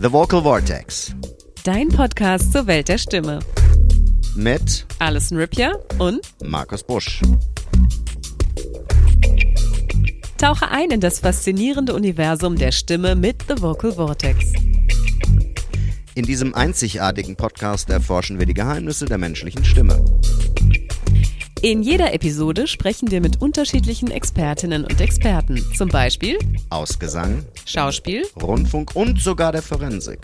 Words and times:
The 0.00 0.12
Vocal 0.12 0.42
Vortex 0.42 1.14
Dein 1.64 1.88
Podcast 1.88 2.52
zur 2.52 2.66
Welt 2.66 2.88
der 2.88 2.98
Stimme. 2.98 3.38
mit 4.34 4.86
Alison 4.98 5.38
Ripia 5.38 5.72
und 5.98 6.20
Markus 6.42 6.82
Busch. 6.82 7.20
tauche 10.38 10.68
ein 10.68 10.90
in 10.90 11.00
das 11.00 11.20
faszinierende 11.20 11.94
Universum 11.94 12.56
der 12.56 12.72
Stimme 12.72 13.14
mit 13.14 13.44
The 13.48 13.62
Vocal 13.62 13.92
Vortex. 13.92 14.52
In 16.16 16.24
diesem 16.26 16.52
einzigartigen 16.54 17.36
Podcast 17.36 17.88
erforschen 17.90 18.40
wir 18.40 18.46
die 18.46 18.54
Geheimnisse 18.54 19.04
der 19.04 19.18
menschlichen 19.18 19.64
Stimme. 19.64 20.04
In 21.64 21.80
jeder 21.80 22.12
Episode 22.12 22.66
sprechen 22.66 23.12
wir 23.12 23.20
mit 23.20 23.40
unterschiedlichen 23.40 24.10
Expertinnen 24.10 24.82
und 24.82 25.00
Experten, 25.00 25.64
zum 25.76 25.88
Beispiel 25.88 26.36
Aus 26.70 26.98
Gesang, 26.98 27.46
Schauspiel. 27.66 28.26
Rundfunk 28.42 28.96
und 28.96 29.20
sogar 29.20 29.52
der 29.52 29.62
Forensik. 29.62 30.18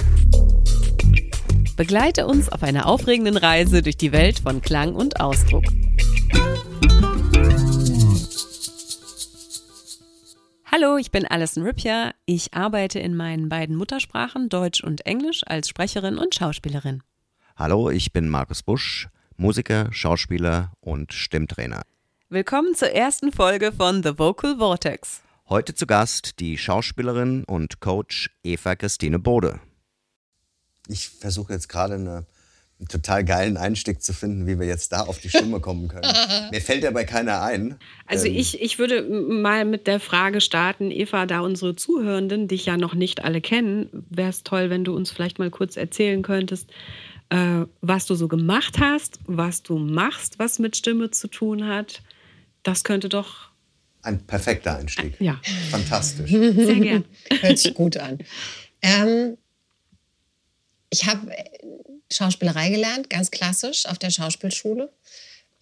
Begleite 1.76 2.26
uns 2.26 2.48
auf 2.48 2.64
einer 2.64 2.86
aufregenden 2.86 3.36
Reise 3.36 3.82
durch 3.82 3.96
die 3.96 4.10
Welt 4.10 4.40
von 4.40 4.60
Klang 4.62 4.96
und 4.96 5.20
Ausdruck. 5.20 5.62
Hallo, 10.64 10.96
ich 10.96 11.12
bin 11.12 11.24
Alison 11.24 11.62
Ripia. 11.62 12.14
Ich 12.26 12.52
arbeite 12.52 12.98
in 12.98 13.14
meinen 13.14 13.48
beiden 13.48 13.76
Muttersprachen 13.76 14.48
Deutsch 14.48 14.82
und 14.82 15.06
Englisch 15.06 15.42
als 15.46 15.68
Sprecherin 15.68 16.18
und 16.18 16.34
Schauspielerin. 16.34 17.04
Hallo, 17.54 17.90
ich 17.90 18.12
bin 18.12 18.28
Markus 18.28 18.64
Busch, 18.64 19.08
Musiker, 19.40 19.88
Schauspieler 19.92 20.72
und 20.80 21.12
Stimmtrainer. 21.12 21.82
Willkommen 22.28 22.74
zur 22.74 22.90
ersten 22.90 23.30
Folge 23.30 23.70
von 23.70 24.02
The 24.02 24.18
Vocal 24.18 24.56
Vortex. 24.58 25.22
Heute 25.48 25.76
zu 25.76 25.86
Gast 25.86 26.40
die 26.40 26.58
Schauspielerin 26.58 27.44
und 27.44 27.78
Coach 27.78 28.30
Eva 28.42 28.74
Christine 28.74 29.20
Bode. 29.20 29.60
Ich 30.88 31.08
versuche 31.08 31.52
jetzt 31.52 31.68
gerade 31.68 31.94
eine, 31.94 32.26
einen 32.80 32.88
total 32.88 33.24
geilen 33.24 33.56
Einstieg 33.56 34.02
zu 34.02 34.12
finden, 34.12 34.48
wie 34.48 34.58
wir 34.58 34.66
jetzt 34.66 34.90
da 34.90 35.02
auf 35.02 35.20
die 35.20 35.28
Stimme 35.28 35.60
kommen 35.60 35.86
können. 35.86 36.12
Mir 36.50 36.60
fällt 36.60 36.82
dabei 36.82 37.04
keiner 37.04 37.40
ein. 37.40 37.78
Also 38.06 38.26
Ähm, 38.26 38.34
ich, 38.34 38.60
ich 38.60 38.80
würde 38.80 39.04
mal 39.04 39.64
mit 39.64 39.86
der 39.86 40.00
Frage 40.00 40.40
starten, 40.40 40.90
Eva, 40.90 41.26
da 41.26 41.42
unsere 41.42 41.76
Zuhörenden 41.76 42.48
dich 42.48 42.66
ja 42.66 42.76
noch 42.76 42.94
nicht 42.94 43.22
alle 43.22 43.40
kennen, 43.40 43.88
wäre 44.10 44.30
es 44.30 44.42
toll, 44.42 44.68
wenn 44.68 44.82
du 44.82 44.96
uns 44.96 45.12
vielleicht 45.12 45.38
mal 45.38 45.50
kurz 45.50 45.76
erzählen 45.76 46.22
könntest, 46.22 46.72
äh, 47.30 47.64
was 47.80 48.06
du 48.06 48.14
so 48.14 48.28
gemacht 48.28 48.78
hast, 48.80 49.18
was 49.26 49.62
du 49.62 49.78
machst, 49.78 50.38
was 50.38 50.58
mit 50.58 50.76
Stimme 50.76 51.10
zu 51.10 51.28
tun 51.28 51.66
hat. 51.66 52.02
Das 52.62 52.84
könnte 52.84 53.08
doch 53.08 53.50
Ein 54.02 54.24
perfekter 54.26 54.76
Einstieg. 54.78 55.14
ja 55.20 55.40
Fantastisch. 55.70 56.30
sehr 56.30 56.80
gern. 56.80 57.04
Hört 57.40 57.58
sich 57.58 57.74
gut 57.74 57.96
an. 57.96 58.18
Ähm, 58.82 59.36
ich 60.90 61.06
habe 61.06 61.30
Schauspielerei 62.10 62.70
gelernt, 62.70 63.10
ganz 63.10 63.30
klassisch 63.30 63.86
auf 63.86 63.98
der 63.98 64.10
Schauspielschule. 64.10 64.90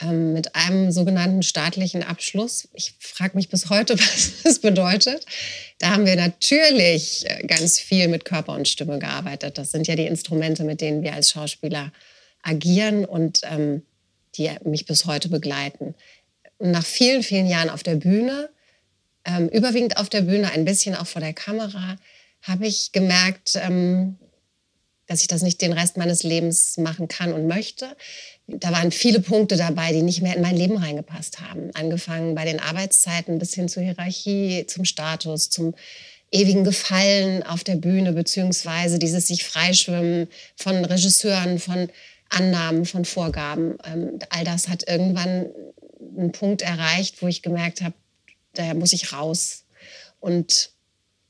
Ähm, 0.00 0.34
mit 0.34 0.54
einem 0.54 0.92
sogenannten 0.92 1.42
staatlichen 1.42 2.02
Abschluss. 2.02 2.68
Ich 2.74 2.94
frage 2.98 3.36
mich 3.36 3.48
bis 3.48 3.70
heute, 3.70 3.94
was 3.98 4.42
das 4.42 4.58
bedeutet. 4.58 5.24
Da 5.78 5.90
haben 5.90 6.06
wir 6.06 6.16
natürlich 6.16 7.24
äh, 7.28 7.46
ganz 7.46 7.78
viel 7.78 8.08
mit 8.08 8.24
Körper 8.24 8.52
und 8.52 8.68
Stimme 8.68 8.98
gearbeitet. 8.98 9.58
Das 9.58 9.70
sind 9.70 9.86
ja 9.86 9.96
die 9.96 10.06
Instrumente, 10.06 10.64
mit 10.64 10.80
denen 10.80 11.02
wir 11.02 11.14
als 11.14 11.30
Schauspieler 11.30 11.92
agieren 12.42 13.04
und 13.04 13.40
ähm, 13.44 13.82
die 14.36 14.50
mich 14.64 14.86
bis 14.86 15.06
heute 15.06 15.28
begleiten. 15.28 15.94
Nach 16.58 16.84
vielen, 16.84 17.22
vielen 17.22 17.46
Jahren 17.46 17.70
auf 17.70 17.82
der 17.82 17.96
Bühne 17.96 18.50
ähm, 19.26 19.48
überwiegend 19.48 19.96
auf 19.96 20.08
der 20.08 20.22
Bühne, 20.22 20.52
ein 20.52 20.64
bisschen 20.64 20.94
auch 20.94 21.06
vor 21.06 21.20
der 21.20 21.34
Kamera, 21.34 21.96
habe 22.42 22.66
ich 22.66 22.92
gemerkt, 22.92 23.56
ähm, 23.56 24.18
dass 25.06 25.20
ich 25.20 25.28
das 25.28 25.42
nicht 25.42 25.60
den 25.60 25.72
Rest 25.72 25.96
meines 25.96 26.22
Lebens 26.22 26.78
machen 26.78 27.08
kann 27.08 27.32
und 27.32 27.46
möchte. 27.46 27.96
Da 28.48 28.70
waren 28.70 28.92
viele 28.92 29.20
Punkte 29.20 29.56
dabei, 29.56 29.92
die 29.92 30.02
nicht 30.02 30.22
mehr 30.22 30.36
in 30.36 30.42
mein 30.42 30.56
Leben 30.56 30.76
reingepasst 30.76 31.40
haben. 31.40 31.70
Angefangen 31.74 32.34
bei 32.34 32.44
den 32.44 32.60
Arbeitszeiten 32.60 33.38
bis 33.38 33.54
hin 33.54 33.68
zur 33.68 33.82
Hierarchie, 33.82 34.66
zum 34.66 34.84
Status, 34.84 35.50
zum 35.50 35.74
ewigen 36.30 36.64
Gefallen 36.64 37.42
auf 37.42 37.64
der 37.64 37.76
Bühne, 37.76 38.12
beziehungsweise 38.12 38.98
dieses 38.98 39.26
sich 39.26 39.44
freischwimmen 39.44 40.28
von 40.56 40.84
Regisseuren, 40.84 41.58
von 41.58 41.88
Annahmen, 42.28 42.84
von 42.84 43.04
Vorgaben. 43.04 43.78
Ähm, 43.84 44.18
all 44.30 44.44
das 44.44 44.68
hat 44.68 44.88
irgendwann 44.88 45.46
einen 46.16 46.32
Punkt 46.32 46.62
erreicht, 46.62 47.22
wo 47.22 47.26
ich 47.26 47.42
gemerkt 47.42 47.82
habe, 47.82 47.94
da 48.54 48.74
muss 48.74 48.92
ich 48.92 49.12
raus. 49.12 49.64
Und 50.20 50.70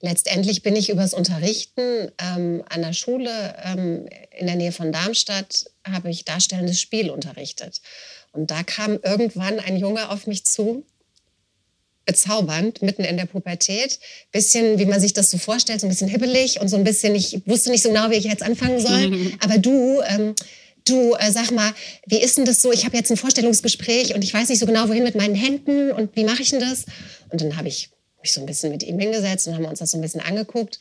letztendlich 0.01 0.63
bin 0.63 0.77
ich 0.77 0.91
übers 0.91 1.15
Unterrichten 1.15 2.11
ähm, 2.19 2.63
an 2.69 2.83
der 2.83 2.93
Schule 2.93 3.57
ähm, 3.65 4.09
in 4.37 4.47
der 4.47 4.57
Nähe 4.57 4.73
von 4.73 4.93
Darmstadt, 4.93 5.67
habe 5.85 6.11
ich 6.11 6.25
darstellendes 6.25 6.81
Spiel 6.81 7.11
unterrichtet. 7.11 7.81
Und 8.33 8.51
da 8.51 8.63
kam 8.63 8.99
irgendwann 9.03 9.61
ein 9.61 9.77
Junge 9.77 10.11
auf 10.11 10.27
mich 10.27 10.45
zu, 10.45 10.85
bezaubernd, 12.07 12.81
mitten 12.81 13.03
in 13.03 13.17
der 13.17 13.27
Pubertät. 13.27 13.99
Bisschen, 14.33 14.79
wie 14.79 14.87
man 14.87 15.01
sich 15.01 15.13
das 15.13 15.31
so 15.31 15.39
vorstellt, 15.39 15.81
so 15.81 15.87
ein 15.87 15.91
bisschen 15.91 16.09
hibbelig 16.09 16.61
und 16.61 16.69
so 16.69 16.77
ein 16.77 16.85
bisschen, 16.85 17.15
ich 17.15 17.43
wusste 17.47 17.71
nicht 17.71 17.83
so 17.83 17.91
genau, 17.91 18.11
wie 18.11 18.15
ich 18.15 18.25
jetzt 18.25 18.43
anfangen 18.43 18.81
soll. 18.81 19.33
Aber 19.41 19.59
du, 19.59 20.01
ähm, 20.07 20.35
du, 20.87 21.15
äh, 21.15 21.31
sag 21.33 21.51
mal, 21.51 21.73
wie 22.07 22.23
ist 22.23 22.39
denn 22.39 22.45
das 22.45 22.63
so? 22.63 22.73
Ich 22.73 22.85
habe 22.85 22.97
jetzt 22.97 23.11
ein 23.11 23.17
Vorstellungsgespräch 23.17 24.15
und 24.15 24.23
ich 24.23 24.33
weiß 24.33 24.49
nicht 24.49 24.61
so 24.61 24.67
genau, 24.67 24.89
wohin 24.89 25.03
mit 25.03 25.17
meinen 25.17 25.35
Händen 25.35 25.91
und 25.91 26.15
wie 26.17 26.25
mache 26.25 26.43
ich 26.43 26.51
denn 26.51 26.61
das? 26.61 26.87
Und 27.31 27.41
dann 27.41 27.57
habe 27.57 27.69
ich 27.69 27.91
mich 28.27 28.33
so 28.33 28.41
ein 28.41 28.47
bisschen 28.47 28.73
mit 28.73 28.83
ihm 28.83 28.99
hingesetzt 28.99 29.47
und 29.47 29.55
haben 29.55 29.65
uns 29.65 29.79
das 29.79 29.93
so 29.93 29.99
ein 29.99 30.01
bisschen 30.01 30.21
angeguckt. 30.21 30.81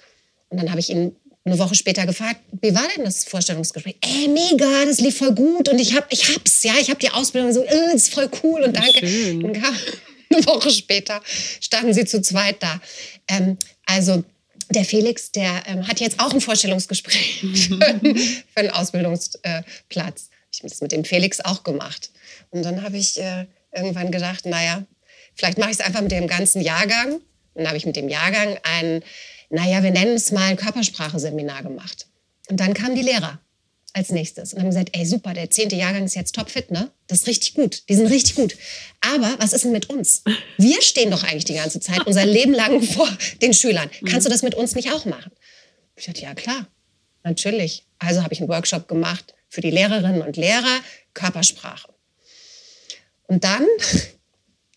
Und 0.50 0.58
dann 0.58 0.70
habe 0.72 0.80
ich 0.80 0.90
ihn 0.90 1.16
eine 1.46 1.60
Woche 1.60 1.76
später 1.76 2.06
gefragt, 2.08 2.40
wie 2.60 2.74
war 2.74 2.88
denn 2.96 3.06
das 3.06 3.24
Vorstellungsgespräch? 3.26 3.98
Ey, 4.02 4.28
mega, 4.28 4.86
das 4.86 5.00
lief 5.00 5.18
voll 5.20 5.34
gut 5.34 5.70
und 5.70 5.78
ich 5.78 5.96
hab, 5.96 6.12
ich 6.12 6.34
hab's, 6.34 6.64
ja, 6.64 6.74
ich 6.82 6.90
hab 6.90 7.00
die 7.00 7.12
Ausbildung 7.12 7.54
so, 7.54 7.64
äh, 7.64 7.94
ist 7.94 8.14
voll 8.14 8.30
cool 8.44 8.64
und 8.64 8.76
danke. 8.76 9.06
Schön. 9.08 9.42
Dann 9.42 9.54
kam, 9.54 9.76
eine 10.32 10.46
Woche 10.48 10.72
später 10.72 11.22
standen 11.62 11.94
sie 11.94 12.06
zu 12.06 12.22
zweit 12.22 12.64
da. 12.64 12.82
Ähm, 13.28 13.58
also 13.86 14.24
der 14.72 14.86
Felix, 14.86 15.32
der 15.32 15.64
ähm, 15.68 15.88
hat 15.88 16.00
jetzt 16.00 16.20
auch 16.20 16.34
ein 16.34 16.42
Vorstellungsgespräch 16.42 17.42
für, 17.54 17.78
für 17.78 18.60
einen 18.60 18.72
Ausbildungsplatz. 18.72 20.30
Ich 20.52 20.60
habe 20.60 20.70
das 20.70 20.82
mit 20.82 20.92
dem 20.92 21.06
Felix 21.06 21.42
auch 21.42 21.64
gemacht. 21.64 22.10
Und 22.50 22.64
dann 22.64 22.82
habe 22.82 22.98
ich 22.98 23.20
äh, 23.20 23.46
irgendwann 23.72 24.12
gedacht, 24.12 24.48
naja, 24.48 24.84
vielleicht 25.36 25.60
mache 25.60 25.70
ich 25.70 25.78
es 25.80 25.86
einfach 25.86 26.02
mit 26.02 26.12
dem 26.12 26.28
ganzen 26.28 26.62
Jahrgang. 26.62 27.22
Dann 27.56 27.68
habe 27.68 27.78
ich 27.78 27.86
mit 27.86 27.96
dem 27.96 28.10
Jahrgang 28.10 28.58
ein, 28.64 29.04
naja, 29.50 29.82
wir 29.84 29.92
nennen 29.92 30.16
es 30.16 30.32
mal 30.32 30.56
Körpersprache-Seminar 30.56 31.64
gemacht. 31.64 32.08
Und 32.50 32.60
dann 32.60 32.74
kamen 32.74 32.96
die 32.96 33.02
Lehrer 33.02 33.40
als 33.94 34.10
nächstes 34.12 34.54
und 34.54 34.60
haben 34.60 34.70
gesagt, 34.70 34.90
ey 34.92 35.06
super, 35.06 35.34
der 35.34 35.50
zehnte 35.50 35.78
Jahrgang 35.78 36.04
ist 36.04 36.16
jetzt 36.16 36.36
topfit, 36.36 36.70
ne? 36.70 36.92
Das 37.08 37.20
ist 37.20 37.28
richtig 37.28 37.54
gut, 37.54 37.84
die 37.88 37.96
sind 37.96 38.08
richtig 38.08 38.36
gut. 38.36 38.58
Aber 39.00 39.36
was 39.40 39.54
ist 39.54 39.64
denn 39.64 39.72
mit 39.72 39.90
uns? 39.90 40.24
Wir 40.58 40.82
stehen 40.82 41.12
doch 41.12 41.24
eigentlich 41.24 41.46
die 41.46 41.54
ganze 41.54 41.80
Zeit 41.80 42.06
unser 42.06 42.26
Leben 42.26 42.54
lang 42.54 42.82
vor 42.84 43.08
den 43.42 43.54
Schülern. 43.54 43.90
Kannst 44.06 44.26
du 44.26 44.30
das 44.30 44.42
mit 44.42 44.54
uns 44.54 44.76
nicht 44.76 44.92
auch 44.92 45.06
machen? 45.06 45.32
Ich 45.96 46.06
dachte, 46.06 46.22
ja 46.22 46.36
klar, 46.36 46.68
natürlich. 47.24 47.86
Also 47.98 48.22
habe 48.22 48.34
ich 48.34 48.42
einen 48.42 48.50
Workshop 48.50 48.90
gemacht 48.90 49.34
für 49.48 49.62
die 49.62 49.72
Lehrerinnen 49.72 50.22
und 50.22 50.36
Lehrer, 50.36 50.80
Körpersprache. 51.14 51.94
Und 53.28 53.46
dann 53.46 53.66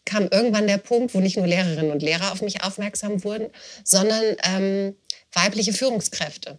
kam 0.09 0.27
irgendwann 0.31 0.67
der 0.67 0.79
Punkt, 0.79 1.15
wo 1.15 1.21
nicht 1.21 1.37
nur 1.37 1.47
Lehrerinnen 1.47 1.93
und 1.93 2.03
Lehrer 2.03 2.33
auf 2.33 2.41
mich 2.41 2.65
aufmerksam 2.65 3.23
wurden, 3.25 3.49
sondern 3.85 4.25
ähm, 4.43 4.97
weibliche 5.33 5.73
Führungskräfte. 5.73 6.59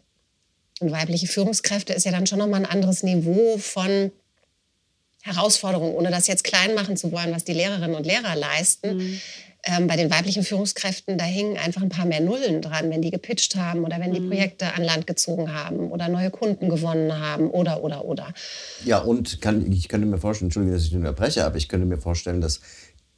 Und 0.79 0.91
weibliche 0.91 1.27
Führungskräfte 1.27 1.93
ist 1.93 2.05
ja 2.05 2.11
dann 2.11 2.27
schon 2.27 2.39
nochmal 2.39 2.61
ein 2.61 2.71
anderes 2.71 3.03
Niveau 3.03 3.57
von 3.57 4.11
Herausforderungen, 5.23 5.95
ohne 5.95 6.11
das 6.11 6.27
jetzt 6.27 6.43
klein 6.43 6.75
machen 6.75 6.95
zu 6.95 7.11
wollen, 7.11 7.33
was 7.33 7.43
die 7.43 7.53
Lehrerinnen 7.53 7.95
und 7.95 8.05
Lehrer 8.05 8.35
leisten. 8.35 9.19
Ähm, 9.65 9.87
bei 9.87 9.97
den 9.97 10.09
weiblichen 10.09 10.43
Führungskräften, 10.43 11.17
da 11.17 11.25
hingen 11.25 11.57
einfach 11.57 11.81
ein 11.81 11.89
paar 11.89 12.05
mehr 12.05 12.21
Nullen 12.21 12.61
dran, 12.61 12.89
wenn 12.89 13.01
die 13.01 13.11
gepitcht 13.11 13.57
haben 13.57 13.83
oder 13.83 13.99
wenn 13.99 14.13
die 14.13 14.21
Projekte 14.21 14.73
an 14.73 14.83
Land 14.83 15.05
gezogen 15.05 15.53
haben 15.53 15.91
oder 15.91 16.07
neue 16.07 16.31
Kunden 16.31 16.69
gewonnen 16.69 17.19
haben 17.19 17.49
oder, 17.49 17.83
oder, 17.83 18.05
oder. 18.05 18.33
Ja, 18.85 18.99
und 18.99 19.41
kann, 19.41 19.69
ich 19.69 19.89
könnte 19.89 20.07
mir 20.07 20.17
vorstellen, 20.17 20.47
Entschuldige, 20.47 20.75
dass 20.75 20.83
ich 20.83 20.89
dich 20.89 20.97
unterbreche, 20.97 21.43
aber 21.43 21.57
ich 21.57 21.67
könnte 21.67 21.85
mir 21.85 21.97
vorstellen, 21.97 22.39
dass 22.39 22.61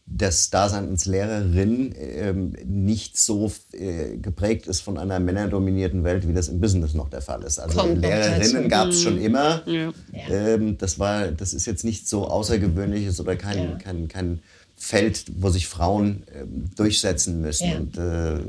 das 0.06 0.50
Dasein 0.50 0.90
als 0.90 1.06
Lehrerin 1.06 1.94
ähm, 1.98 2.54
nicht 2.66 3.18
so 3.18 3.52
äh, 3.72 4.18
geprägt 4.18 4.68
ist 4.68 4.82
von 4.82 4.98
einer 4.98 5.20
männerdominierten 5.20 6.04
Welt, 6.04 6.28
wie 6.28 6.34
das 6.34 6.50
im 6.50 6.60
Business 6.60 6.94
noch 6.94 7.10
der 7.10 7.22
Fall 7.22 7.44
ist. 7.44 7.60
Also 7.60 7.80
Kommt 7.80 8.02
Lehrerinnen 8.02 8.68
gab 8.68 8.90
es 8.90 9.02
schon 9.02 9.18
immer. 9.18 9.66
Ja. 9.68 9.94
Ähm, 10.30 10.78
das, 10.78 11.00
war, 11.00 11.28
das 11.28 11.54
ist 11.54 11.66
jetzt 11.66 11.86
nicht 11.86 12.08
so 12.08 12.28
außergewöhnliches 12.28 13.20
oder 13.20 13.36
kein, 13.36 13.58
Ja. 13.58 13.76
kein, 13.78 14.08
kein 14.08 14.40
Feld, 14.76 15.26
wo 15.38 15.50
sich 15.50 15.68
Frauen 15.68 16.24
ähm, 16.34 16.66
durchsetzen 16.76 17.40
müssen. 17.40 17.70
Ja. 17.70 17.78
Und 17.78 17.98
äh, 17.98 18.44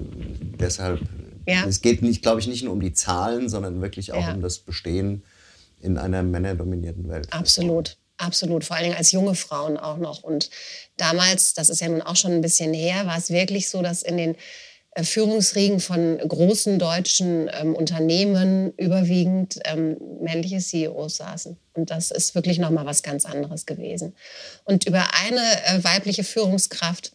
deshalb, 0.59 1.01
es 1.45 1.81
geht, 1.81 2.03
nicht, 2.03 2.23
glaube 2.23 2.41
ich, 2.41 2.47
nicht 2.49 2.65
nur 2.65 2.73
um 2.73 2.81
die 2.81 2.93
Zahlen, 2.93 3.49
sondern 3.49 3.83
wirklich 3.83 4.13
auch 4.13 4.35
um 4.35 4.41
das 4.41 4.59
Bestehen 4.59 5.23
in 5.81 5.99
einer 5.99 6.23
männerdominierten 6.23 7.09
Welt. 7.09 7.29
Absolut, 7.33 7.99
absolut. 8.23 8.65
Vor 8.65 8.79
Dingen 8.79 8.95
als 8.95 9.13
junge 9.13 9.35
Frauen 9.35 9.77
auch 9.77 9.99
noch. 9.99 10.23
Und 10.23 10.51
damals, 10.97 11.55
das 11.55 11.69
ist 11.69 11.81
ja 11.81 11.89
nun 11.89 12.03
auch 12.03 12.17
schon 12.17 12.33
ein 12.33 12.41
bisschen 12.41 12.73
her, 12.73 13.07
war 13.07 13.19
es 13.19 13.31
wirklich 13.31 13.69
so, 13.69 13.83
dass 13.83 14.03
in 14.03 14.17
den 14.17 14.37
äh, 14.95 15.05
Führungsriegen 15.05 15.81
von 15.81 16.19
großen 16.19 16.79
deutschen 16.79 17.51
ähm, 17.53 17.75
Unternehmen 17.75 18.73
überwiegend 18.77 19.59
ähm, 19.65 19.97
männliche 20.21 20.59
CEOs 20.59 21.17
saßen. 21.17 21.57
Und 21.75 21.91
das 21.91 22.11
ist 22.11 22.35
wirklich 22.35 22.59
nochmal 22.59 22.87
was 22.87 23.03
ganz 23.03 23.25
anderes 23.25 23.67
gewesen. 23.67 24.15
Und 24.65 24.87
über 24.87 25.05
eine 25.25 25.41
äh, 25.67 25.85
weibliche 25.85 26.25
Führungskraft 26.25 27.13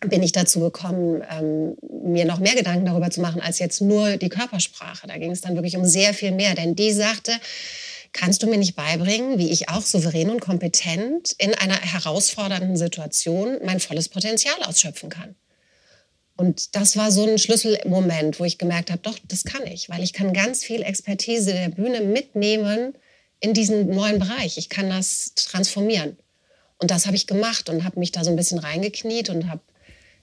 bin 0.00 0.22
ich 0.22 0.32
dazu 0.32 0.60
gekommen, 0.60 1.22
ähm, 1.30 1.76
mir 1.90 2.26
noch 2.26 2.38
mehr 2.38 2.54
Gedanken 2.54 2.86
darüber 2.86 3.10
zu 3.10 3.20
machen, 3.20 3.40
als 3.40 3.58
jetzt 3.58 3.80
nur 3.80 4.18
die 4.18 4.28
Körpersprache. 4.28 5.06
Da 5.06 5.16
ging 5.16 5.30
es 5.32 5.40
dann 5.40 5.54
wirklich 5.54 5.76
um 5.76 5.84
sehr 5.84 6.14
viel 6.14 6.32
mehr. 6.32 6.54
Denn 6.54 6.76
die 6.76 6.92
sagte, 6.92 7.32
kannst 8.16 8.42
du 8.42 8.46
mir 8.46 8.58
nicht 8.58 8.74
beibringen, 8.74 9.38
wie 9.38 9.50
ich 9.50 9.68
auch 9.68 9.82
souverän 9.82 10.30
und 10.30 10.40
kompetent 10.40 11.32
in 11.38 11.54
einer 11.54 11.80
herausfordernden 11.80 12.76
Situation 12.76 13.58
mein 13.64 13.80
volles 13.80 14.08
Potenzial 14.08 14.62
ausschöpfen 14.64 15.10
kann? 15.10 15.36
Und 16.36 16.74
das 16.76 16.96
war 16.96 17.10
so 17.10 17.26
ein 17.26 17.38
Schlüsselmoment, 17.38 18.38
wo 18.40 18.44
ich 18.44 18.58
gemerkt 18.58 18.90
habe, 18.90 19.00
doch, 19.02 19.18
das 19.28 19.44
kann 19.44 19.66
ich, 19.66 19.88
weil 19.88 20.02
ich 20.02 20.12
kann 20.12 20.32
ganz 20.32 20.64
viel 20.64 20.82
Expertise 20.82 21.52
der 21.52 21.70
Bühne 21.70 22.02
mitnehmen 22.02 22.94
in 23.40 23.54
diesen 23.54 23.88
neuen 23.88 24.18
Bereich. 24.18 24.58
Ich 24.58 24.68
kann 24.68 24.90
das 24.90 25.32
transformieren. 25.34 26.18
Und 26.78 26.90
das 26.90 27.06
habe 27.06 27.16
ich 27.16 27.26
gemacht 27.26 27.70
und 27.70 27.84
habe 27.84 27.98
mich 27.98 28.12
da 28.12 28.22
so 28.22 28.30
ein 28.30 28.36
bisschen 28.36 28.58
reingekniet 28.58 29.30
und 29.30 29.48
habe 29.48 29.62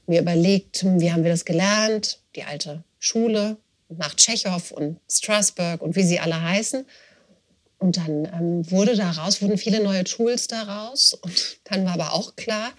mir 0.06 0.22
überlegt, 0.22 0.84
hm, 0.84 1.00
wie 1.00 1.12
haben 1.12 1.24
wir 1.24 1.32
das 1.32 1.46
gelernt? 1.46 2.20
Die 2.36 2.44
alte 2.44 2.84
Schule 3.00 3.58
nach 3.90 4.16
Tschechow 4.16 4.72
und 4.72 5.00
Strasbourg 5.10 5.82
und 5.82 5.96
wie 5.96 6.04
sie 6.04 6.20
alle 6.20 6.42
heißen. 6.42 6.86
Und 7.84 7.98
dann 7.98 8.26
ähm, 8.34 8.72
wurde 8.72 8.96
daraus, 8.96 9.42
wurden 9.42 9.58
viele 9.58 9.84
neue 9.84 10.06
Tools 10.06 10.48
daraus. 10.48 11.14
Und 11.16 11.58
dann 11.66 11.84
war 11.84 11.96
aber 11.96 12.14
auch 12.14 12.38
klar, 12.38 12.72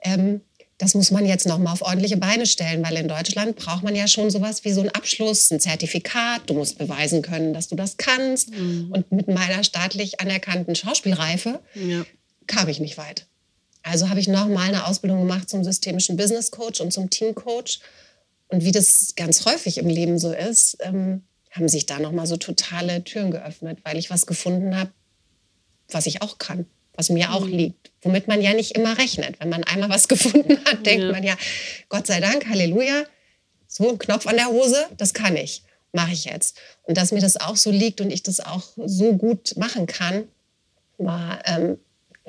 ähm, 0.00 0.40
das 0.78 0.94
muss 0.94 1.10
man 1.10 1.26
jetzt 1.26 1.46
noch 1.46 1.58
mal 1.58 1.70
auf 1.70 1.82
ordentliche 1.82 2.16
Beine 2.16 2.46
stellen, 2.46 2.82
weil 2.82 2.96
in 2.96 3.08
Deutschland 3.08 3.56
braucht 3.56 3.82
man 3.82 3.94
ja 3.94 4.08
schon 4.08 4.30
sowas 4.30 4.64
wie 4.64 4.72
so 4.72 4.80
einen 4.80 4.88
Abschluss, 4.88 5.50
ein 5.50 5.60
Zertifikat. 5.60 6.48
Du 6.48 6.54
musst 6.54 6.78
beweisen 6.78 7.20
können, 7.20 7.52
dass 7.52 7.68
du 7.68 7.76
das 7.76 7.98
kannst. 7.98 8.54
Mhm. 8.54 8.90
Und 8.90 9.12
mit 9.12 9.28
meiner 9.28 9.62
staatlich 9.64 10.18
anerkannten 10.18 10.74
Schauspielreife 10.74 11.60
ja. 11.74 12.06
kam 12.46 12.70
ich 12.70 12.80
nicht 12.80 12.96
weit. 12.96 13.26
Also 13.82 14.08
habe 14.08 14.20
ich 14.20 14.28
noch 14.28 14.48
mal 14.48 14.68
eine 14.68 14.86
Ausbildung 14.86 15.20
gemacht 15.20 15.50
zum 15.50 15.62
systemischen 15.62 16.16
Business 16.16 16.50
Coach 16.50 16.80
und 16.80 16.90
zum 16.90 17.10
Team 17.10 17.34
Coach. 17.34 17.80
Und 18.46 18.64
wie 18.64 18.72
das 18.72 19.12
ganz 19.14 19.44
häufig 19.44 19.76
im 19.76 19.88
Leben 19.88 20.18
so 20.18 20.32
ist, 20.32 20.78
ähm, 20.80 21.24
haben 21.50 21.68
sich 21.68 21.86
da 21.86 21.98
noch 21.98 22.12
mal 22.12 22.26
so 22.26 22.36
totale 22.36 23.04
Türen 23.04 23.30
geöffnet, 23.30 23.78
weil 23.84 23.96
ich 23.96 24.10
was 24.10 24.26
gefunden 24.26 24.76
habe, 24.76 24.90
was 25.90 26.06
ich 26.06 26.22
auch 26.22 26.38
kann, 26.38 26.66
was 26.94 27.10
mir 27.10 27.32
auch 27.32 27.44
mhm. 27.44 27.52
liegt, 27.52 27.90
womit 28.02 28.28
man 28.28 28.40
ja 28.40 28.52
nicht 28.52 28.72
immer 28.72 28.98
rechnet. 28.98 29.40
Wenn 29.40 29.48
man 29.48 29.64
einmal 29.64 29.88
was 29.88 30.08
gefunden 30.08 30.58
hat, 30.64 30.84
denkt 30.84 31.04
ja. 31.04 31.12
man 31.12 31.24
ja, 31.24 31.36
Gott 31.88 32.06
sei 32.06 32.20
Dank, 32.20 32.46
Halleluja, 32.48 33.04
so 33.66 33.88
ein 33.88 33.98
Knopf 33.98 34.26
an 34.26 34.36
der 34.36 34.48
Hose, 34.48 34.86
das 34.96 35.14
kann 35.14 35.36
ich, 35.36 35.62
mache 35.92 36.12
ich 36.12 36.24
jetzt. 36.24 36.58
Und 36.82 36.96
dass 36.96 37.12
mir 37.12 37.20
das 37.20 37.36
auch 37.36 37.56
so 37.56 37.70
liegt 37.70 38.00
und 38.00 38.10
ich 38.10 38.22
das 38.22 38.40
auch 38.40 38.64
so 38.76 39.16
gut 39.16 39.56
machen 39.56 39.86
kann, 39.86 40.28
war 40.98 41.40
ähm, 41.46 41.78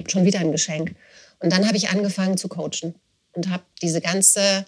schon 0.07 0.25
wieder 0.25 0.39
ein 0.39 0.51
Geschenk. 0.51 0.95
Und 1.39 1.51
dann 1.51 1.65
habe 1.67 1.77
ich 1.77 1.89
angefangen 1.89 2.37
zu 2.37 2.47
coachen 2.47 2.95
und 3.33 3.49
habe 3.49 3.63
diese 3.81 4.01
ganze 4.01 4.65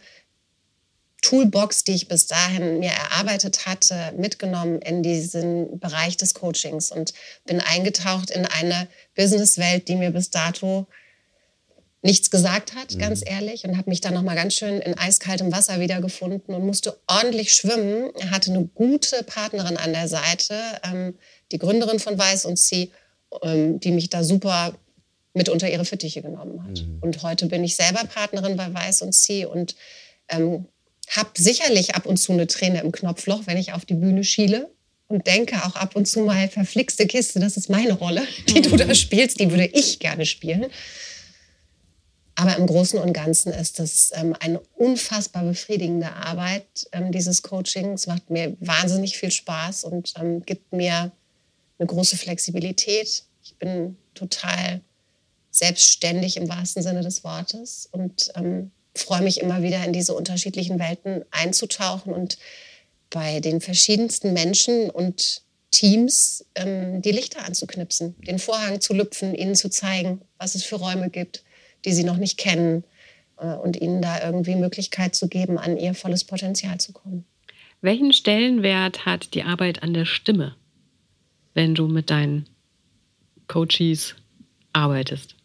Toolbox, 1.21 1.83
die 1.83 1.93
ich 1.93 2.07
bis 2.07 2.27
dahin 2.27 2.79
mir 2.79 2.91
erarbeitet 2.91 3.65
hatte, 3.65 4.13
mitgenommen 4.17 4.81
in 4.81 5.03
diesen 5.03 5.79
Bereich 5.79 6.17
des 6.17 6.33
Coachings 6.33 6.91
und 6.91 7.13
bin 7.45 7.61
eingetaucht 7.61 8.31
in 8.31 8.45
eine 8.45 8.87
Businesswelt, 9.15 9.87
die 9.87 9.95
mir 9.95 10.11
bis 10.11 10.31
dato 10.31 10.87
nichts 12.01 12.31
gesagt 12.31 12.75
hat, 12.75 12.95
mhm. 12.95 12.99
ganz 12.99 13.21
ehrlich, 13.23 13.63
und 13.63 13.77
habe 13.77 13.89
mich 13.89 14.01
dann 14.01 14.15
noch 14.15 14.23
mal 14.23 14.35
ganz 14.35 14.55
schön 14.55 14.79
in 14.79 14.97
eiskaltem 14.97 15.51
Wasser 15.51 15.79
wiedergefunden 15.79 16.55
und 16.55 16.65
musste 16.65 16.97
ordentlich 17.07 17.53
schwimmen. 17.53 18.09
Hatte 18.31 18.51
eine 18.51 18.65
gute 18.65 19.23
Partnerin 19.23 19.77
an 19.77 19.93
der 19.93 20.07
Seite, 20.07 20.55
ähm, 20.83 21.15
die 21.51 21.59
Gründerin 21.59 21.99
von 21.99 22.17
Weiß 22.17 22.45
und 22.45 22.57
Sie, 22.57 22.91
ähm, 23.43 23.79
die 23.79 23.91
mich 23.91 24.09
da 24.09 24.23
super 24.23 24.73
mit 25.33 25.47
unter 25.47 25.69
ihre 25.69 25.85
Fittiche 25.85 26.21
genommen 26.21 26.63
hat. 26.63 26.81
Mhm. 26.81 26.97
Und 27.01 27.21
heute 27.21 27.45
bin 27.45 27.63
ich 27.63 27.75
selber 27.75 28.03
Partnerin 28.05 28.57
bei 28.57 28.73
Weiß 28.73 29.03
und 29.03 29.13
Sie 29.13 29.45
und 29.45 29.75
ähm, 30.27 30.65
habe 31.11 31.29
sicherlich 31.35 31.95
ab 31.95 32.05
und 32.05 32.17
zu 32.17 32.31
eine 32.31 32.47
Träne 32.47 32.81
im 32.81 32.91
Knopfloch, 32.91 33.41
wenn 33.45 33.57
ich 33.57 33.73
auf 33.73 33.85
die 33.85 33.93
Bühne 33.93 34.23
schiele 34.23 34.69
und 35.07 35.27
denke 35.27 35.57
auch 35.65 35.75
ab 35.75 35.95
und 35.95 36.07
zu 36.07 36.21
mal, 36.21 36.47
verflixte 36.47 37.05
Kiste, 37.05 37.39
das 37.39 37.57
ist 37.57 37.69
meine 37.69 37.93
Rolle, 37.93 38.23
die 38.47 38.59
mhm. 38.59 38.63
du 38.63 38.77
da 38.77 38.95
spielst, 38.95 39.39
die 39.39 39.51
würde 39.51 39.65
ich 39.65 39.99
gerne 39.99 40.25
spielen. 40.25 40.67
Aber 42.35 42.55
im 42.55 42.65
Großen 42.65 42.97
und 42.97 43.13
Ganzen 43.13 43.51
ist 43.51 43.77
das 43.77 44.11
ähm, 44.15 44.35
eine 44.39 44.61
unfassbar 44.75 45.43
befriedigende 45.43 46.11
Arbeit, 46.13 46.65
ähm, 46.93 47.11
dieses 47.11 47.43
Coaching. 47.43 47.93
Es 47.93 48.07
macht 48.07 48.29
mir 48.29 48.55
wahnsinnig 48.61 49.17
viel 49.17 49.31
Spaß 49.31 49.83
und 49.83 50.13
ähm, 50.17 50.43
gibt 50.43 50.71
mir 50.71 51.11
eine 51.77 51.87
große 51.87 52.17
Flexibilität. 52.17 53.25
Ich 53.43 53.55
bin 53.57 53.97
total 54.15 54.81
selbstständig 55.51 56.37
im 56.37 56.47
wahrsten 56.47 56.81
Sinne 56.81 57.01
des 57.01 57.23
Wortes 57.25 57.89
und 57.91 58.31
ähm, 58.35 58.71
freue 58.95 59.21
mich 59.21 59.39
immer 59.39 59.61
wieder 59.61 59.83
in 59.85 59.93
diese 59.93 60.13
unterschiedlichen 60.13 60.79
Welten 60.79 61.23
einzutauchen 61.31 62.13
und 62.13 62.37
bei 63.09 63.39
den 63.39 63.61
verschiedensten 63.61 64.33
Menschen 64.33 64.89
und 64.89 65.43
Teams 65.71 66.45
ähm, 66.55 67.01
die 67.01 67.11
Lichter 67.11 67.45
anzuknipsen, 67.45 68.15
den 68.27 68.39
Vorhang 68.39 68.81
zu 68.81 68.93
lüpfen, 68.93 69.33
ihnen 69.33 69.55
zu 69.55 69.69
zeigen, 69.69 70.21
was 70.37 70.55
es 70.55 70.63
für 70.63 70.75
Räume 70.75 71.09
gibt, 71.09 71.43
die 71.85 71.93
sie 71.93 72.03
noch 72.03 72.17
nicht 72.17 72.37
kennen 72.37 72.83
äh, 73.37 73.53
und 73.53 73.79
ihnen 73.79 74.01
da 74.01 74.23
irgendwie 74.23 74.55
Möglichkeit 74.55 75.15
zu 75.15 75.27
geben, 75.27 75.57
an 75.57 75.77
ihr 75.77 75.93
volles 75.93 76.25
Potenzial 76.25 76.79
zu 76.79 76.91
kommen. 76.91 77.25
Welchen 77.81 78.13
Stellenwert 78.13 79.05
hat 79.05 79.33
die 79.33 79.43
Arbeit 79.43 79.81
an 79.81 79.93
der 79.93 80.05
Stimme, 80.05 80.55
wenn 81.53 81.73
du 81.73 81.87
mit 81.87 82.09
deinen 82.09 82.47
Coaches 83.47 84.15
arbeitest? 84.73 85.35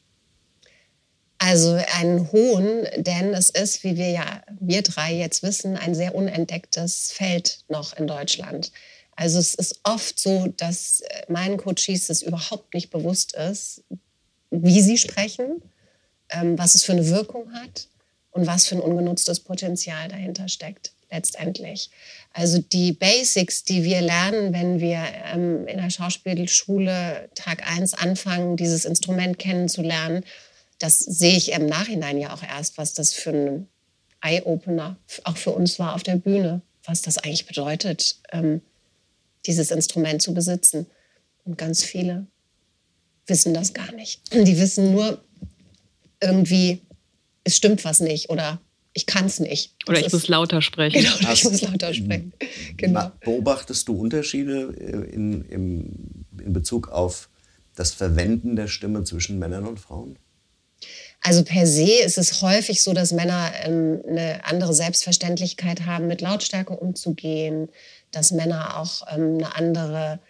Also 1.39 1.79
einen 1.95 2.33
hohen, 2.33 2.87
denn 2.97 3.35
es 3.35 3.51
ist, 3.51 3.85
wie 3.85 3.97
wir 3.97 4.11
ja, 4.11 4.43
wir 4.59 4.83
drei 4.83 5.15
jetzt 5.15 5.43
wissen, 5.43 5.77
ein 5.77 5.95
sehr 5.95 6.15
unentdecktes 6.15 7.13
Feld 7.13 7.59
noch 7.69 7.95
in 7.97 8.07
Deutschland. 8.07 8.73
Also 9.17 9.39
es 9.39 9.55
ist 9.55 9.81
oft 9.83 10.19
so, 10.19 10.47
dass 10.57 11.01
äh, 11.01 11.33
meinen 11.33 11.57
Coaches 11.57 12.11
es 12.11 12.23
überhaupt 12.23 12.75
nicht 12.75 12.91
bewusst 12.91 13.35
ist, 13.35 13.83
wie 14.51 14.81
sie 14.81 14.99
sprechen, 14.99 15.63
ähm, 16.31 16.59
was 16.59 16.75
es 16.75 16.85
für 16.85 16.93
eine 16.93 17.09
Wirkung 17.09 17.53
hat 17.55 17.89
und 18.31 18.47
was 18.47 18.67
für 18.67 18.77
ein 18.77 18.81
ungenutztes 18.83 19.41
Potenzial 19.41 20.09
dahinter 20.09 20.49
steckt 20.49 20.93
letztendlich. 21.11 21.91
Also 22.33 22.59
die 22.59 22.93
Basics, 22.93 23.65
die 23.65 23.85
wir 23.85 24.01
lernen, 24.01 24.53
wenn 24.53 24.81
wir 24.81 25.03
ähm, 25.33 25.67
in 25.67 25.79
der 25.79 25.91
Schauspielschule 25.91 27.29
Tag 27.35 27.67
1 27.71 27.95
anfangen, 27.95 28.57
dieses 28.57 28.85
Instrument 28.85 29.39
kennenzulernen, 29.39 30.25
das 30.79 30.99
sehe 30.99 31.37
ich 31.37 31.53
im 31.53 31.67
Nachhinein 31.67 32.19
ja 32.19 32.35
auch 32.35 32.43
erst, 32.43 32.79
was 32.79 32.95
das 32.95 33.13
für 33.13 33.31
ein 33.31 33.69
Eye-Opener 34.21 34.97
auch 35.25 35.37
für 35.37 35.53
uns 35.53 35.79
war 35.79 35.95
auf 35.95 36.03
der 36.03 36.17
Bühne, 36.17 36.63
was 36.85 37.03
das 37.03 37.19
eigentlich 37.19 37.47
bedeutet, 37.47 38.17
ähm, 38.33 38.61
dieses 39.47 39.71
Instrument 39.71 40.23
zu 40.23 40.35
besitzen. 40.35 40.87
Und 41.45 41.59
ganz 41.59 41.85
viele 41.85 42.27
wissen 43.27 43.55
das 43.55 43.73
gar 43.73 43.93
nicht. 43.93 44.21
Die 44.33 44.59
wissen 44.59 44.93
nur 44.93 45.23
irgendwie, 46.21 46.83
es 47.45 47.57
stimmt 47.57 47.85
was 47.85 48.01
nicht 48.01 48.31
oder 48.31 48.61
ich 48.93 49.05
kann 49.05 49.27
es 49.27 49.41
nicht. 49.41 49.75
Das 49.81 49.89
oder 49.91 50.07
ich 50.07 50.13
muss 50.13 50.29
lauter 50.29 50.63
sprechen. 50.63 51.03
Genau, 51.03 51.17
oder 51.19 51.33
ich 51.33 51.45
muss 51.45 51.61
lauter 51.63 51.95
sprechen. 51.95 52.33
Genau. 52.77 53.13
Beobachtest 53.21 53.87
du 53.89 53.95
Unterschiede 53.95 54.75
äh, 54.79 55.15
in, 55.15 55.43
in, 55.45 56.25
in 56.43 56.53
Bezug 56.53 56.89
auf 56.89 57.29
das 57.75 57.93
Verwenden 57.93 58.57
der 58.57 58.69
Stimme 58.69 59.05
zwischen 59.05 59.39
Männern 59.39 59.67
und 59.67 59.79
Frauen? 59.79 60.19
Also 61.23 61.43
per 61.43 61.67
se 61.67 62.03
ist 62.05 62.19
es 62.19 62.41
häufig 62.43 62.83
so, 62.83 62.93
dass 62.93 63.13
Männer 63.13 63.51
ähm, 63.65 64.03
eine 64.09 64.45
andere 64.45 64.75
Selbstverständlichkeit 64.75 65.85
haben, 65.85 66.07
mit 66.07 66.21
Lautstärke 66.21 66.75
umzugehen, 66.75 67.69
dass 68.13 68.31
Männer 68.31 68.79
auch 68.79 69.03
ähm, 69.13 69.39
eine 69.39 69.57
andere 69.57 70.21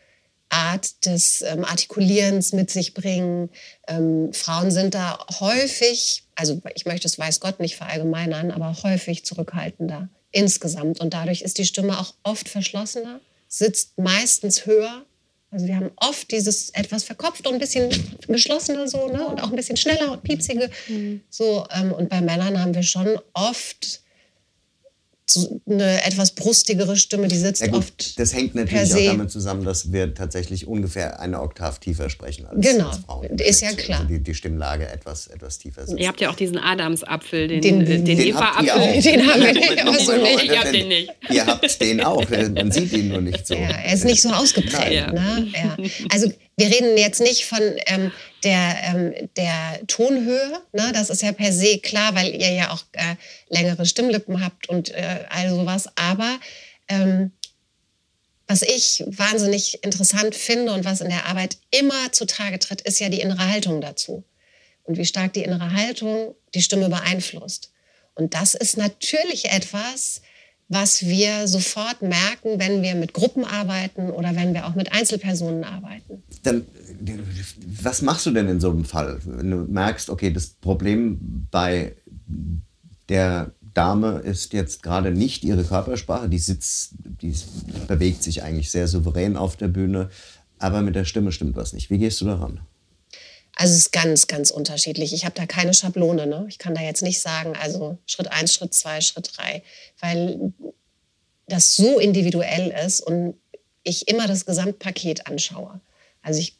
Art 0.48 1.04
des 1.04 1.42
ähm, 1.42 1.64
Artikulierens 1.64 2.52
mit 2.52 2.70
sich 2.70 2.94
bringen. 2.94 3.50
Ähm, 3.88 4.32
Frauen 4.32 4.70
sind 4.70 4.94
da 4.94 5.18
häufig, 5.40 6.24
also 6.34 6.60
ich 6.74 6.86
möchte 6.86 7.08
es 7.08 7.18
weiß 7.18 7.40
Gott 7.40 7.60
nicht 7.60 7.76
verallgemeinern, 7.76 8.50
aber 8.50 8.76
häufig 8.82 9.24
zurückhaltender 9.24 10.08
insgesamt. 10.30 11.00
Und 11.00 11.14
dadurch 11.14 11.42
ist 11.42 11.58
die 11.58 11.64
Stimme 11.64 11.98
auch 11.98 12.14
oft 12.22 12.48
verschlossener, 12.48 13.20
sitzt 13.48 13.98
meistens 13.98 14.66
höher 14.66 15.04
also 15.50 15.66
wir 15.66 15.76
haben 15.76 15.90
oft 15.96 16.30
dieses 16.30 16.70
etwas 16.70 17.04
verkopft 17.04 17.46
und 17.46 17.54
ein 17.54 17.60
bisschen 17.60 17.88
geschlossener 18.26 18.88
so, 18.88 19.06
ne? 19.08 19.26
Und 19.26 19.42
auch 19.42 19.50
ein 19.50 19.56
bisschen 19.56 19.76
schneller 19.76 20.12
und 20.12 20.22
piepsige. 20.22 20.70
Mhm. 20.88 21.22
So, 21.30 21.66
ähm, 21.74 21.92
und 21.92 22.08
bei 22.08 22.20
Männern 22.20 22.60
haben 22.60 22.74
wir 22.74 22.82
schon 22.82 23.18
oft 23.32 24.02
eine 25.68 26.04
etwas 26.04 26.32
brustigere 26.32 26.96
Stimme, 26.96 27.26
die 27.28 27.36
sitzt 27.36 27.60
ja 27.60 27.68
gut, 27.68 27.78
oft. 27.78 28.18
Das 28.18 28.32
hängt 28.32 28.54
natürlich 28.54 28.94
auch 28.94 29.12
damit 29.12 29.30
zusammen, 29.30 29.64
dass 29.64 29.92
wir 29.92 30.14
tatsächlich 30.14 30.66
ungefähr 30.66 31.18
eine 31.20 31.40
Oktav 31.40 31.80
tiefer 31.80 32.10
sprechen 32.10 32.46
als, 32.46 32.60
genau. 32.60 32.88
als 32.88 32.98
Frauen. 32.98 33.38
Ist 33.38 33.60
ja 33.60 33.72
klar. 33.72 34.00
Also 34.00 34.12
die, 34.12 34.22
die, 34.22 34.34
Stimmlage 34.34 34.88
etwas, 34.88 35.26
etwas 35.26 35.58
tiefer 35.58 35.86
sitzt. 35.86 35.98
Ihr 35.98 36.08
habt 36.08 36.20
ja 36.20 36.30
auch 36.30 36.36
diesen 36.36 36.58
Adamsapfel, 36.58 37.48
den, 37.48 37.60
den, 37.60 37.84
den, 37.84 38.04
den 38.04 38.20
Eva-Apfel. 38.20 39.02
Den 39.02 39.26
haben 39.26 39.42
wir 39.42 39.52
nicht. 39.52 39.84
Also 39.84 40.12
nicht. 40.12 40.44
Ich 40.44 40.58
hab 40.58 40.72
den 40.72 40.88
nicht. 40.88 41.12
Ihr 41.30 41.46
habt 41.46 41.80
den 41.80 42.00
auch, 42.02 42.24
man 42.30 42.70
sieht 42.70 42.92
ihn 42.92 43.08
nur 43.08 43.20
nicht 43.20 43.46
so. 43.46 43.54
Ja, 43.54 43.70
er 43.70 43.94
ist 43.94 44.04
nicht 44.04 44.22
so 44.22 44.30
ausgeprägt. 44.30 44.92
Ja. 44.92 45.12
Ne? 45.12 45.48
Ja. 45.54 45.76
Also 46.12 46.30
wir 46.56 46.70
reden 46.70 46.96
jetzt 46.96 47.20
nicht 47.20 47.44
von 47.44 47.60
ähm, 47.86 48.12
der, 48.42 48.76
ähm, 48.84 49.28
der 49.36 49.86
Tonhöhe. 49.86 50.62
Ne? 50.72 50.90
Das 50.92 51.10
ist 51.10 51.22
ja 51.22 51.32
per 51.32 51.52
se 51.52 51.78
klar, 51.78 52.14
weil 52.14 52.34
ihr 52.34 52.50
ja 52.50 52.70
auch 52.70 52.82
äh, 52.92 53.16
längere 53.48 53.84
Stimmlippen 53.84 54.42
habt 54.42 54.68
und 54.68 54.90
äh, 54.90 55.24
all 55.28 55.50
sowas. 55.50 55.88
Aber 55.96 56.38
ähm, 56.88 57.32
was 58.46 58.62
ich 58.62 59.04
wahnsinnig 59.06 59.82
interessant 59.84 60.34
finde 60.34 60.72
und 60.72 60.84
was 60.84 61.00
in 61.00 61.10
der 61.10 61.26
Arbeit 61.26 61.58
immer 61.70 62.12
zutage 62.12 62.58
tritt, 62.58 62.80
ist 62.82 63.00
ja 63.00 63.08
die 63.08 63.20
innere 63.20 63.50
Haltung 63.50 63.80
dazu. 63.80 64.24
Und 64.84 64.96
wie 64.96 65.04
stark 65.04 65.32
die 65.32 65.42
innere 65.42 65.72
Haltung 65.72 66.34
die 66.54 66.62
Stimme 66.62 66.88
beeinflusst. 66.88 67.72
Und 68.14 68.34
das 68.34 68.54
ist 68.54 68.78
natürlich 68.78 69.46
etwas, 69.46 70.22
was 70.68 71.06
wir 71.06 71.46
sofort 71.46 72.02
merken, 72.02 72.58
wenn 72.58 72.82
wir 72.82 72.94
mit 72.94 73.12
Gruppen 73.12 73.44
arbeiten 73.44 74.10
oder 74.10 74.34
wenn 74.34 74.52
wir 74.52 74.66
auch 74.66 74.74
mit 74.74 74.92
Einzelpersonen 74.92 75.64
arbeiten. 75.64 76.22
Dann, 76.42 76.66
was 77.82 78.02
machst 78.02 78.26
du 78.26 78.32
denn 78.32 78.48
in 78.48 78.60
so 78.60 78.70
einem 78.70 78.84
Fall, 78.84 79.18
wenn 79.24 79.50
du 79.50 79.56
merkst, 79.58 80.10
okay, 80.10 80.32
das 80.32 80.48
Problem 80.48 81.46
bei 81.50 81.94
der 83.08 83.52
Dame 83.74 84.20
ist 84.20 84.52
jetzt 84.54 84.82
gerade 84.82 85.12
nicht 85.12 85.44
ihre 85.44 85.62
Körpersprache, 85.62 86.28
die 86.28 86.38
sitzt, 86.38 86.94
die 87.20 87.34
bewegt 87.86 88.22
sich 88.22 88.42
eigentlich 88.42 88.70
sehr 88.70 88.88
souverän 88.88 89.36
auf 89.36 89.56
der 89.56 89.68
Bühne, 89.68 90.08
aber 90.58 90.82
mit 90.82 90.96
der 90.96 91.04
Stimme 91.04 91.30
stimmt 91.30 91.56
was 91.56 91.74
nicht. 91.74 91.90
Wie 91.90 91.98
gehst 91.98 92.20
du 92.20 92.24
daran? 92.24 92.60
Also 93.58 93.72
es 93.72 93.78
ist 93.78 93.92
ganz, 93.92 94.26
ganz 94.26 94.50
unterschiedlich. 94.50 95.14
Ich 95.14 95.24
habe 95.24 95.34
da 95.34 95.46
keine 95.46 95.72
Schablone. 95.72 96.26
Ne? 96.26 96.44
Ich 96.48 96.58
kann 96.58 96.74
da 96.74 96.82
jetzt 96.82 97.02
nicht 97.02 97.20
sagen, 97.20 97.54
also 97.56 97.98
Schritt 98.06 98.30
eins, 98.30 98.52
Schritt 98.52 98.74
zwei, 98.74 99.00
Schritt 99.00 99.32
drei, 99.34 99.62
weil 99.98 100.52
das 101.48 101.74
so 101.74 101.98
individuell 101.98 102.72
ist 102.86 103.00
und 103.00 103.34
ich 103.82 104.08
immer 104.08 104.26
das 104.26 104.44
Gesamtpaket 104.44 105.26
anschaue. 105.26 105.80
Also 106.20 106.40
ich 106.40 106.58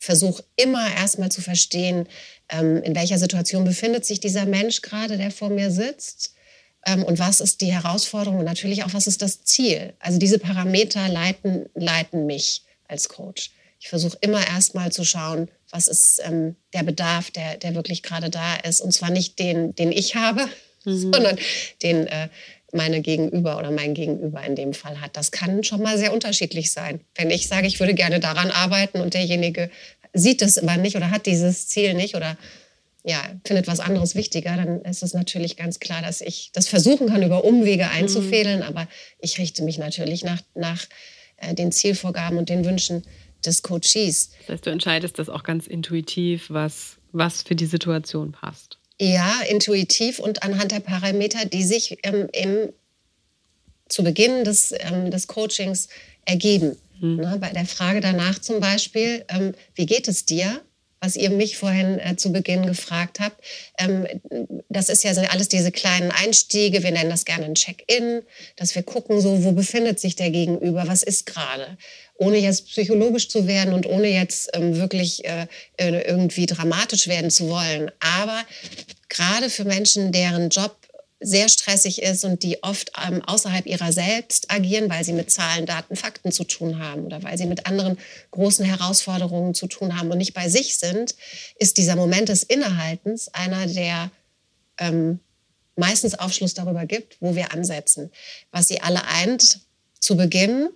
versuche 0.00 0.42
immer 0.56 0.92
erstmal 0.92 1.30
zu 1.30 1.40
verstehen, 1.40 2.08
ähm, 2.48 2.82
in 2.82 2.96
welcher 2.96 3.18
Situation 3.18 3.64
befindet 3.64 4.04
sich 4.04 4.18
dieser 4.18 4.46
Mensch 4.46 4.82
gerade, 4.82 5.18
der 5.18 5.30
vor 5.30 5.50
mir 5.50 5.70
sitzt. 5.70 6.34
Ähm, 6.84 7.04
und 7.04 7.20
was 7.20 7.40
ist 7.40 7.60
die 7.60 7.72
Herausforderung 7.72 8.40
und 8.40 8.44
natürlich 8.44 8.82
auch, 8.82 8.92
was 8.92 9.06
ist 9.06 9.22
das 9.22 9.44
Ziel? 9.44 9.92
Also 10.00 10.18
diese 10.18 10.40
Parameter 10.40 11.08
leiten, 11.08 11.68
leiten 11.74 12.26
mich 12.26 12.62
als 12.88 13.08
Coach. 13.08 13.52
Ich 13.78 13.88
versuche 13.88 14.18
immer 14.20 14.44
erstmal 14.44 14.90
zu 14.90 15.04
schauen, 15.04 15.48
was 15.70 15.88
ist 15.88 16.20
ähm, 16.24 16.56
der 16.72 16.82
Bedarf, 16.82 17.30
der, 17.30 17.56
der 17.56 17.74
wirklich 17.74 18.02
gerade 18.02 18.30
da 18.30 18.56
ist. 18.56 18.80
Und 18.80 18.92
zwar 18.92 19.10
nicht 19.10 19.38
den, 19.38 19.74
den 19.74 19.92
ich 19.92 20.14
habe, 20.14 20.48
mhm. 20.84 20.98
sondern 21.12 21.38
den 21.82 22.06
äh, 22.06 22.28
meine 22.72 23.00
Gegenüber 23.00 23.58
oder 23.58 23.70
mein 23.70 23.94
Gegenüber 23.94 24.42
in 24.44 24.54
dem 24.54 24.74
Fall 24.74 25.00
hat. 25.00 25.16
Das 25.16 25.30
kann 25.30 25.64
schon 25.64 25.82
mal 25.82 25.96
sehr 25.96 26.12
unterschiedlich 26.12 26.70
sein. 26.70 27.00
Wenn 27.14 27.30
ich 27.30 27.48
sage, 27.48 27.66
ich 27.66 27.80
würde 27.80 27.94
gerne 27.94 28.20
daran 28.20 28.50
arbeiten 28.50 29.00
und 29.00 29.14
derjenige 29.14 29.70
sieht 30.12 30.42
es 30.42 30.58
aber 30.58 30.76
nicht 30.76 30.96
oder 30.96 31.10
hat 31.10 31.26
dieses 31.26 31.68
Ziel 31.68 31.94
nicht 31.94 32.14
oder 32.14 32.36
ja, 33.04 33.22
findet 33.44 33.66
was 33.68 33.80
anderes 33.80 34.14
wichtiger, 34.14 34.56
dann 34.56 34.82
ist 34.82 35.02
es 35.02 35.14
natürlich 35.14 35.56
ganz 35.56 35.80
klar, 35.80 36.02
dass 36.02 36.20
ich 36.20 36.50
das 36.52 36.68
versuchen 36.68 37.08
kann, 37.08 37.22
über 37.22 37.44
Umwege 37.44 37.84
mhm. 37.84 37.90
einzufädeln, 37.90 38.58
mhm. 38.58 38.66
aber 38.66 38.88
ich 39.18 39.38
richte 39.38 39.62
mich 39.62 39.78
natürlich 39.78 40.24
nach, 40.24 40.42
nach 40.54 40.84
äh, 41.38 41.54
den 41.54 41.72
Zielvorgaben 41.72 42.36
und 42.36 42.48
den 42.48 42.64
Wünschen 42.64 43.04
des 43.44 43.62
Coaches. 43.62 44.30
Das 44.40 44.54
heißt, 44.54 44.66
du 44.66 44.70
entscheidest 44.70 45.18
das 45.18 45.28
auch 45.28 45.42
ganz 45.42 45.66
intuitiv, 45.66 46.50
was, 46.50 46.96
was 47.12 47.42
für 47.42 47.54
die 47.54 47.66
Situation 47.66 48.32
passt. 48.32 48.78
Ja, 49.00 49.40
intuitiv 49.48 50.18
und 50.18 50.42
anhand 50.42 50.72
der 50.72 50.80
Parameter, 50.80 51.44
die 51.44 51.62
sich 51.62 51.98
ähm, 52.02 52.28
im, 52.32 52.72
zu 53.88 54.02
Beginn 54.02 54.44
des, 54.44 54.72
ähm, 54.78 55.10
des 55.10 55.28
Coachings 55.28 55.88
ergeben. 56.24 56.76
Hm. 56.98 57.16
Ne, 57.16 57.38
bei 57.40 57.50
der 57.50 57.66
Frage 57.66 58.00
danach 58.00 58.40
zum 58.40 58.58
Beispiel, 58.58 59.24
ähm, 59.28 59.54
wie 59.74 59.86
geht 59.86 60.08
es 60.08 60.24
dir? 60.24 60.60
was 61.00 61.16
ihr 61.16 61.30
mich 61.30 61.56
vorhin 61.56 61.98
äh, 61.98 62.16
zu 62.16 62.32
Beginn 62.32 62.66
gefragt 62.66 63.20
habt. 63.20 63.40
Ähm, 63.78 64.06
das 64.68 64.88
ist 64.88 65.04
ja 65.04 65.14
so 65.14 65.20
alles 65.20 65.48
diese 65.48 65.70
kleinen 65.70 66.10
Einstiege. 66.10 66.82
Wir 66.82 66.90
nennen 66.90 67.10
das 67.10 67.24
gerne 67.24 67.44
ein 67.44 67.54
Check-in, 67.54 68.22
dass 68.56 68.74
wir 68.74 68.82
gucken, 68.82 69.20
so 69.20 69.44
wo 69.44 69.52
befindet 69.52 70.00
sich 70.00 70.16
der 70.16 70.30
Gegenüber, 70.30 70.86
was 70.86 71.02
ist 71.02 71.26
gerade, 71.26 71.76
ohne 72.18 72.36
jetzt 72.36 72.66
psychologisch 72.66 73.28
zu 73.28 73.46
werden 73.46 73.72
und 73.72 73.86
ohne 73.86 74.08
jetzt 74.08 74.50
ähm, 74.52 74.76
wirklich 74.76 75.24
äh, 75.24 75.46
äh 75.76 76.02
irgendwie 76.02 76.46
dramatisch 76.46 77.08
werden 77.08 77.30
zu 77.30 77.48
wollen. 77.48 77.90
Aber 78.00 78.42
gerade 79.08 79.48
für 79.48 79.64
Menschen, 79.64 80.12
deren 80.12 80.50
Job 80.50 80.76
sehr 81.20 81.48
stressig 81.48 82.02
ist 82.02 82.24
und 82.24 82.42
die 82.42 82.62
oft 82.62 82.92
ähm, 83.06 83.22
außerhalb 83.24 83.66
ihrer 83.66 83.92
selbst 83.92 84.50
agieren, 84.50 84.88
weil 84.88 85.04
sie 85.04 85.12
mit 85.12 85.30
Zahlen, 85.30 85.66
Daten, 85.66 85.96
Fakten 85.96 86.30
zu 86.30 86.44
tun 86.44 86.78
haben 86.78 87.04
oder 87.04 87.22
weil 87.22 87.36
sie 87.36 87.46
mit 87.46 87.66
anderen 87.66 87.98
großen 88.30 88.64
Herausforderungen 88.64 89.54
zu 89.54 89.66
tun 89.66 89.98
haben 89.98 90.10
und 90.10 90.18
nicht 90.18 90.34
bei 90.34 90.48
sich 90.48 90.78
sind, 90.78 91.16
ist 91.58 91.76
dieser 91.76 91.96
Moment 91.96 92.28
des 92.28 92.44
Innehaltens 92.44 93.28
einer, 93.34 93.66
der 93.66 94.10
ähm, 94.78 95.18
meistens 95.74 96.18
Aufschluss 96.18 96.54
darüber 96.54 96.86
gibt, 96.86 97.16
wo 97.20 97.34
wir 97.34 97.52
ansetzen. 97.52 98.10
Was 98.52 98.68
sie 98.68 98.80
alle 98.80 99.04
eint 99.06 99.60
zu 99.98 100.16
Beginn, 100.16 100.68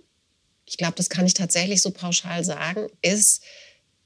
ich 0.73 0.77
glaube, 0.77 0.95
das 0.95 1.11
kann 1.11 1.27
ich 1.27 1.35
tatsächlich 1.35 1.83
so 1.83 1.91
pauschal 1.91 2.43
sagen, 2.43 2.87
ist, 3.03 3.43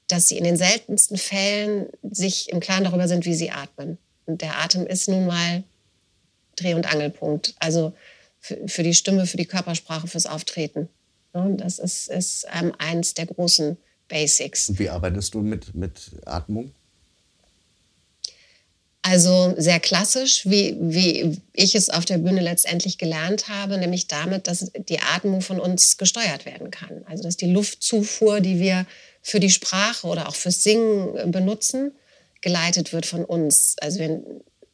dass 0.06 0.28
sie 0.28 0.36
in 0.36 0.44
den 0.44 0.58
seltensten 0.58 1.16
Fällen 1.16 1.86
sich 2.02 2.50
im 2.50 2.60
Klaren 2.60 2.84
darüber 2.84 3.08
sind, 3.08 3.24
wie 3.24 3.32
sie 3.32 3.50
atmen. 3.50 3.96
Und 4.26 4.42
der 4.42 4.58
Atem 4.58 4.86
ist 4.86 5.08
nun 5.08 5.26
mal 5.26 5.64
Dreh- 6.56 6.74
und 6.74 6.92
Angelpunkt. 6.92 7.54
Also 7.58 7.94
für, 8.38 8.68
für, 8.68 8.82
die 8.82 8.92
Stimme, 8.92 9.24
für 9.24 9.38
die 9.38 9.46
Körpersprache, 9.46 10.08
fürs 10.08 10.26
Auftreten. 10.26 10.90
Das 11.32 11.78
ist, 11.78 12.10
ist 12.10 12.46
ähm, 12.52 12.74
eins 12.76 13.14
der 13.14 13.24
großen 13.24 13.78
Basics. 14.08 14.68
Und 14.68 14.78
wie 14.78 14.90
arbeitest 14.90 15.32
du 15.32 15.40
mit, 15.40 15.74
mit 15.74 16.10
Atmung? 16.26 16.74
Also 19.10 19.54
sehr 19.56 19.80
klassisch, 19.80 20.42
wie, 20.44 20.76
wie 20.78 21.40
ich 21.54 21.74
es 21.74 21.88
auf 21.88 22.04
der 22.04 22.18
Bühne 22.18 22.42
letztendlich 22.42 22.98
gelernt 22.98 23.48
habe, 23.48 23.78
nämlich 23.78 24.06
damit, 24.06 24.46
dass 24.46 24.70
die 24.76 25.00
Atmung 25.00 25.40
von 25.40 25.58
uns 25.58 25.96
gesteuert 25.96 26.44
werden 26.44 26.70
kann. 26.70 27.04
Also 27.06 27.22
dass 27.22 27.38
die 27.38 27.50
Luftzufuhr, 27.50 28.40
die 28.40 28.60
wir 28.60 28.84
für 29.22 29.40
die 29.40 29.48
Sprache 29.48 30.06
oder 30.06 30.28
auch 30.28 30.34
fürs 30.34 30.62
Singen 30.62 31.32
benutzen, 31.32 31.92
geleitet 32.42 32.92
wird 32.92 33.06
von 33.06 33.24
uns. 33.24 33.76
Also 33.80 33.98
wir 33.98 34.22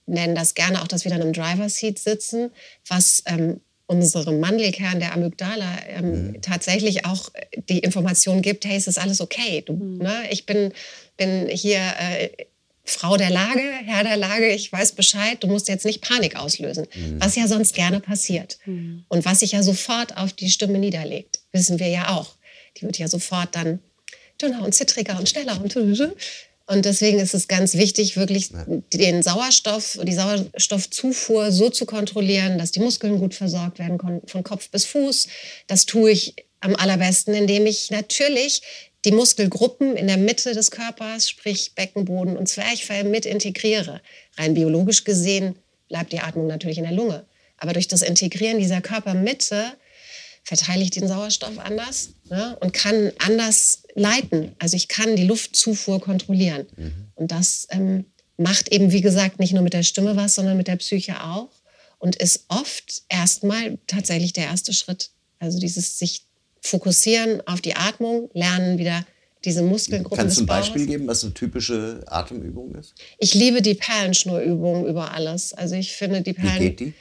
nennen 0.07 0.35
das 0.35 0.55
gerne 0.55 0.83
auch, 0.83 0.88
dass 0.88 1.05
wir 1.05 1.12
dann 1.12 1.23
im 1.23 1.33
Driver 1.33 1.69
Seat 1.69 2.00
sitzen, 2.00 2.50
was 2.88 3.23
ähm, 3.26 3.61
unserem 3.87 4.41
Mandelkern 4.41 4.99
der 4.99 5.12
Amygdala 5.12 5.79
ähm, 5.87 6.26
mhm. 6.26 6.43
tatsächlich 6.43 7.07
auch 7.07 7.31
die 7.69 7.79
Information 7.79 8.43
gibt, 8.43 8.64
hey, 8.64 8.76
es 8.76 8.88
ist 8.88 8.99
alles 8.99 9.21
okay. 9.21 9.62
Du, 9.64 9.75
mhm. 9.75 9.99
ne, 9.99 10.25
ich 10.31 10.45
bin, 10.45 10.73
bin 11.17 11.47
hier 11.47 11.79
äh, 11.79 12.31
Frau 12.85 13.17
der 13.17 13.31
Lage, 13.31 13.62
Herr 13.85 14.05
der 14.05 14.19
Lage, 14.19 14.49
ich 14.53 14.71
weiß 14.71 14.93
Bescheid, 14.93 15.43
du 15.43 15.47
musst 15.47 15.69
jetzt 15.69 15.87
nicht 15.87 16.03
Panik 16.03 16.37
auslösen, 16.37 16.87
mhm. 16.95 17.17
was 17.19 17.35
ja 17.35 17.49
sonst 17.49 17.75
gerne 17.75 17.99
passiert. 17.99 18.59
Mhm. 18.67 19.05
Und 19.09 19.25
was 19.25 19.41
sich 19.41 19.53
ja 19.53 19.62
sofort 19.62 20.17
auf 20.19 20.35
die 20.35 20.50
Stimme 20.50 20.79
niederlegt, 20.79 21.41
wissen 21.53 21.79
wir 21.79 21.88
ja 21.88 22.11
auch. 22.11 22.37
Die 22.76 22.83
wird 22.83 22.99
ja 22.99 23.09
sofort 23.09 23.57
dann 23.57 23.81
dünner 24.41 24.62
und 24.62 24.75
zittriger 24.75 25.19
und 25.19 25.29
schneller 25.29 25.61
und 25.62 25.75
und 26.67 26.85
deswegen 26.85 27.19
ist 27.21 27.35
es 27.35 27.49
ganz 27.49 27.75
wichtig, 27.75 28.17
wirklich 28.17 28.50
ja. 28.50 28.64
den 28.93 29.23
Sauerstoff, 29.23 29.99
die 30.03 30.14
Sauerstoffzufuhr 30.14 31.53
so 31.53 31.71
zu 31.71 31.87
kontrollieren, 31.87 32.59
dass 32.59 32.71
die 32.71 32.81
Muskeln 32.81 33.19
gut 33.19 33.35
versorgt 33.35 33.79
werden 33.79 33.99
von 34.26 34.45
Kopf 34.45 34.71
bis 34.71 34.85
Fuß. 34.87 35.29
Das 35.67 35.87
tue 35.87 36.11
ich 36.11 36.35
am 36.61 36.75
allerbesten, 36.75 37.35
indem 37.35 37.67
ich 37.67 37.91
natürlich 37.91 38.62
die 39.05 39.13
Muskelgruppen 39.13 39.97
in 39.97 40.07
der 40.07 40.17
Mitte 40.17 40.53
des 40.55 40.71
Körpers, 40.71 41.29
sprich 41.29 41.75
Beckenboden 41.75 42.37
und 42.37 42.49
Zwerchfell, 42.49 43.05
mit 43.05 43.27
integriere. 43.27 44.01
Rein 44.37 44.55
biologisch 44.55 45.05
gesehen 45.05 45.57
bleibt 45.89 46.13
die 46.13 46.21
Atmung 46.21 46.47
natürlich 46.47 46.79
in 46.79 46.85
der 46.85 46.93
Lunge. 46.93 47.25
Aber 47.59 47.73
durch 47.73 47.89
das 47.89 48.03
Integrieren 48.03 48.59
dieser 48.59 48.81
Körpermitte 48.81 49.73
verteile 50.43 50.83
ich 50.83 50.91
den 50.91 51.09
Sauerstoff 51.09 51.59
anders 51.59 52.11
ne, 52.29 52.57
und 52.61 52.73
kann 52.73 53.13
anders 53.19 53.83
leiten. 53.95 54.55
Also 54.59 54.77
ich 54.77 54.89
kann 54.89 55.17
die 55.17 55.25
Luftzufuhr 55.25 56.01
kontrollieren. 56.01 56.67
Mhm. 56.77 56.93
Und 57.15 57.31
das 57.33 57.67
ähm, 57.71 58.05
macht 58.37 58.71
eben, 58.71 58.93
wie 58.93 59.01
gesagt, 59.01 59.39
nicht 59.39 59.53
nur 59.53 59.63
mit 59.63 59.73
der 59.73 59.83
Stimme 59.83 60.17
was, 60.17 60.35
sondern 60.35 60.57
mit 60.57 60.69
der 60.69 60.77
Psyche 60.77 61.23
auch 61.23 61.51
und 61.99 62.17
ist 62.17 62.45
oft 62.49 63.03
erstmal 63.09 63.79
tatsächlich 63.87 64.33
der 64.33 64.45
erste 64.45 64.73
Schritt. 64.73 65.11
Also 65.39 65.59
dieses 65.59 65.99
sich 65.99 66.27
fokussieren 66.64 67.47
auf 67.47 67.61
die 67.61 67.76
Atmung, 67.76 68.30
lernen 68.33 68.78
wieder 68.78 69.04
diese 69.44 69.62
Muskelgruppen 69.62 70.16
Kannst 70.16 70.38
du 70.38 70.42
ein 70.42 70.47
Beispiel 70.47 70.87
geben, 70.87 71.06
was 71.06 71.23
eine 71.23 71.35
typische 71.35 72.02
Atemübung 72.06 72.75
ist? 72.75 72.94
Ich 73.18 73.35
liebe 73.35 73.61
die 73.61 73.75
Perlenschnurübung 73.75 74.87
über 74.87 75.12
alles. 75.12 75.52
Also 75.52 75.75
ich 75.75 75.92
finde 75.92 76.23
die 76.23 76.33
Perlen... 76.33 76.61
Wie 76.61 76.68
geht 76.71 76.80
die? 76.80 76.94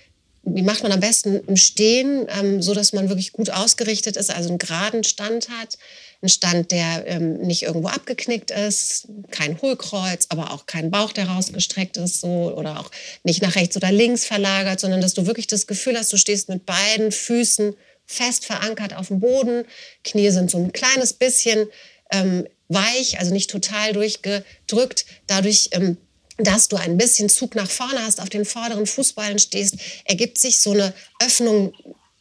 wie 0.46 0.62
macht 0.62 0.84
man 0.84 0.92
am 0.92 1.00
besten 1.00 1.40
im 1.48 1.56
Stehen, 1.56 2.28
ähm, 2.28 2.62
so 2.62 2.74
dass 2.74 2.92
man 2.92 3.08
wirklich 3.08 3.32
gut 3.32 3.50
ausgerichtet 3.50 4.18
ist, 4.18 4.30
also 4.30 4.50
einen 4.50 4.58
geraden 4.58 5.06
Stand 5.06 5.48
hat, 5.50 5.78
einen 6.22 6.30
Stand, 6.30 6.72
der 6.72 7.06
ähm, 7.08 7.38
nicht 7.38 7.64
irgendwo 7.64 7.88
abgeknickt 7.88 8.52
ist, 8.52 9.08
kein 9.32 9.62
Hohlkreuz, 9.62 10.26
aber 10.30 10.52
auch 10.52 10.66
kein 10.66 10.92
Bauch, 10.92 11.14
der 11.14 11.30
rausgestreckt 11.30 11.96
ist, 11.96 12.20
so 12.20 12.54
oder 12.58 12.80
auch 12.80 12.92
nicht 13.24 13.42
nach 13.42 13.56
rechts 13.56 13.78
oder 13.78 13.92
links 13.92 14.26
verlagert, 14.26 14.82
sondern 14.82 15.00
dass 15.00 15.14
du 15.14 15.26
wirklich 15.26 15.48
das 15.48 15.66
Gefühl 15.66 15.98
hast, 15.98 16.12
du 16.12 16.18
stehst 16.18 16.50
mit 16.50 16.66
beiden 16.66 17.14
Füßen 17.14 17.74
fest 18.06 18.46
verankert 18.46 18.96
auf 18.96 19.08
dem 19.08 19.20
Boden, 19.20 19.66
Knie 20.04 20.30
sind 20.30 20.52
so 20.52 20.58
ein 20.58 20.74
kleines 20.74 21.14
bisschen 21.14 21.68
ähm, 22.12 22.48
weich, 22.68 23.20
also 23.20 23.34
nicht 23.34 23.50
total 23.50 23.94
durchgedrückt, 23.94 25.06
dadurch 25.28 25.70
ähm, 25.72 25.98
dass 26.38 26.68
du 26.68 26.78
ein 26.78 26.98
bisschen 26.98 27.30
Zug 27.30 27.56
nach 27.56 27.70
vorne 27.70 28.00
hast, 28.04 28.20
auf 28.20 28.30
den 28.30 28.46
vorderen 28.46 28.88
Fußballen 28.88 29.40
stehst, 29.40 29.76
ergibt 30.06 30.38
sich 30.38 30.60
so 30.60 30.72
eine 30.72 30.94
Öffnung 31.20 31.74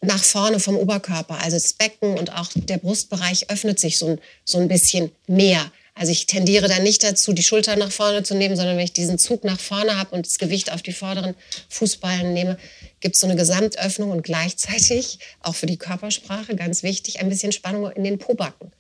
nach 0.03 0.23
vorne 0.23 0.61
vom 0.61 0.77
Oberkörper. 0.77 1.39
Also 1.41 1.57
das 1.57 1.73
Becken 1.73 2.19
und 2.19 2.33
auch 2.35 2.49
der 2.55 2.79
Brustbereich 2.79 3.51
öffnet 3.51 3.79
sich 3.79 3.99
so 3.99 4.09
ein, 4.09 4.21
so 4.45 4.59
ein 4.59 4.69
bisschen 4.69 5.13
mehr. 5.27 5.73
Also 5.95 6.11
ich 6.11 6.27
tendiere 6.27 6.69
dann 6.69 6.83
nicht 6.83 7.05
dazu, 7.05 7.33
die 7.33 7.43
Schulter 7.43 7.77
nach 7.77 7.93
vorne 7.93 8.23
zu 8.23 8.35
nehmen, 8.35 8.57
sondern 8.57 8.77
wenn 8.77 8.85
ich 8.85 8.95
diesen 8.95 9.19
Zug 9.19 9.45
nach 9.45 9.61
vorne 9.61 9.99
habe 9.99 10.15
und 10.15 10.27
das 10.27 10.39
Gewicht 10.39 10.73
auf 10.73 10.83
die 10.83 10.93
vorderen 10.93 11.35
Fußballen 11.69 12.33
nehme, 12.33 12.59
gibt 13.01 13.15
es 13.15 13.21
so 13.21 13.27
eine 13.27 13.37
Gesamtöffnung 13.37 14.11
und 14.11 14.23
gleichzeitig, 14.23 15.19
auch 15.41 15.55
für 15.55 15.67
die 15.67 15.77
Körpersprache 15.77 16.57
ganz 16.57 16.83
wichtig, 16.83 17.21
ein 17.21 17.29
bisschen 17.29 17.53
Spannung 17.53 17.91
in 17.91 18.05
den 18.05 18.19
Pobacken. 18.19 18.73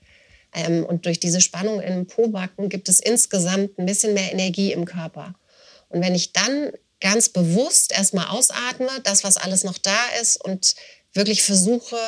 Ähm, 0.55 0.85
und 0.85 1.05
durch 1.05 1.21
diese 1.21 1.41
Spannung 1.41 1.81
im 1.81 2.07
Pobacken 2.07 2.69
gibt 2.69 2.89
es 2.89 3.01
insgesamt 3.01 3.79
ein 3.79 3.87
bisschen 3.87 4.15
mehr 4.15 4.33
Energie 4.33 4.73
im 4.73 4.87
Körper. 4.87 5.35
Und 5.91 6.03
wenn 6.03 6.15
ich 6.15 6.33
dann 6.33 6.73
ganz 7.01 7.29
bewusst 7.29 7.93
erstmal 7.93 8.29
ausatme, 8.29 8.89
das, 9.05 9.25
was 9.25 9.37
alles 9.37 9.65
noch 9.65 9.77
da 9.77 9.99
ist, 10.21 10.43
und 10.43 10.75
wirklich 11.13 11.43
versuche, 11.43 11.99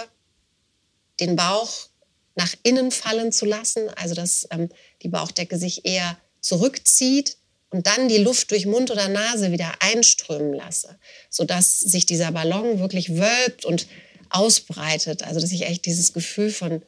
den 1.20 1.36
Bauch 1.36 1.88
nach 2.34 2.54
innen 2.62 2.90
fallen 2.90 3.32
zu 3.32 3.46
lassen, 3.46 3.88
also 3.96 4.14
dass 4.14 4.46
ähm, 4.50 4.68
die 5.02 5.08
Bauchdecke 5.08 5.58
sich 5.58 5.84
eher 5.84 6.18
zurückzieht 6.40 7.36
und 7.70 7.86
dann 7.86 8.08
die 8.08 8.18
Luft 8.18 8.50
durch 8.50 8.66
Mund 8.66 8.90
oder 8.90 9.08
Nase 9.08 9.52
wieder 9.52 9.72
einströmen 9.80 10.52
lasse, 10.52 10.96
sodass 11.30 11.80
sich 11.80 12.06
dieser 12.06 12.32
Ballon 12.32 12.78
wirklich 12.78 13.16
wölbt 13.16 13.64
und 13.64 13.86
ausbreitet. 14.30 15.22
Also 15.22 15.40
dass 15.40 15.52
ich 15.52 15.62
echt 15.62 15.86
dieses 15.86 16.12
Gefühl 16.12 16.50
von 16.50 16.82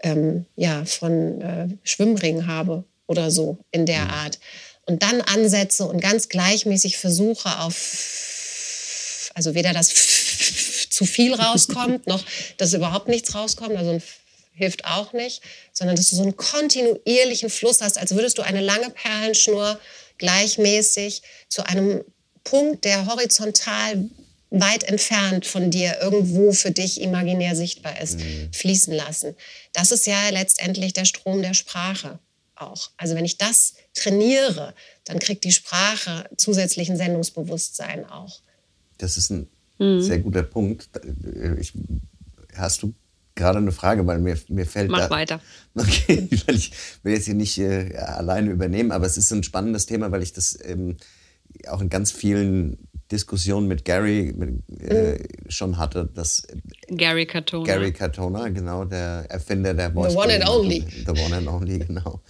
ähm, 0.00 0.46
ja, 0.56 0.84
von 0.84 1.40
äh, 1.40 1.68
Schwimmringen 1.82 2.46
habe 2.46 2.84
oder 3.06 3.30
so 3.30 3.58
in 3.70 3.86
der 3.86 4.04
mhm. 4.04 4.10
Art. 4.10 4.38
Und 4.84 5.02
dann 5.02 5.20
ansetze 5.20 5.84
und 5.84 6.00
ganz 6.00 6.28
gleichmäßig 6.28 6.96
versuche 6.96 7.58
auf, 7.60 9.32
also 9.34 9.54
weder 9.54 9.72
das 9.72 9.90
zu 10.96 11.04
viel 11.04 11.34
rauskommt, 11.34 12.06
noch 12.06 12.24
dass 12.56 12.72
überhaupt 12.72 13.08
nichts 13.08 13.34
rauskommt, 13.34 13.76
also 13.76 14.00
hilft 14.54 14.86
auch 14.86 15.12
nicht, 15.12 15.42
sondern 15.74 15.94
dass 15.94 16.08
du 16.08 16.16
so 16.16 16.22
einen 16.22 16.38
kontinuierlichen 16.38 17.50
Fluss 17.50 17.82
hast, 17.82 17.98
als 17.98 18.14
würdest 18.14 18.38
du 18.38 18.42
eine 18.42 18.62
lange 18.62 18.88
Perlenschnur 18.88 19.78
gleichmäßig 20.16 21.20
zu 21.50 21.66
einem 21.66 22.02
Punkt, 22.44 22.86
der 22.86 23.04
horizontal 23.04 24.08
weit 24.48 24.84
entfernt 24.84 25.44
von 25.44 25.70
dir 25.70 25.98
irgendwo 26.00 26.52
für 26.52 26.70
dich 26.70 27.02
imaginär 27.02 27.54
sichtbar 27.54 28.00
ist, 28.00 28.18
mhm. 28.18 28.50
fließen 28.54 28.94
lassen. 28.94 29.36
Das 29.74 29.92
ist 29.92 30.06
ja 30.06 30.30
letztendlich 30.30 30.94
der 30.94 31.04
Strom 31.04 31.42
der 31.42 31.52
Sprache 31.52 32.18
auch. 32.54 32.88
Also 32.96 33.14
wenn 33.16 33.26
ich 33.26 33.36
das 33.36 33.74
trainiere, 33.92 34.72
dann 35.04 35.18
kriegt 35.18 35.44
die 35.44 35.52
Sprache 35.52 36.26
zusätzlichen 36.38 36.96
Sendungsbewusstsein 36.96 38.08
auch. 38.08 38.40
Das 38.96 39.18
ist 39.18 39.28
ein 39.28 39.50
mhm. 39.78 40.00
sehr 40.00 40.18
guter 40.20 40.42
Punkt. 40.42 40.88
Ich, 41.58 41.72
hast 42.54 42.82
du 42.82 42.94
gerade 43.34 43.58
eine 43.58 43.72
Frage, 43.72 44.06
weil 44.06 44.18
mir, 44.18 44.36
mir 44.48 44.66
fällt 44.66 44.90
Mach 44.90 45.00
da, 45.00 45.10
weiter. 45.10 45.40
Okay, 45.74 46.28
weil 46.46 46.56
ich 46.56 46.72
will 47.02 47.12
jetzt 47.12 47.26
hier 47.26 47.34
nicht 47.34 47.58
äh, 47.58 47.94
alleine 47.96 48.50
übernehmen, 48.50 48.90
aber 48.90 49.06
es 49.06 49.16
ist 49.18 49.30
ein 49.32 49.42
spannendes 49.42 49.86
Thema, 49.86 50.10
weil 50.10 50.22
ich 50.22 50.32
das 50.32 50.58
ähm, 50.64 50.96
auch 51.68 51.80
in 51.80 51.90
ganz 51.90 52.10
vielen 52.10 52.78
Diskussion 53.12 53.68
mit 53.68 53.84
Gary 53.84 54.34
mit, 54.36 54.62
äh, 54.80 55.12
mhm. 55.12 55.18
schon 55.48 55.78
hatte, 55.78 56.08
dass 56.12 56.46
Gary 56.88 57.26
Katona. 57.26 57.64
Gary 57.64 57.92
Katona, 57.92 58.48
genau, 58.48 58.84
der 58.84 59.26
Erfinder 59.28 59.74
der 59.74 59.92
Voice. 59.92 60.12
The 60.12 60.18
one 60.18 60.34
and 60.34 60.48
only. 60.48 60.84
The 61.06 61.12
one 61.12 61.36
and 61.36 61.48
only, 61.48 61.78
genau. 61.86 62.20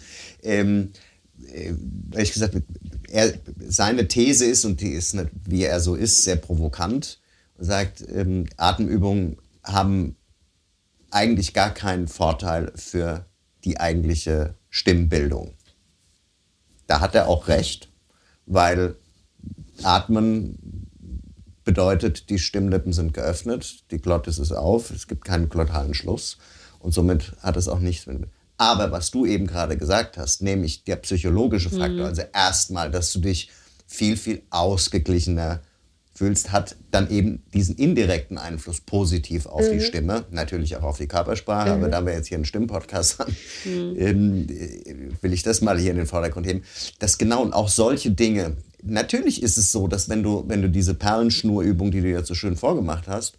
Ähm, 0.42 0.90
äh, 1.50 1.72
ehrlich 2.12 2.32
gesagt, 2.32 2.56
er, 3.10 3.32
seine 3.68 4.08
These 4.08 4.44
ist, 4.44 4.64
und 4.64 4.80
die 4.80 4.90
ist, 4.90 5.14
nicht, 5.14 5.28
wie 5.46 5.62
er 5.62 5.80
so 5.80 5.94
ist, 5.94 6.24
sehr 6.24 6.36
provokant, 6.36 7.20
sagt, 7.58 8.04
ähm, 8.08 8.46
Atemübungen 8.56 9.36
haben 9.62 10.16
eigentlich 11.10 11.54
gar 11.54 11.70
keinen 11.70 12.08
Vorteil 12.08 12.72
für 12.74 13.26
die 13.64 13.80
eigentliche 13.80 14.54
Stimmbildung. 14.70 15.54
Da 16.86 17.00
hat 17.00 17.14
er 17.14 17.28
auch 17.28 17.48
recht, 17.48 17.88
weil 18.46 18.96
Atmen 19.82 20.86
bedeutet, 21.64 22.30
die 22.30 22.38
Stimmlippen 22.38 22.92
sind 22.92 23.12
geöffnet, 23.12 23.90
die 23.90 23.98
Glottis 23.98 24.38
ist 24.38 24.52
auf, 24.52 24.90
es 24.90 25.08
gibt 25.08 25.24
keinen 25.24 25.48
glottalen 25.48 25.94
Schluss 25.94 26.38
und 26.78 26.92
somit 26.92 27.32
hat 27.40 27.56
es 27.56 27.68
auch 27.68 27.80
nichts 27.80 28.06
mit. 28.06 28.28
Aber 28.58 28.90
was 28.92 29.10
du 29.10 29.26
eben 29.26 29.46
gerade 29.46 29.76
gesagt 29.76 30.16
hast, 30.16 30.42
nämlich 30.42 30.84
der 30.84 30.96
psychologische 30.96 31.68
Faktor, 31.68 31.90
mhm. 31.90 32.04
also 32.04 32.22
erstmal, 32.32 32.90
dass 32.90 33.12
du 33.12 33.18
dich 33.18 33.50
viel, 33.86 34.16
viel 34.16 34.42
ausgeglichener 34.50 35.60
fühlst, 36.16 36.50
hat 36.50 36.76
dann 36.90 37.10
eben 37.10 37.42
diesen 37.52 37.76
indirekten 37.76 38.38
Einfluss 38.38 38.80
positiv 38.80 39.46
auf 39.46 39.62
mhm. 39.62 39.72
die 39.72 39.80
Stimme, 39.80 40.24
natürlich 40.30 40.76
auch 40.76 40.82
auf 40.82 40.98
die 40.98 41.06
Körpersprache, 41.06 41.68
mhm. 41.68 41.74
aber 41.74 41.88
da 41.88 42.06
wir 42.06 42.14
jetzt 42.14 42.28
hier 42.28 42.36
einen 42.38 42.46
Stimmpodcast 42.46 43.18
haben, 43.18 43.36
mhm. 43.64 43.94
ähm, 43.98 44.46
will 45.20 45.32
ich 45.32 45.42
das 45.42 45.60
mal 45.60 45.78
hier 45.78 45.90
in 45.90 45.98
den 45.98 46.06
Vordergrund 46.06 46.46
heben, 46.46 46.62
dass 46.98 47.18
genau 47.18 47.42
und 47.42 47.52
auch 47.52 47.68
solche 47.68 48.10
Dinge 48.10 48.56
natürlich 48.82 49.42
ist 49.42 49.58
es 49.58 49.72
so, 49.72 49.88
dass 49.88 50.08
wenn 50.08 50.22
du, 50.22 50.44
wenn 50.46 50.62
du 50.62 50.70
diese 50.70 50.94
Perlenschnurübung, 50.94 51.90
die 51.90 52.00
du 52.00 52.08
jetzt 52.08 52.28
so 52.28 52.34
schön 52.34 52.56
vorgemacht 52.56 53.08
hast, 53.08 53.34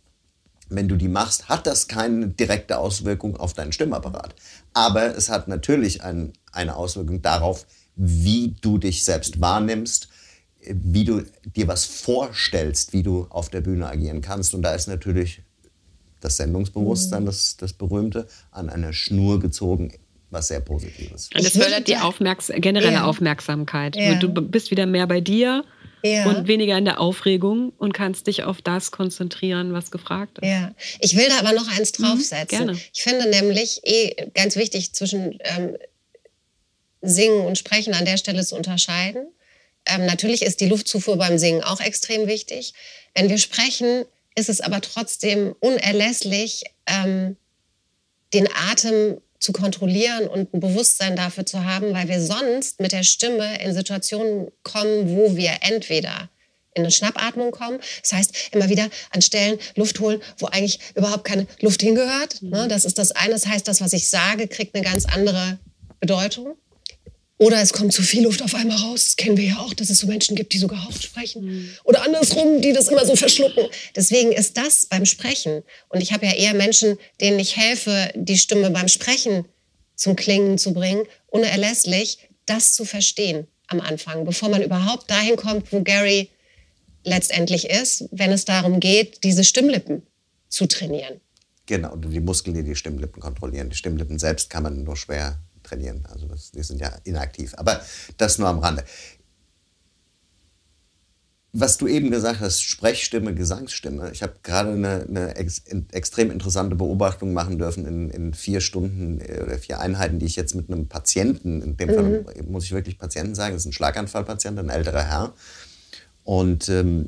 wenn 0.70 0.88
du 0.88 0.98
die 0.98 1.08
machst, 1.08 1.48
hat 1.48 1.66
das 1.66 1.88
keine 1.88 2.28
direkte 2.28 2.78
Auswirkung 2.78 3.38
auf 3.38 3.54
deinen 3.54 3.72
Stimmapparat. 3.72 4.36
Aber 4.74 5.16
es 5.16 5.30
hat 5.30 5.48
natürlich 5.48 6.04
ein, 6.04 6.34
eine 6.52 6.76
Auswirkung 6.76 7.22
darauf, 7.22 7.66
wie 7.96 8.56
du 8.62 8.78
dich 8.78 9.06
selbst 9.06 9.40
wahrnimmst, 9.40 10.10
wie 10.70 11.04
du 11.04 11.24
dir 11.56 11.68
was 11.68 11.86
vorstellst, 11.86 12.94
wie 12.94 13.04
du 13.04 13.28
auf 13.30 13.50
der 13.50 13.62
Bühne 13.62 13.88
agieren 13.88 14.22
kannst. 14.22 14.54
Und 14.54 14.62
da 14.62 14.74
ist 14.74 14.88
natürlich 14.88 15.42
das 16.20 16.38
Sendungsbewusstsein, 16.38 17.24
mhm. 17.24 17.28
das, 17.28 17.58
das 17.58 17.74
berühmte, 17.74 18.28
an 18.52 18.70
einer 18.70 18.94
Schnur 18.94 19.40
gezogen, 19.40 19.94
was 20.30 20.50
sehr 20.50 20.60
Positives. 20.60 21.30
Und 21.34 21.46
das 21.46 21.54
fördert 21.54 21.88
die 21.88 21.98
Aufmerks 21.98 22.52
generelle 22.56 22.94
ja. 22.94 23.06
Aufmerksamkeit. 23.06 23.96
Ja. 23.96 24.16
Du 24.16 24.30
bist 24.30 24.72
wieder 24.72 24.86
mehr 24.86 25.08
bei 25.08 25.22
dir 25.22 25.64
ja. 26.04 26.26
und 26.26 26.48
weniger 26.48 26.78
in 26.78 26.86
der 26.86 27.00
Aufregung 27.00 27.72
und 27.78 27.94
kannst 27.94 28.28
dich 28.28 28.44
auf 28.44 28.62
das 28.62 28.92
konzentrieren, 28.92 29.74
was 29.74 29.92
gefragt 29.92 30.40
ist. 30.40 30.48
Ja, 30.48 30.74
ich 31.00 31.16
will 31.16 31.28
da 31.30 31.40
aber 31.40 31.54
noch 31.54 31.68
eins 31.78 31.98
mhm, 31.98 32.04
draufsetzen. 32.04 32.60
Mhm, 32.60 32.66
gerne. 32.66 32.80
Ich 32.94 33.04
finde 33.04 33.30
nämlich 33.30 33.82
eh 33.84 34.30
ganz 34.34 34.56
wichtig 34.56 34.94
zwischen 34.94 35.38
ähm, 35.40 35.78
Singen 37.02 37.46
und 37.46 37.58
Sprechen 37.58 37.94
an 37.94 38.06
der 38.06 38.18
Stelle 38.18 38.46
zu 38.46 38.56
unterscheiden. 38.56 39.28
Ähm, 39.88 40.06
natürlich 40.06 40.42
ist 40.42 40.60
die 40.62 40.68
Luftzufuhr 40.68 41.18
beim 41.18 41.38
Singen 41.38 41.64
auch 41.64 41.80
extrem 41.80 42.28
wichtig. 42.28 42.74
Wenn 43.16 43.30
wir 43.30 43.38
sprechen, 43.38 44.06
ist 44.36 44.50
es 44.50 44.62
aber 44.62 44.82
trotzdem 44.82 45.56
unerlässlich, 45.60 46.64
ähm, 46.86 47.38
den 48.34 48.48
Atem 48.70 49.20
zu 49.40 49.54
kontrollieren 49.54 50.28
und 50.28 50.54
ein 50.54 50.60
Bewusstsein 50.60 51.16
dafür 51.16 51.46
zu 51.46 51.64
haben, 51.64 51.94
weil 51.94 52.08
wir 52.08 52.22
sonst 52.22 52.80
mit 52.80 52.92
der 52.92 53.04
Stimme 53.04 53.62
in 53.62 53.74
Situationen 53.74 54.52
kommen, 54.64 55.16
wo 55.16 55.36
wir 55.36 55.52
entweder 55.62 56.30
in 56.74 56.84
eine 56.84 56.92
Schnappatmung 56.92 57.52
kommen. 57.52 57.80
Das 58.02 58.14
heißt, 58.14 58.50
immer 58.52 58.70
wieder 58.70 58.88
an 59.12 59.22
Stellen 59.22 59.60
Luft 59.76 60.00
holen, 60.00 60.22
wo 60.38 60.48
eigentlich 60.48 60.80
überhaupt 60.96 61.24
keine 61.24 61.48
Luft 61.60 61.82
hingehört. 61.82 62.42
Ne? 62.42 62.68
Das 62.68 62.86
ist 62.86 62.98
das 63.00 63.12
eine. 63.12 63.32
Das 63.32 63.48
heißt, 63.48 63.68
das, 63.68 63.82
was 63.82 63.94
ich 63.94 64.10
sage, 64.10 64.48
kriegt 64.48 64.76
eine 64.76 64.84
ganz 64.84 65.06
andere 65.06 65.60
Bedeutung. 66.00 66.56
Oder 67.40 67.62
es 67.62 67.72
kommt 67.72 67.94
zu 67.94 68.02
viel 68.02 68.24
Luft 68.24 68.42
auf 68.42 68.56
einmal 68.56 68.78
raus. 68.78 69.06
Das 69.06 69.16
kennen 69.16 69.38
wir 69.38 69.46
ja 69.46 69.58
auch, 69.60 69.74
dass 69.74 69.92
es 69.92 70.00
so 70.00 70.08
Menschen 70.08 70.36
gibt, 70.36 70.54
die 70.54 70.58
so 70.58 70.68
gehaucht 70.68 71.04
sprechen. 71.04 71.72
Oder 71.84 72.04
andersrum, 72.04 72.62
die 72.62 72.74
das 72.74 72.88
immer 72.88 73.06
so 73.06 73.16
verschlucken. 73.16 73.66
Deswegen 73.96 74.32
ist 74.32 74.58
das 74.58 74.88
beim 74.88 75.06
Sprechen. 75.06 75.64
Und 75.90 76.02
ich 76.02 76.14
habe 76.14 76.26
ja 76.26 76.34
eher 76.34 76.56
Menschen, 76.56 76.98
denen 77.22 77.38
ich 77.38 77.56
helfe, 77.56 78.12
die 78.16 78.40
Stimme 78.40 78.72
beim 78.72 78.88
Sprechen 78.88 79.46
zum 79.96 80.16
Klingen 80.16 80.58
zu 80.58 80.74
bringen, 80.74 81.04
unerlässlich, 81.28 82.18
das 82.48 82.74
zu 82.74 82.86
verstehen 82.86 83.48
am 83.68 83.82
Anfang, 83.82 84.26
bevor 84.26 84.50
man 84.50 84.64
überhaupt 84.64 85.10
dahin 85.12 85.36
kommt, 85.36 85.72
wo 85.72 85.84
Gary 85.84 86.30
letztendlich 87.04 87.70
ist, 87.70 88.06
wenn 88.12 88.32
es 88.32 88.46
darum 88.46 88.80
geht, 88.80 89.24
diese 89.24 89.44
Stimmlippen 89.44 90.04
zu 90.50 90.66
trainieren. 90.66 91.20
Genau, 91.66 91.96
die 91.98 92.22
Muskeln, 92.22 92.56
die 92.56 92.64
die 92.64 92.76
Stimmlippen 92.76 93.22
kontrollieren. 93.22 93.70
Die 93.70 93.76
Stimmlippen 93.76 94.18
selbst 94.18 94.50
kann 94.50 94.64
man 94.64 94.84
nur 94.84 94.96
schwer 94.96 95.38
trainieren. 95.68 96.04
Also 96.12 96.28
das, 96.28 96.52
die 96.52 96.64
sind 96.64 96.80
ja 96.80 96.92
inaktiv. 97.04 97.54
Aber 97.58 97.82
das 98.18 98.38
nur 98.38 98.48
am 98.48 98.60
Rande. 98.60 98.84
was 101.60 101.78
du 101.78 101.88
eben 101.88 102.12
gesagt 102.12 102.40
hast, 102.40 102.62
Sprechstimme, 102.62 103.34
Gesangsstimme. 103.34 104.12
Ich 104.12 104.22
habe 104.22 104.34
gerade 104.44 104.74
eine, 104.74 105.06
eine 105.08 105.36
ex, 105.36 105.64
extrem 105.92 106.30
interessante 106.30 106.76
Beobachtung 106.76 107.34
machen 107.34 107.58
dürfen 107.58 107.86
in, 107.86 108.10
in, 108.12 108.34
vier 108.34 108.62
Stunden 108.62 109.20
äh, 109.22 109.42
oder 109.42 109.58
vier 109.58 109.80
Einheiten, 109.80 110.20
die 110.20 110.28
ich 110.28 110.36
jetzt 110.36 110.54
mit 110.54 110.70
einem 110.70 110.88
Patienten, 110.88 111.62
in 111.62 111.78
dem 111.78 111.90
mhm. 111.90 111.96
Fall 111.96 112.26
muss 112.48 112.66
ich 112.66 112.74
wirklich 112.74 113.00
Patienten 113.00 113.34
sagen, 113.34 113.54
das 113.54 113.64
ist 113.64 113.70
ein 113.70 113.74
Schlaganfallpatient, 113.74 114.60
ein 114.60 114.70
älterer 114.70 115.04
Herr. 115.04 115.34
Und 116.24 116.68
ähm, 116.68 117.08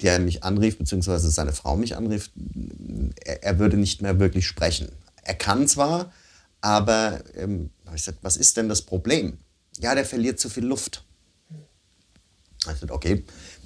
der 0.00 0.20
mich 0.20 0.44
anrief, 0.44 0.78
beziehungsweise 0.78 1.28
seine 1.28 1.52
Frau 1.52 1.76
mich 1.76 1.96
anrief, 1.96 2.30
er, 3.24 3.42
er 3.42 3.58
würde 3.58 3.76
nicht 3.76 4.00
mehr 4.00 4.20
wirklich 4.20 4.46
sprechen. 4.46 4.88
Er 5.24 5.34
kann 5.34 5.66
zwar, 5.66 6.12
aber 6.60 7.20
ähm, 7.34 7.70
ich 7.96 8.04
gesagt, 8.04 8.18
was 8.22 8.36
ist 8.36 8.56
denn 8.56 8.68
das 8.68 8.82
Problem? 8.82 9.38
Ja, 9.78 9.94
der 9.94 10.04
verliert 10.04 10.38
zu 10.38 10.48
viel 10.48 10.64
Luft. 10.64 11.04
Ich 12.60 12.64
sagte, 12.64 12.92
okay, 12.92 13.24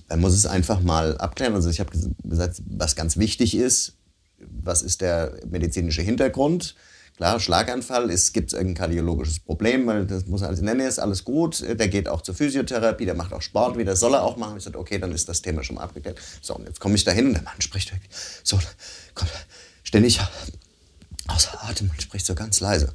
dann 0.08 0.20
muss 0.20 0.32
es 0.32 0.46
einfach 0.46 0.80
mal 0.80 1.16
abklären. 1.18 1.54
Also 1.54 1.70
ich 1.70 1.80
habe 1.80 1.90
gesagt, 2.24 2.62
was 2.66 2.96
ganz 2.96 3.16
wichtig 3.16 3.54
ist, 3.54 3.94
was 4.38 4.82
ist 4.82 5.00
der 5.00 5.38
medizinische 5.48 6.02
Hintergrund? 6.02 6.74
Klar, 7.16 7.40
Schlaganfall, 7.40 8.10
es 8.10 8.32
gibt 8.32 8.52
irgendein 8.52 8.76
kardiologisches 8.76 9.40
Problem, 9.40 9.88
weil 9.88 10.06
das 10.06 10.26
muss 10.26 10.44
alles 10.44 10.60
nennen, 10.60 10.86
ist 10.86 11.00
alles 11.00 11.24
gut. 11.24 11.60
Der 11.60 11.88
geht 11.88 12.08
auch 12.08 12.22
zur 12.22 12.36
Physiotherapie, 12.36 13.06
der 13.06 13.16
macht 13.16 13.32
auch 13.32 13.42
Sport 13.42 13.76
wieder, 13.76 13.96
soll 13.96 14.14
er 14.14 14.22
auch 14.22 14.36
machen. 14.36 14.56
Ich 14.56 14.62
sagte, 14.62 14.78
okay, 14.78 14.98
dann 14.98 15.10
ist 15.10 15.28
das 15.28 15.42
Thema 15.42 15.64
schon 15.64 15.76
mal 15.76 15.82
abgeklärt. 15.82 16.16
So, 16.40 16.54
und 16.54 16.66
jetzt 16.66 16.78
komme 16.78 16.94
ich 16.94 17.02
da 17.02 17.10
hin 17.10 17.26
und 17.26 17.34
der 17.34 17.42
Mann 17.42 17.60
spricht 17.60 17.92
wirklich 17.92 18.10
so, 18.44 18.56
kommt 19.14 19.32
ständig 19.82 20.20
außer 21.26 21.64
Atem 21.64 21.90
und 21.90 22.00
spricht 22.00 22.24
so 22.24 22.36
ganz 22.36 22.60
leise. 22.60 22.94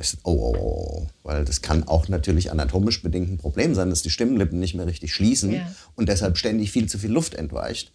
Ich, 0.00 0.14
oh, 0.24 0.32
oh, 0.32 0.56
oh, 0.58 1.06
weil 1.22 1.44
das 1.44 1.62
kann 1.62 1.84
auch 1.84 2.08
natürlich 2.08 2.50
anatomisch 2.50 3.02
bedingt 3.02 3.30
ein 3.30 3.38
Problem 3.38 3.74
sein, 3.74 3.90
dass 3.90 4.02
die 4.02 4.10
Stimmlippen 4.10 4.58
nicht 4.60 4.74
mehr 4.74 4.86
richtig 4.86 5.14
schließen 5.14 5.52
ja. 5.52 5.72
und 5.94 6.08
deshalb 6.08 6.36
ständig 6.36 6.70
viel 6.70 6.88
zu 6.88 6.98
viel 6.98 7.10
Luft 7.10 7.34
entweicht. 7.34 7.92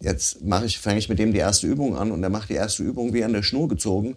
Jetzt 0.00 0.38
ich, 0.64 0.78
fange 0.78 0.98
ich 0.98 1.08
mit 1.08 1.18
dem 1.18 1.32
die 1.32 1.38
erste 1.38 1.66
Übung 1.66 1.96
an 1.96 2.10
und 2.10 2.22
er 2.22 2.28
macht 2.28 2.48
die 2.48 2.54
erste 2.54 2.82
Übung 2.82 3.14
wie 3.14 3.22
an 3.22 3.32
der 3.32 3.42
Schnur 3.42 3.68
gezogen. 3.68 4.16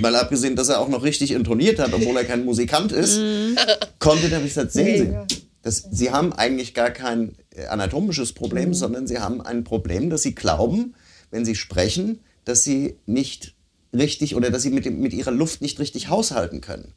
Mal 0.00 0.14
abgesehen, 0.16 0.54
dass 0.54 0.68
er 0.68 0.80
auch 0.80 0.88
noch 0.88 1.02
richtig 1.02 1.32
intoniert 1.32 1.78
hat, 1.78 1.92
obwohl 1.92 2.16
er 2.16 2.24
kein 2.24 2.44
Musikant 2.44 2.92
ist, 2.92 3.18
mhm. 3.18 3.56
konnte 3.98 4.28
der 4.28 4.38
mich 4.38 4.54
gesagt, 4.54 4.72
sehen 4.72 5.16
Sie, 5.28 5.36
das, 5.62 5.84
Sie 5.90 6.10
haben 6.10 6.32
eigentlich 6.32 6.74
gar 6.74 6.90
kein 6.90 7.30
äh, 7.30 7.43
anatomisches 7.68 8.32
Problem, 8.32 8.70
mhm. 8.70 8.74
sondern 8.74 9.06
Sie 9.06 9.18
haben 9.18 9.40
ein 9.40 9.64
Problem, 9.64 10.10
dass 10.10 10.22
Sie 10.22 10.34
glauben, 10.34 10.94
wenn 11.30 11.44
Sie 11.44 11.54
sprechen, 11.54 12.20
dass 12.44 12.62
Sie 12.62 12.98
nicht 13.06 13.54
richtig 13.92 14.34
oder 14.34 14.50
dass 14.50 14.62
Sie 14.62 14.70
mit, 14.70 14.84
dem, 14.84 15.00
mit 15.00 15.12
Ihrer 15.12 15.30
Luft 15.30 15.62
nicht 15.62 15.78
richtig 15.78 16.08
haushalten 16.08 16.60
können. 16.60 16.94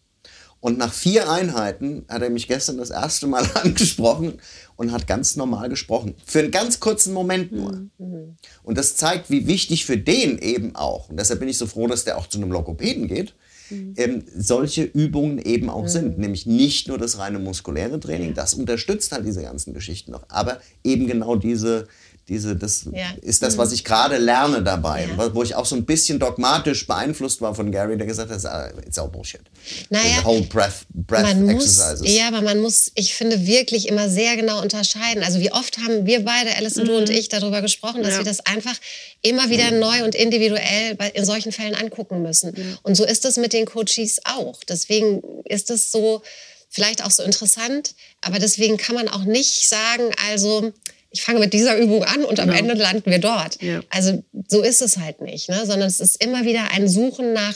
Und 0.60 0.80
nach 0.80 0.92
vier 0.92 1.30
Einheiten 1.30 2.06
hat 2.10 2.24
er 2.24 2.32
mich 2.32 2.48
gestern 2.48 2.78
das 2.78 2.90
erste 2.90 3.28
Mal 3.28 3.48
angesprochen 3.54 4.40
und 4.76 4.92
hat 4.92 5.06
ganz 5.06 5.36
normal 5.36 5.70
gesprochen. 5.70 6.16
Für 6.26 6.40
einen 6.40 6.52
ganz 6.52 6.80
kurzen 6.80 7.14
Moment 7.14 7.52
nur. 7.52 7.88
Mhm. 8.00 8.36
Und 8.64 8.78
das 8.78 8.96
zeigt, 8.96 9.30
wie 9.30 9.48
wichtig 9.48 9.86
für 9.86 9.98
den 9.98 10.40
eben 10.40 10.76
auch, 10.76 11.10
und 11.10 11.20
deshalb 11.20 11.40
bin 11.40 11.50
ich 11.50 11.58
so 11.58 11.68
froh, 11.68 11.88
dass 11.88 12.06
der 12.06 12.18
auch 12.18 12.28
zu 12.28 12.40
einem 12.40 12.52
Logopäden 12.52 13.08
geht, 13.08 13.36
mhm. 13.70 13.94
ähm, 13.98 14.24
solche 14.36 14.84
Übungen 14.84 15.40
eben 15.40 15.70
auch 15.70 15.84
mhm. 15.84 15.88
sind. 15.88 16.18
Nämlich 16.18 16.46
nicht 16.46 16.88
nur 16.88 16.98
das 16.98 17.18
reine 17.18 17.40
muskuläre 17.40 18.00
Training, 18.00 18.34
das 18.34 18.54
unterstützt 18.54 19.12
halt 19.12 19.26
diese 19.26 19.42
ganzen 19.42 19.74
Geschichten 19.74 20.12
noch, 20.12 20.24
aber 20.30 20.60
eben 20.84 21.08
genau 21.08 21.36
diese, 21.36 21.88
diese, 22.30 22.58
das 22.58 22.86
ja. 22.92 23.14
ist 23.22 23.42
das, 23.42 23.58
was 23.58 23.72
ich 23.72 23.86
gerade 23.86 24.18
lerne 24.18 24.62
dabei, 24.62 25.08
ja. 25.08 25.34
wo 25.34 25.44
ich 25.44 25.56
auch 25.56 25.66
so 25.66 25.76
ein 25.78 25.86
bisschen 25.86 26.20
dogmatisch 26.20 26.86
beeinflusst 26.86 27.40
war 27.42 27.56
von 27.56 27.72
Gary, 27.72 27.98
der 27.98 28.06
gesagt 28.06 28.30
hat, 28.30 28.46
ah, 28.46 28.70
it's 28.86 29.00
all 29.00 29.08
bullshit. 29.08 29.42
Naja, 29.90 30.26
whole 30.26 30.42
breath, 30.42 30.86
breath 30.90 31.24
man 31.24 31.48
exercises. 31.48 32.02
Muss, 32.02 32.12
ja, 32.12 32.28
aber 32.28 32.42
man 32.42 32.60
muss, 32.60 32.92
ich 32.96 33.16
finde, 33.16 33.48
wirklich 33.48 33.88
immer 33.88 34.10
sehr 34.10 34.36
genau 34.36 34.62
unterscheiden. 34.62 35.24
Also 35.24 35.40
wie 35.40 35.54
oft 35.54 35.78
haben 35.78 36.06
wir 36.06 36.26
beide, 36.26 36.56
Alice 36.58 36.76
mhm. 36.76 36.86
du 36.86 36.98
und 36.98 37.10
ich, 37.10 37.30
darüber 37.30 37.62
gesprochen, 37.62 38.04
dass 38.04 38.14
ja. 38.14 38.18
wir 38.20 38.26
das 38.26 38.46
einfach 38.46 38.76
immer 39.22 39.50
wieder 39.50 39.72
mhm. 39.72 39.80
neu 39.80 40.04
und 40.04 40.14
individuell 40.14 40.98
in 41.14 41.24
solchen 41.24 41.54
Fällen 41.54 41.76
angucken 41.76 42.22
müssen. 42.22 42.52
Mhm. 42.52 42.78
Und 42.84 42.96
so 42.96 43.06
ist 43.06 43.24
es 43.24 43.38
mit 43.38 43.54
den 43.54 43.66
Coaches 43.66 44.20
auch. 44.26 44.60
Deswegen 44.68 45.22
ist 45.46 45.72
es 45.72 45.92
so, 45.92 46.22
vielleicht 46.70 47.06
auch 47.06 47.12
so 47.12 47.24
interessant, 47.24 47.96
aber 48.20 48.40
deswegen 48.40 48.76
kann 48.76 48.96
man 48.96 49.08
auch 49.08 49.24
nicht 49.24 49.70
sagen, 49.70 50.12
also 50.30 50.74
ich 51.18 51.24
fange 51.24 51.40
mit 51.40 51.52
dieser 51.52 51.76
Übung 51.78 52.04
an 52.04 52.24
und 52.24 52.40
am 52.40 52.50
genau. 52.50 52.60
Ende 52.60 52.74
landen 52.76 53.10
wir 53.10 53.18
dort. 53.18 53.60
Ja. 53.60 53.82
Also 53.90 54.24
so 54.48 54.62
ist 54.62 54.84
es 54.84 55.00
halt 55.00 55.20
nicht, 55.20 55.50
ne? 55.50 55.66
sondern 55.66 55.88
es 55.88 56.00
ist 56.00 56.24
immer 56.24 56.46
wieder 56.46 56.70
ein 56.72 56.88
Suchen 56.88 57.34
nach, 57.34 57.56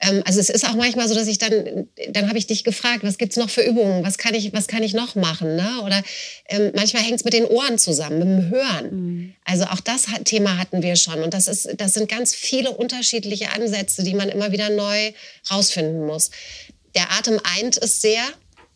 ähm, 0.00 0.22
also 0.24 0.40
es 0.40 0.48
ist 0.48 0.64
auch 0.64 0.74
manchmal 0.76 1.06
so, 1.08 1.14
dass 1.14 1.28
ich 1.28 1.36
dann, 1.36 1.88
dann 2.08 2.28
habe 2.28 2.38
ich 2.38 2.46
dich 2.46 2.64
gefragt, 2.64 3.04
was 3.04 3.18
gibt 3.18 3.32
es 3.32 3.36
noch 3.36 3.50
für 3.50 3.60
Übungen, 3.60 4.02
was 4.02 4.16
kann 4.16 4.32
ich, 4.32 4.54
was 4.54 4.66
kann 4.66 4.82
ich 4.82 4.94
noch 4.94 5.14
machen? 5.14 5.56
Ne? 5.56 5.82
Oder 5.84 6.02
ähm, 6.48 6.72
manchmal 6.74 7.02
hängt 7.02 7.16
es 7.16 7.24
mit 7.24 7.34
den 7.34 7.44
Ohren 7.44 7.76
zusammen, 7.76 8.18
mit 8.18 8.28
dem 8.28 8.50
Hören. 8.50 8.90
Mhm. 8.90 9.34
Also 9.44 9.64
auch 9.64 9.80
das 9.80 10.06
Thema 10.24 10.56
hatten 10.56 10.82
wir 10.82 10.96
schon 10.96 11.22
und 11.22 11.34
das, 11.34 11.48
ist, 11.48 11.68
das 11.76 11.92
sind 11.92 12.08
ganz 12.08 12.34
viele 12.34 12.70
unterschiedliche 12.70 13.52
Ansätze, 13.52 14.04
die 14.04 14.14
man 14.14 14.30
immer 14.30 14.52
wieder 14.52 14.70
neu 14.70 15.12
rausfinden 15.50 16.06
muss. 16.06 16.30
Der 16.94 17.12
Atem 17.12 17.38
eint 17.58 17.76
es 17.76 18.00
sehr, 18.00 18.22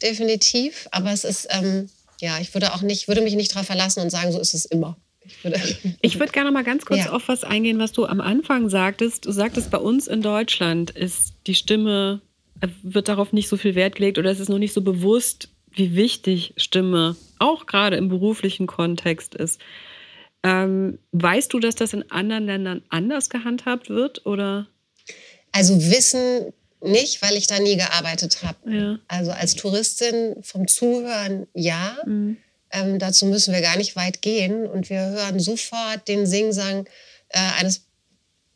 definitiv, 0.03 0.89
aber 0.91 1.11
es 1.13 1.25
ist... 1.25 1.49
Ähm, 1.49 1.89
ja, 2.21 2.39
ich 2.41 2.55
würde 2.55 2.75
auch 2.75 2.83
nicht, 2.83 3.09
würde 3.09 3.21
mich 3.21 3.35
nicht 3.35 3.55
darauf 3.55 3.67
verlassen 3.67 4.01
und 4.01 4.11
sagen, 4.11 4.33
so 4.33 4.41
ist 4.41 4.55
es 4.55 4.65
immer. 4.65 4.97
Ich 5.25 5.43
würde, 5.45 5.61
ich 6.01 6.19
würde 6.19 6.33
gerne 6.33 6.51
mal 6.51 6.65
ganz 6.65 6.85
kurz 6.87 7.05
ja. 7.05 7.13
auf 7.13 7.29
was 7.29 7.45
eingehen, 7.45 7.79
was 7.79 7.93
du 7.93 8.07
am 8.07 8.21
Anfang 8.21 8.69
sagtest. 8.69 9.27
Du 9.27 9.33
sagtest, 9.33 9.71
bei 9.71 9.79
uns 9.79 10.07
in 10.07 10.23
Deutschland 10.23 10.91
ist 10.91 11.35
die 11.47 11.55
Stimme, 11.55 12.21
äh, 12.61 12.69
wird 12.83 13.09
darauf 13.09 13.33
nicht 13.33 13.49
so 13.49 13.57
viel 13.57 13.75
Wert 13.75 13.97
gelegt 13.97 14.19
oder 14.19 14.31
es 14.31 14.41
ist 14.41 14.49
noch 14.49 14.59
nicht 14.59 14.73
so 14.73 14.83
bewusst, 14.83 15.49
wie 15.73 15.95
wichtig 15.95 16.55
Stimme 16.57 17.17
auch 17.39 17.67
gerade 17.67 17.97
im 17.97 18.09
beruflichen 18.09 18.67
Kontext 18.67 19.35
ist. 19.35 19.61
Ähm, 20.43 20.99
weißt 21.13 21.53
du, 21.53 21.59
dass 21.59 21.75
das 21.75 21.93
in 21.93 22.11
anderen 22.11 22.47
Ländern 22.47 22.83
anders 22.89 23.29
gehandhabt 23.31 23.91
wird 23.91 24.25
oder? 24.25 24.69
Also 25.53 25.79
Wissen 25.91 26.53
nicht, 26.81 27.23
weil 27.23 27.37
ich 27.37 27.47
da 27.47 27.59
nie 27.59 27.77
gearbeitet 27.77 28.43
habe. 28.43 28.71
Ja. 28.71 28.99
Also 29.09 29.33
als 29.33 29.55
Touristin 29.55 30.37
vom 30.43 30.69
Zuhören 30.69 31.47
ja. 31.55 31.97
Mhm. 32.05 32.37
Ähm, 32.71 32.99
dazu 32.99 33.27
müssen 33.27 33.55
wir 33.55 33.61
gar 33.61 33.77
nicht 33.77 33.97
weit 33.97 34.23
gehen. 34.23 34.67
Und 34.67 34.91
wir 34.91 35.01
hören 35.01 35.41
sofort 35.41 36.09
den 36.09 36.27
Singsang 36.27 36.87
äh, 37.29 37.39
eines 37.59 37.86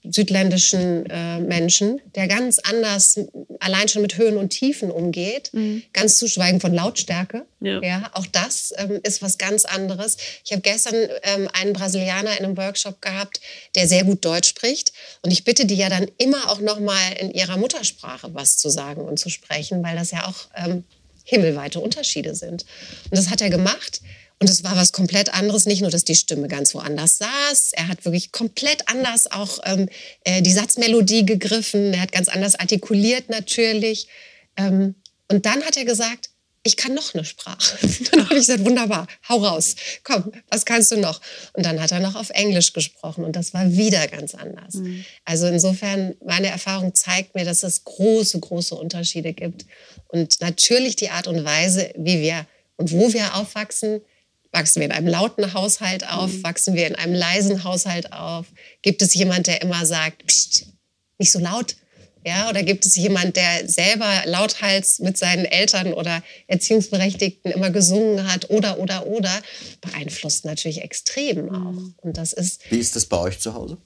südländischen 0.03 1.05
äh, 1.11 1.41
Menschen, 1.41 2.01
der 2.15 2.27
ganz 2.27 2.59
anders 2.59 3.21
allein 3.59 3.89
schon 3.89 4.03
mit 4.03 4.17
Höhen 4.17 4.37
und 4.37 4.49
Tiefen 4.49 4.91
umgeht, 4.91 5.51
mhm. 5.53 5.83
ganz 5.93 6.17
zu 6.17 6.27
schweigen 6.27 6.61
von 6.61 6.73
Lautstärke. 6.73 7.45
Ja. 7.61 7.81
ja 7.83 8.11
auch 8.15 8.27
das 8.27 8.73
ähm, 8.79 9.01
ist 9.03 9.21
was 9.21 9.37
ganz 9.37 9.67
anderes. 9.67 10.17
Ich 10.45 10.53
habe 10.53 10.63
gestern 10.63 10.95
ähm, 11.23 11.49
einen 11.53 11.75
Brasilianer 11.75 12.39
in 12.39 12.45
einem 12.45 12.57
Workshop 12.57 13.03
gehabt, 13.03 13.41
der 13.75 13.87
sehr 13.87 14.05
gut 14.05 14.25
Deutsch 14.25 14.49
spricht. 14.49 14.93
Und 15.23 15.33
ich 15.33 15.45
bitte 15.45 15.67
die 15.67 15.77
ja 15.77 15.91
dann 15.91 16.07
immer 16.17 16.51
auch 16.51 16.61
noch 16.61 16.81
mal 16.81 17.13
in 17.19 17.31
ihrer 17.31 17.59
Muttersprache 17.59 18.31
was 18.33 18.57
zu 18.57 18.71
sagen 18.71 19.03
und 19.03 19.19
zu 19.19 19.29
sprechen, 19.29 19.83
weil 19.83 19.97
das 19.97 20.13
ja 20.13 20.27
auch 20.27 20.49
ähm, 20.57 20.85
himmelweite 21.25 21.79
Unterschiede 21.79 22.35
sind. 22.35 22.65
Und 23.11 23.19
das 23.19 23.31
hat 23.31 23.41
er 23.41 23.51
gemacht. 23.51 24.01
Und 24.41 24.49
es 24.49 24.65
war 24.65 24.75
was 24.75 24.93
komplett 24.93 25.35
anderes. 25.35 25.67
Nicht 25.67 25.83
nur, 25.83 25.91
dass 25.91 26.05
die 26.05 26.17
Stimme 26.17 26.49
ganz 26.49 26.75
woanders 26.75 27.19
saß, 27.19 27.73
er 27.75 27.89
hat 27.89 28.05
wirklich 28.05 28.33
komplett 28.33 28.89
anders 28.89 29.31
auch 29.31 29.59
ähm, 29.65 29.89
äh, 30.25 30.41
die 30.41 30.53
Satzmelodie 30.53 31.27
gegriffen. 31.27 31.93
Er 31.93 32.01
hat 32.01 32.13
ganz 32.13 32.29
anders 32.29 32.55
artikuliert 32.55 33.29
natürlich. 33.29 34.09
Ähm, 34.57 34.95
und 35.29 35.45
dann 35.45 35.63
hat 35.63 35.77
er 35.77 35.85
gesagt, 35.85 36.31
ich 36.63 36.77
kann 36.77 36.95
noch 36.95 37.15
eine 37.15 37.25
Sprache. 37.25 37.79
dann 38.11 38.25
habe 38.25 38.35
ich 38.35 38.47
gesagt, 38.47 38.65
wunderbar, 38.65 39.07
hau 39.29 39.39
raus, 39.45 39.77
komm, 40.05 40.33
was 40.49 40.65
kannst 40.65 40.91
du 40.91 40.97
noch? 40.97 41.21
Und 41.53 41.65
dann 41.65 41.81
hat 41.81 41.93
er 41.93 42.01
noch 42.01 42.17
auf 42.17 42.31
Englisch 42.31 42.73
gesprochen 42.73 43.25
und 43.25 43.37
das 43.37 43.55
war 43.55 43.71
wieder 43.73 44.07
ganz 44.09 44.35
anders. 44.35 44.75
Mhm. 44.75 45.05
Also 45.25 45.47
insofern, 45.47 46.15
meine 46.25 46.49
Erfahrung 46.49 46.95
zeigt 46.95 47.35
mir, 47.35 47.45
dass 47.45 47.63
es 47.63 47.85
große, 47.85 48.41
große 48.41 48.75
Unterschiede 48.75 49.33
gibt. 49.33 49.67
Und 50.09 50.41
natürlich 50.41 50.97
die 50.97 51.11
Art 51.11 51.27
und 51.27 51.45
Weise, 51.45 51.93
wie 51.97 52.21
wir 52.21 52.47
und 52.77 52.93
wo 52.93 53.13
wir 53.13 53.37
aufwachsen, 53.37 54.01
Wachsen 54.53 54.81
wir 54.81 54.87
in 54.87 54.93
einem 54.93 55.07
lauten 55.07 55.55
Haushalt 55.55 56.09
auf? 56.09 56.33
Mhm. 56.33 56.43
Wachsen 56.43 56.75
wir 56.75 56.87
in 56.87 56.97
einem 56.97 57.15
leisen 57.15 57.63
Haushalt 57.65 58.13
auf? 58.13 58.47
Gibt 58.83 59.03
es 59.03 59.15
jemand, 59.15 59.47
der 59.47 59.63
immer 59.63 59.87
sagt, 59.87 60.27
Psst, 60.27 60.67
nicht 61.19 61.31
so 61.31 61.39
laut? 61.39 61.77
Ja, 62.27 62.51
oder 62.51 62.63
gibt 62.63 62.85
es 62.85 62.97
jemand, 62.97 63.37
der 63.37 63.67
selber 63.67 64.23
lauthals 64.27 64.99
mit 64.99 65.17
seinen 65.17 65.47
Eltern 65.47 65.95
oder 65.95 66.23
Erziehungsberechtigten 66.49 67.51
immer 67.51 67.71
gesungen 67.71 68.31
hat? 68.31 68.51
Oder, 68.51 68.79
oder, 68.79 69.07
oder. 69.07 69.33
Beeinflusst 69.81 70.45
natürlich 70.45 70.83
extrem 70.83 71.49
auch. 71.49 71.73
Mhm. 71.73 71.95
Und 71.99 72.17
das 72.19 72.33
ist. 72.33 72.71
Wie 72.71 72.79
ist 72.79 72.95
das 72.95 73.07
bei 73.07 73.17
euch 73.17 73.39
zu 73.39 73.55
Hause? 73.55 73.79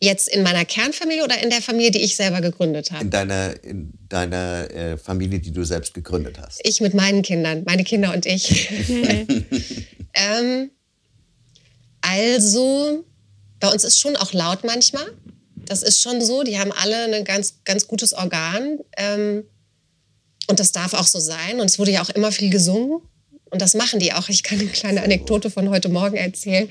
Jetzt 0.00 0.28
in 0.28 0.44
meiner 0.44 0.64
Kernfamilie 0.64 1.24
oder 1.24 1.42
in 1.42 1.50
der 1.50 1.60
Familie, 1.60 1.90
die 1.90 1.98
ich 1.98 2.14
selber 2.14 2.40
gegründet 2.40 2.92
habe? 2.92 3.02
In 3.04 3.10
deiner, 3.10 3.64
in 3.64 3.92
deiner 4.08 4.70
äh, 4.70 4.96
Familie, 4.96 5.40
die 5.40 5.50
du 5.50 5.64
selbst 5.64 5.92
gegründet 5.92 6.38
hast. 6.40 6.60
Ich 6.62 6.80
mit 6.80 6.94
meinen 6.94 7.22
Kindern, 7.22 7.64
meine 7.66 7.82
Kinder 7.82 8.12
und 8.14 8.24
ich. 8.24 8.70
ähm, 10.14 10.70
also, 12.00 13.04
bei 13.58 13.68
uns 13.68 13.82
ist 13.82 13.98
schon 13.98 14.14
auch 14.16 14.32
laut 14.32 14.62
manchmal. 14.62 15.06
Das 15.56 15.82
ist 15.82 16.00
schon 16.00 16.20
so. 16.24 16.44
Die 16.44 16.58
haben 16.58 16.72
alle 16.72 17.12
ein 17.12 17.24
ganz, 17.24 17.56
ganz 17.64 17.88
gutes 17.88 18.12
Organ. 18.14 18.78
Ähm, 18.96 19.44
Und 20.46 20.60
das 20.60 20.72
darf 20.72 20.94
auch 20.94 21.06
so 21.06 21.18
sein. 21.18 21.60
Und 21.60 21.66
es 21.66 21.78
wurde 21.78 21.90
ja 21.90 22.02
auch 22.02 22.10
immer 22.10 22.30
viel 22.32 22.50
gesungen. 22.50 23.00
Und 23.50 23.60
das 23.62 23.74
machen 23.74 23.98
die 23.98 24.12
auch. 24.12 24.28
Ich 24.28 24.42
kann 24.42 24.60
eine 24.60 24.68
kleine 24.68 25.02
Anekdote 25.02 25.50
von 25.50 25.70
heute 25.70 25.88
Morgen 25.88 26.16
erzählen. 26.16 26.70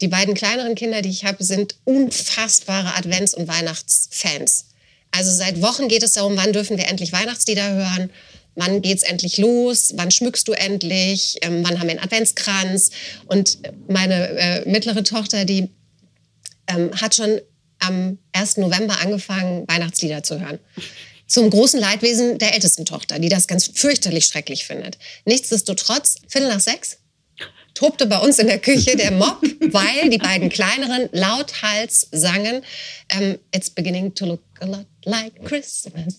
Die 0.00 0.08
beiden 0.08 0.34
kleineren 0.34 0.74
Kinder, 0.74 1.02
die 1.02 1.10
ich 1.10 1.24
habe, 1.24 1.42
sind 1.44 1.76
unfassbare 1.84 2.94
Advents- 2.96 3.34
und 3.34 3.48
Weihnachtsfans. 3.48 4.66
Also 5.10 5.30
seit 5.30 5.62
Wochen 5.62 5.88
geht 5.88 6.02
es 6.02 6.14
darum, 6.14 6.36
wann 6.36 6.52
dürfen 6.52 6.76
wir 6.76 6.88
endlich 6.88 7.12
Weihnachtslieder 7.12 7.70
hören, 7.70 8.10
wann 8.56 8.82
geht 8.82 8.98
es 8.98 9.02
endlich 9.02 9.38
los, 9.38 9.92
wann 9.96 10.10
schmückst 10.10 10.46
du 10.48 10.52
endlich, 10.52 11.36
ähm, 11.42 11.64
wann 11.64 11.78
haben 11.78 11.86
wir 11.86 11.92
einen 11.92 12.04
Adventskranz. 12.04 12.90
Und 13.26 13.58
meine 13.88 14.28
äh, 14.28 14.68
mittlere 14.68 15.02
Tochter, 15.04 15.44
die 15.44 15.70
ähm, 16.66 16.90
hat 17.00 17.14
schon 17.14 17.40
am 17.78 18.18
1. 18.32 18.56
November 18.58 19.00
angefangen, 19.00 19.66
Weihnachtslieder 19.68 20.22
zu 20.22 20.40
hören. 20.40 20.58
Zum 21.26 21.50
großen 21.50 21.80
Leidwesen 21.80 22.38
der 22.38 22.54
ältesten 22.54 22.84
Tochter, 22.84 23.18
die 23.18 23.28
das 23.28 23.46
ganz 23.46 23.70
fürchterlich 23.72 24.26
schrecklich 24.26 24.64
findet. 24.64 24.98
Nichtsdestotrotz, 25.24 26.16
Viertel 26.28 26.48
nach 26.48 26.60
sechs, 26.60 26.98
tobte 27.74 28.06
bei 28.06 28.18
uns 28.18 28.38
in 28.38 28.46
der 28.46 28.58
Küche 28.58 28.96
der 28.96 29.10
Mob, 29.10 29.38
weil 29.60 30.08
die 30.08 30.18
beiden 30.18 30.48
kleineren 30.48 31.08
lauthals 31.12 32.08
sangen 32.12 32.62
ähm, 33.10 33.38
It's 33.54 33.70
beginning 33.70 34.14
to 34.14 34.26
look 34.26 34.42
a 34.60 34.66
lot 34.66 34.86
like 35.04 35.44
Christmas. 35.44 36.14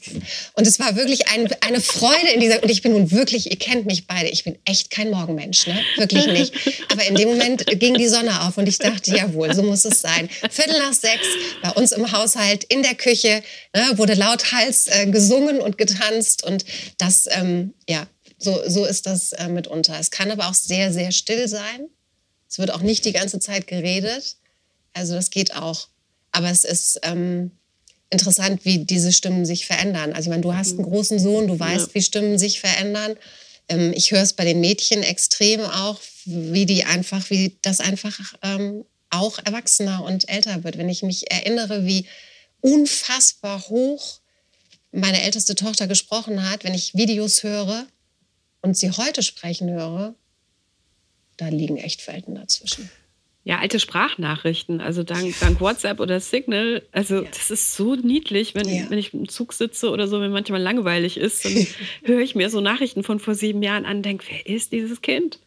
Und 0.53 0.67
es 0.67 0.79
war 0.79 0.95
wirklich 0.95 1.27
ein, 1.29 1.49
eine 1.61 1.81
Freude 1.81 2.29
in 2.33 2.39
dieser, 2.39 2.61
und 2.61 2.69
ich 2.69 2.81
bin 2.81 2.91
nun 2.91 3.11
wirklich, 3.11 3.49
ihr 3.49 3.57
kennt 3.57 3.85
mich 3.85 4.07
beide, 4.07 4.29
ich 4.29 4.43
bin 4.43 4.57
echt 4.65 4.91
kein 4.91 5.09
Morgenmensch, 5.09 5.67
ne? 5.67 5.79
wirklich 5.97 6.27
nicht. 6.27 6.53
Aber 6.91 7.03
in 7.05 7.15
dem 7.15 7.29
Moment 7.29 7.65
ging 7.79 7.95
die 7.95 8.07
Sonne 8.07 8.41
auf 8.43 8.57
und 8.57 8.67
ich 8.67 8.77
dachte, 8.77 9.15
jawohl, 9.15 9.53
so 9.55 9.63
muss 9.63 9.85
es 9.85 10.01
sein. 10.01 10.29
Viertel 10.49 10.77
nach 10.79 10.93
sechs 10.93 11.27
bei 11.63 11.71
uns 11.71 11.91
im 11.91 12.11
Haushalt, 12.11 12.63
in 12.65 12.83
der 12.83 12.95
Küche, 12.95 13.41
ne, 13.73 13.97
wurde 13.97 14.13
lauthals 14.13 14.87
äh, 14.87 15.07
gesungen 15.07 15.59
und 15.59 15.77
getanzt 15.77 16.43
und 16.43 16.65
das, 16.97 17.27
ähm, 17.31 17.73
ja, 17.89 18.07
so, 18.37 18.61
so 18.67 18.85
ist 18.85 19.05
das 19.05 19.33
äh, 19.33 19.47
mitunter. 19.47 19.97
Es 19.99 20.11
kann 20.11 20.31
aber 20.31 20.47
auch 20.49 20.53
sehr, 20.53 20.91
sehr 20.91 21.11
still 21.11 21.47
sein. 21.47 21.87
Es 22.49 22.59
wird 22.59 22.71
auch 22.71 22.81
nicht 22.81 23.05
die 23.05 23.13
ganze 23.13 23.39
Zeit 23.39 23.67
geredet. 23.67 24.37
Also 24.93 25.15
das 25.15 25.29
geht 25.29 25.55
auch. 25.55 25.87
Aber 26.31 26.49
es 26.49 26.63
ist 26.63 26.99
ähm, 27.03 27.51
interessant, 28.09 28.65
wie 28.65 28.79
diese 28.79 29.13
Stimmen 29.13 29.45
sich 29.45 29.65
verändern. 29.65 30.13
Also 30.13 30.27
ich 30.27 30.29
meine, 30.29 30.41
du 30.41 30.53
hast 30.53 30.73
einen 30.73 30.83
großen 30.83 31.19
Sohn, 31.19 31.47
du 31.47 31.59
weißt, 31.59 31.87
ja. 31.87 31.93
wie 31.95 32.01
Stimmen 32.01 32.37
sich 32.37 32.59
verändern. 32.59 33.15
Ähm, 33.69 33.93
ich 33.95 34.11
höre 34.11 34.21
es 34.21 34.33
bei 34.33 34.45
den 34.45 34.59
Mädchen 34.59 35.03
extrem 35.03 35.61
auch, 35.61 35.99
wie 36.25 36.65
die 36.65 36.83
einfach, 36.83 37.29
wie 37.29 37.57
das 37.61 37.79
einfach 37.79 38.35
ähm, 38.41 38.85
auch 39.09 39.39
erwachsener 39.43 40.03
und 40.03 40.29
älter 40.29 40.63
wird. 40.63 40.77
Wenn 40.77 40.89
ich 40.89 41.03
mich 41.03 41.31
erinnere, 41.31 41.85
wie 41.85 42.05
unfassbar 42.61 43.61
hoch 43.69 44.19
meine 44.91 45.21
älteste 45.21 45.55
Tochter 45.55 45.87
gesprochen 45.87 46.49
hat, 46.49 46.63
wenn 46.63 46.73
ich 46.73 46.95
Videos 46.95 47.43
höre, 47.43 47.85
und 48.65 48.75
sie 48.75 48.89
heute 48.89 49.21
sprechen 49.21 49.69
höre, 49.69 50.15
da 51.37 51.49
liegen 51.49 51.77
echt 51.77 52.07
Welten 52.07 52.35
dazwischen. 52.35 52.89
Ja, 53.43 53.59
alte 53.59 53.79
Sprachnachrichten, 53.79 54.81
also 54.81 55.03
dank, 55.03 55.39
dank 55.39 55.61
WhatsApp 55.61 55.99
oder 55.99 56.19
Signal, 56.19 56.81
also 56.91 57.21
ja. 57.21 57.29
das 57.31 57.51
ist 57.51 57.75
so 57.75 57.95
niedlich, 57.95 58.55
wenn, 58.55 58.67
ja. 58.67 58.89
wenn 58.89 58.97
ich 58.97 59.13
im 59.13 59.29
Zug 59.29 59.53
sitze 59.53 59.91
oder 59.91 60.07
so, 60.07 60.19
wenn 60.19 60.31
manchmal 60.31 60.61
langweilig 60.61 61.17
ist, 61.17 61.45
dann 61.45 61.53
höre 62.03 62.21
ich 62.21 62.33
mir 62.33 62.49
so 62.49 62.59
Nachrichten 62.59 63.03
von 63.03 63.19
vor 63.19 63.35
sieben 63.35 63.61
Jahren 63.61 63.85
an 63.85 63.97
und 63.97 64.03
denke, 64.03 64.25
wer 64.29 64.47
ist 64.47 64.71
dieses 64.71 65.03
Kind? 65.03 65.39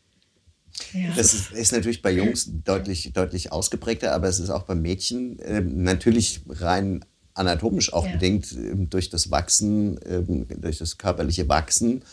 Ja. 0.93 1.11
Das 1.17 1.35
ist, 1.35 1.51
ist, 1.51 1.73
natürlich 1.73 2.03
bei 2.03 2.13
Jungs 2.13 2.49
deutlich, 2.65 3.13
deutlich 3.13 3.51
ausgeprägter, 3.51 4.13
aber 4.13 4.29
es 4.29 4.39
ist 4.39 4.51
auch 4.51 4.63
bei 4.63 4.77
Mädchen 4.77 5.41
äh, 5.41 5.61
natürlich 5.61 6.43
rein 6.49 7.05
anatomisch 7.35 7.93
auch 7.93 8.07
bedingt 8.07 8.53
äh, 8.53 8.77
durch 8.77 9.11
das 9.11 9.33
Wachsen, 9.33 10.01
äh, 10.03 10.23
durch 10.57 10.79
das 10.79 10.99
körperliche 10.99 11.49
Wachsen 11.49 12.05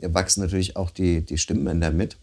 wachsen 0.00 0.42
natürlich 0.42 0.76
auch 0.76 0.90
die, 0.90 1.24
die 1.24 1.38
Stimmbänder 1.38 1.90
mit. 1.90 2.16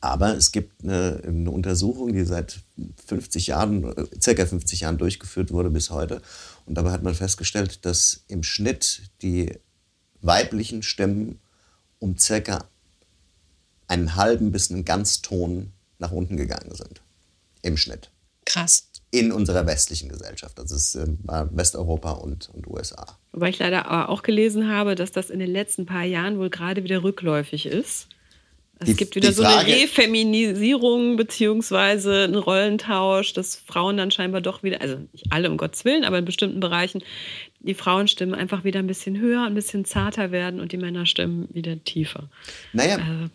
Aber 0.00 0.36
es 0.36 0.52
gibt 0.52 0.84
eine, 0.84 1.22
eine, 1.26 1.50
Untersuchung, 1.50 2.12
die 2.12 2.24
seit 2.24 2.60
50 3.06 3.48
Jahren, 3.48 3.94
circa 4.20 4.46
50 4.46 4.80
Jahren 4.80 4.98
durchgeführt 4.98 5.50
wurde 5.52 5.70
bis 5.70 5.90
heute. 5.90 6.22
Und 6.66 6.76
dabei 6.76 6.92
hat 6.92 7.02
man 7.02 7.14
festgestellt, 7.14 7.84
dass 7.84 8.22
im 8.28 8.42
Schnitt 8.44 9.02
die 9.22 9.58
weiblichen 10.20 10.82
Stimmen 10.82 11.40
um 11.98 12.16
circa 12.16 12.68
einen 13.88 14.14
halben 14.14 14.52
bis 14.52 14.70
einen 14.70 14.84
Ganzton 14.84 15.72
nach 15.98 16.12
unten 16.12 16.36
gegangen 16.36 16.74
sind. 16.74 17.00
Im 17.62 17.76
Schnitt. 17.76 18.10
Krass 18.44 18.87
in 19.10 19.32
unserer 19.32 19.66
westlichen 19.66 20.08
Gesellschaft. 20.08 20.58
Das 20.58 20.70
ist 20.70 20.94
äh, 20.94 21.06
Westeuropa 21.50 22.12
und, 22.12 22.50
und 22.52 22.66
USA. 22.66 23.18
Wobei 23.32 23.48
ich 23.48 23.58
leider 23.58 23.86
aber 23.86 24.10
auch 24.10 24.22
gelesen 24.22 24.68
habe, 24.68 24.94
dass 24.94 25.12
das 25.12 25.30
in 25.30 25.38
den 25.38 25.50
letzten 25.50 25.86
paar 25.86 26.04
Jahren 26.04 26.38
wohl 26.38 26.50
gerade 26.50 26.84
wieder 26.84 27.02
rückläufig 27.02 27.66
ist. 27.66 28.08
Es 28.80 28.86
die, 28.86 28.94
gibt 28.94 29.16
wieder 29.16 29.32
so 29.32 29.42
eine 29.42 29.66
Refeminisierung 29.66 31.16
beziehungsweise 31.16 32.24
einen 32.24 32.36
Rollentausch, 32.36 33.32
dass 33.32 33.56
Frauen 33.56 33.96
dann 33.96 34.10
scheinbar 34.10 34.40
doch 34.40 34.62
wieder, 34.62 34.80
also 34.80 34.98
nicht 35.12 35.26
alle 35.30 35.50
um 35.50 35.56
Gottes 35.56 35.84
Willen, 35.84 36.04
aber 36.04 36.18
in 36.18 36.24
bestimmten 36.24 36.60
Bereichen 36.60 37.02
die 37.60 37.74
Frauenstimmen 37.74 38.36
einfach 38.36 38.62
wieder 38.62 38.78
ein 38.78 38.86
bisschen 38.86 39.18
höher, 39.18 39.42
ein 39.42 39.54
bisschen 39.54 39.84
zarter 39.84 40.30
werden 40.30 40.60
und 40.60 40.70
die 40.70 40.76
Männerstimmen 40.76 41.48
wieder 41.52 41.82
tiefer. 41.82 42.28
Naja, 42.72 42.98
also, 42.98 43.30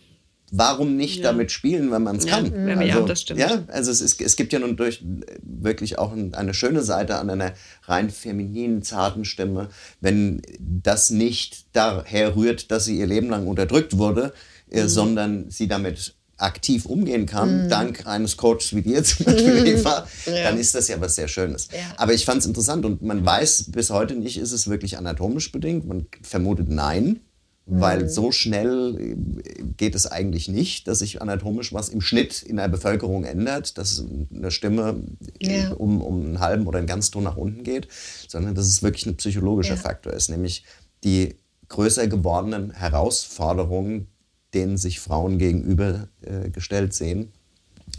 warum 0.56 0.96
nicht 0.96 1.18
ja. 1.18 1.24
damit 1.24 1.52
spielen, 1.52 1.92
wenn 1.92 2.04
man 2.04 2.18
es 2.18 2.26
ja, 2.26 2.36
kann? 2.36 2.54
Also, 2.70 2.82
ja, 2.84 3.02
das 3.02 3.22
stimmt. 3.22 3.39
Ja, 3.39 3.63
also 3.68 3.92
es, 3.92 4.02
ist, 4.02 4.22
es 4.22 4.36
gibt 4.36 4.54
ja 4.54 4.60
nun 4.60 4.78
durch 4.78 5.04
wirklich 5.42 5.98
auch 5.98 6.13
eine 6.13 6.54
schöne 6.54 6.84
Seite 6.84 7.18
an 7.18 7.30
einer 7.30 7.54
rein 7.84 8.12
femininen, 8.12 8.84
zarten 8.84 9.26
Stimme. 9.26 9.70
Wenn 10.00 10.44
das 10.60 11.10
nicht 11.10 11.66
daher 11.74 12.36
rührt, 12.36 12.70
dass 12.70 12.86
sie 12.86 13.00
ihr 13.00 13.08
Leben 13.08 13.30
lang 13.30 13.48
unterdrückt 13.48 13.98
wurde, 13.98 14.32
äh, 14.70 14.84
mhm. 14.84 14.88
sondern 14.88 15.50
sie 15.50 15.68
damit 15.68 16.13
aktiv 16.38 16.86
umgehen 16.86 17.26
kann, 17.26 17.66
mhm. 17.66 17.70
dank 17.70 18.06
eines 18.06 18.38
Coaches 18.38 18.76
wie 18.76 18.84
dir 18.84 19.04
zum 19.04 19.26
Beispiel, 19.26 19.66
Eva, 19.66 20.08
ja. 20.28 20.44
dann 20.44 20.60
ist 20.60 20.76
das 20.76 20.88
ja 20.88 21.02
was 21.02 21.16
sehr 21.16 21.28
Schönes. 21.28 21.70
Ja. 21.72 21.80
Aber 21.98 22.13
ich 22.13 22.26
fand 22.26 22.42
es 22.42 22.46
interessant 22.46 22.86
und 22.86 23.02
man 23.02 23.26
weiß 23.26 23.72
bis 23.72 23.89
heute 23.89 24.13
nicht, 24.13 24.38
ist 24.38 24.52
es 24.52 24.70
wirklich 24.70 25.00
anatomisch 25.00 25.52
bedingt. 25.52 25.88
Man 25.88 26.06
vermutet 26.22 26.70
nein 26.70 27.22
weil 27.65 28.04
mhm. 28.04 28.10
so 28.10 28.32
schnell 28.32 28.97
äh, 28.99 29.63
geht 29.78 29.95
es 29.95 30.06
eigentlich 30.06 30.49
nicht, 30.49 30.88
dass 30.88 30.99
sich 30.99 31.21
anatomisch 31.21 31.73
was 31.73 31.89
im 31.89 32.02
Schnitt 32.02 32.43
in 32.43 32.58
der 32.58 32.67
Bevölkerung 32.67 33.23
ändert, 33.23 33.78
dass 33.78 34.04
eine 34.34 34.52
Stimme 34.52 35.02
äh, 35.39 35.62
ja. 35.62 35.73
um, 35.73 36.02
um 36.02 36.21
einen 36.21 36.39
halben 36.39 36.67
oder 36.67 36.80
einen 36.80 36.88
Ganzton 36.88 37.23
nach 37.23 37.38
unten 37.38 37.63
geht, 37.63 37.88
sondern 38.28 38.56
dass 38.56 38.67
es 38.67 38.84
wirklich 38.84 39.06
ein 39.06 39.15
psychologischer 39.15 39.76
ja. 39.76 39.82
Faktor 39.82 40.13
ist, 40.13 40.30
nämlich 40.30 40.65
die 41.04 41.36
größer 41.69 42.08
gewordenen 42.08 42.71
Herausforderungen, 42.71 44.08
denen 44.54 44.78
sich 44.78 44.99
Frauen 44.99 45.39
gegenübergestellt 45.39 46.91
äh, 46.91 46.95
sehen, 46.95 47.32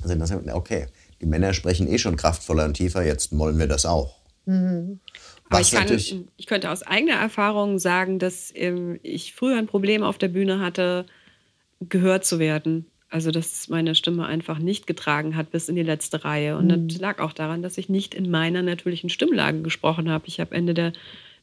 sind 0.04 0.18
das, 0.20 0.30
okay, 0.52 0.86
die 1.20 1.26
Männer 1.26 1.54
sprechen 1.54 1.88
eh 1.88 1.98
schon 1.98 2.16
kraftvoller 2.16 2.66
und 2.66 2.74
tiefer, 2.74 3.02
jetzt 3.02 3.36
wollen 3.36 3.58
wir 3.58 3.66
das 3.66 3.86
auch. 3.86 4.18
Mhm. 4.46 5.00
Aber 5.50 5.60
ich, 5.60 5.72
kann, 5.72 6.26
ich 6.36 6.46
könnte 6.46 6.70
aus 6.70 6.82
eigener 6.82 7.14
Erfahrung 7.14 7.78
sagen, 7.78 8.18
dass 8.18 8.52
ähm, 8.54 8.98
ich 9.02 9.34
früher 9.34 9.58
ein 9.58 9.66
Problem 9.66 10.02
auf 10.02 10.18
der 10.18 10.28
Bühne 10.28 10.60
hatte, 10.60 11.06
gehört 11.80 12.24
zu 12.24 12.38
werden. 12.38 12.86
Also, 13.10 13.30
dass 13.30 13.68
meine 13.68 13.94
Stimme 13.94 14.26
einfach 14.26 14.58
nicht 14.58 14.88
getragen 14.88 15.36
hat 15.36 15.52
bis 15.52 15.68
in 15.68 15.76
die 15.76 15.82
letzte 15.82 16.24
Reihe. 16.24 16.56
Und 16.56 16.66
mhm. 16.66 16.88
das 16.88 16.98
lag 16.98 17.20
auch 17.20 17.32
daran, 17.32 17.62
dass 17.62 17.78
ich 17.78 17.88
nicht 17.88 18.14
in 18.14 18.30
meiner 18.30 18.62
natürlichen 18.62 19.10
Stimmlage 19.10 19.62
gesprochen 19.62 20.10
habe. 20.10 20.24
Ich 20.26 20.40
habe 20.40 20.54
Ende 20.54 20.74
der 20.74 20.92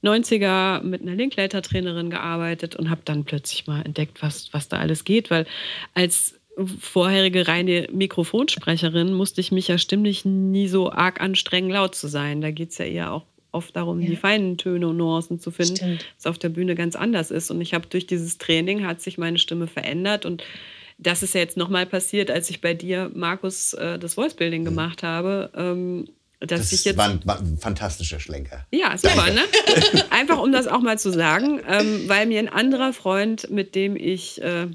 90er 0.04 0.84
mit 0.84 1.02
einer 1.02 1.16
Linklater-Trainerin 1.16 2.10
gearbeitet 2.10 2.76
und 2.76 2.90
habe 2.90 3.02
dann 3.06 3.24
plötzlich 3.24 3.68
mal 3.68 3.84
entdeckt, 3.84 4.22
was, 4.22 4.52
was 4.52 4.68
da 4.68 4.80
alles 4.80 5.06
geht. 5.06 5.30
Weil 5.30 5.46
als 5.94 6.40
vorherige 6.80 7.48
reine 7.48 7.88
Mikrofonsprecherin 7.92 9.14
musste 9.14 9.40
ich 9.40 9.52
mich 9.52 9.70
ja 9.70 9.78
stimmlich 9.78 10.26
nie 10.26 10.68
so 10.68 10.92
arg 10.92 11.22
anstrengen, 11.22 11.70
laut 11.70 11.96
zu 11.96 12.08
sein. 12.08 12.42
Da 12.42 12.52
geht 12.52 12.72
es 12.72 12.80
ja 12.80 12.86
eher 12.86 13.14
auch 13.14 13.26
oft 13.52 13.76
darum, 13.76 14.00
ja. 14.00 14.10
die 14.10 14.16
feinen 14.16 14.58
Töne 14.58 14.88
und 14.88 14.98
Nuancen 14.98 15.40
zu 15.40 15.52
finden, 15.52 15.76
Stimmt. 15.76 16.06
was 16.18 16.28
auf 16.28 16.38
der 16.38 16.50
Bühne 16.50 16.76
ganz 16.76 16.96
anders 16.96 17.32
ist. 17.32 17.52
Und 17.52 17.62
ich 17.62 17.74
habe 17.74 17.88
durch 17.88 18.08
dieses 18.08 18.38
Training 18.38 18.86
hat 18.86 19.02
sich 19.02 19.18
meine 19.18 19.40
Stimme 19.40 19.68
verändert 19.68 20.26
und 20.26 20.44
das 20.98 21.24
ist 21.24 21.34
ja 21.34 21.42
jetzt 21.42 21.58
nochmal 21.58 21.88
passiert, 21.88 22.30
als 22.30 22.50
ich 22.50 22.62
bei 22.62 22.76
dir, 22.76 23.12
Markus, 23.14 23.74
äh, 23.74 23.98
das 23.98 24.14
Voice-Building 24.14 24.62
mhm. 24.62 24.66
gemacht 24.66 25.04
habe. 25.04 25.50
Ähm, 25.56 26.08
dass 26.40 26.62
das 26.62 26.72
ich 26.74 26.86
jetzt, 26.86 26.98
war, 26.98 27.10
ein, 27.10 27.20
war 27.24 27.40
ein 27.40 27.58
fantastischer 27.58 28.20
Schlenker. 28.20 28.66
Ja, 28.72 28.98
super, 28.98 29.30
ne? 29.32 29.42
Einfach 30.10 30.40
um 30.40 30.52
das 30.52 30.68
auch 30.68 30.82
mal 30.82 30.98
zu 30.98 31.12
sagen, 31.12 31.62
ähm, 31.68 32.04
weil 32.08 32.26
mir 32.26 32.40
ein 32.40 32.50
anderer 32.50 32.94
Freund, 32.94 33.52
mit 33.52 33.76
dem 33.76 33.96
ich 33.96 34.42
äh, 34.42 34.68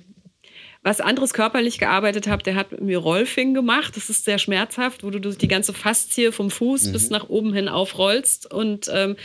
was 0.86 1.00
anderes 1.00 1.34
körperlich 1.34 1.78
gearbeitet 1.78 2.28
habe, 2.28 2.44
der 2.44 2.54
hat 2.54 2.70
mit 2.70 2.80
mir 2.80 2.98
Rolfing 2.98 3.54
gemacht. 3.54 3.96
Das 3.96 4.08
ist 4.08 4.24
sehr 4.24 4.38
schmerzhaft, 4.38 5.02
wo 5.02 5.10
du 5.10 5.18
die 5.18 5.48
ganze 5.48 5.74
Faszie 5.74 6.30
vom 6.30 6.48
Fuß 6.48 6.86
mhm. 6.86 6.92
bis 6.92 7.10
nach 7.10 7.28
oben 7.28 7.52
hin 7.52 7.68
aufrollst. 7.68 8.52
Und 8.52 8.88
ähm, 8.94 9.16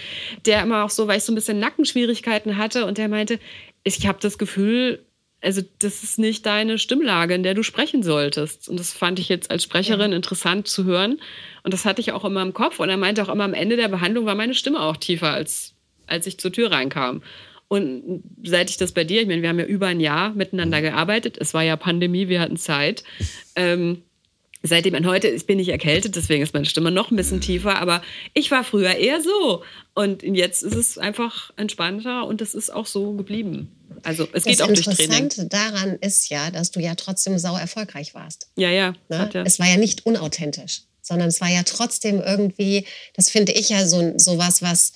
der 0.47 0.63
immer 0.63 0.83
auch 0.83 0.89
so, 0.89 1.07
weil 1.07 1.19
ich 1.19 1.23
so 1.23 1.31
ein 1.31 1.35
bisschen 1.35 1.59
Nackenschwierigkeiten 1.59 2.57
hatte 2.57 2.87
und 2.87 2.97
der 2.97 3.09
meinte, 3.09 3.39
ich 3.83 4.07
habe 4.07 4.17
das 4.19 4.39
Gefühl, 4.39 5.05
also 5.39 5.61
das 5.77 6.01
ist 6.01 6.17
nicht 6.17 6.47
deine 6.47 6.79
Stimmlage, 6.79 7.35
in 7.35 7.43
der 7.43 7.53
du 7.53 7.61
sprechen 7.61 8.01
solltest. 8.01 8.67
Und 8.67 8.79
das 8.79 8.91
fand 8.91 9.19
ich 9.19 9.29
jetzt 9.29 9.51
als 9.51 9.61
Sprecherin 9.61 10.11
ja. 10.11 10.17
interessant 10.17 10.67
zu 10.67 10.85
hören. 10.85 11.21
Und 11.61 11.75
das 11.75 11.85
hatte 11.85 12.01
ich 12.01 12.11
auch 12.11 12.25
immer 12.25 12.41
im 12.41 12.55
Kopf. 12.55 12.79
Und 12.79 12.89
er 12.89 12.97
meinte 12.97 13.21
auch 13.21 13.29
immer, 13.29 13.43
am 13.43 13.53
Ende 13.53 13.75
der 13.75 13.87
Behandlung 13.87 14.25
war 14.25 14.33
meine 14.33 14.55
Stimme 14.55 14.79
auch 14.79 14.97
tiefer, 14.97 15.31
als, 15.31 15.75
als 16.07 16.25
ich 16.25 16.39
zur 16.39 16.51
Tür 16.51 16.71
reinkam. 16.71 17.21
Und 17.71 18.21
seit 18.43 18.69
ich 18.69 18.75
das 18.75 18.91
bei 18.91 19.05
dir, 19.05 19.21
ich 19.21 19.27
meine, 19.29 19.41
wir 19.41 19.47
haben 19.47 19.57
ja 19.57 19.63
über 19.63 19.87
ein 19.87 20.01
Jahr 20.01 20.33
miteinander 20.33 20.79
mhm. 20.79 20.83
gearbeitet. 20.83 21.37
Es 21.39 21.53
war 21.53 21.63
ja 21.63 21.77
Pandemie, 21.77 22.27
wir 22.27 22.41
hatten 22.41 22.57
Zeit. 22.57 23.05
Ähm, 23.55 24.01
seitdem 24.61 24.93
an 24.93 25.05
heute 25.05 25.29
ich 25.29 25.45
bin 25.45 25.57
ich 25.57 25.69
erkältet, 25.69 26.17
deswegen 26.17 26.43
ist 26.43 26.53
meine 26.53 26.65
Stimme 26.65 26.91
noch 26.91 27.11
ein 27.11 27.15
bisschen 27.15 27.37
mhm. 27.37 27.43
tiefer, 27.43 27.79
aber 27.79 28.01
ich 28.33 28.51
war 28.51 28.65
früher 28.65 28.95
eher 28.95 29.21
so. 29.21 29.63
Und 29.93 30.21
jetzt 30.21 30.63
ist 30.63 30.75
es 30.75 30.97
einfach 30.97 31.51
entspannter 31.55 32.27
und 32.27 32.41
es 32.41 32.55
ist 32.55 32.71
auch 32.71 32.87
so 32.87 33.13
geblieben. 33.13 33.71
Also 34.03 34.27
es 34.33 34.43
geht 34.43 34.59
das 34.59 34.67
auch 34.67 34.73
durch 34.73 34.81
Training. 34.81 35.29
Das 35.29 35.37
Interessante 35.37 35.45
daran 35.45 35.95
ist 36.01 36.29
ja, 36.29 36.51
dass 36.51 36.71
du 36.71 36.81
ja 36.81 36.95
trotzdem 36.95 37.39
sau 37.39 37.55
erfolgreich 37.55 38.13
warst. 38.13 38.49
Ja, 38.57 38.69
ja. 38.69 38.95
Ne? 39.07 39.29
ja. 39.33 39.43
Es 39.43 39.59
war 39.59 39.69
ja 39.69 39.77
nicht 39.77 40.05
unauthentisch, 40.05 40.81
sondern 41.01 41.29
es 41.29 41.39
war 41.39 41.49
ja 41.49 41.63
trotzdem 41.63 42.19
irgendwie, 42.19 42.85
das 43.15 43.29
finde 43.29 43.53
ich 43.53 43.69
ja 43.69 43.87
so, 43.87 44.11
so 44.17 44.37
was, 44.37 44.61
was 44.61 44.91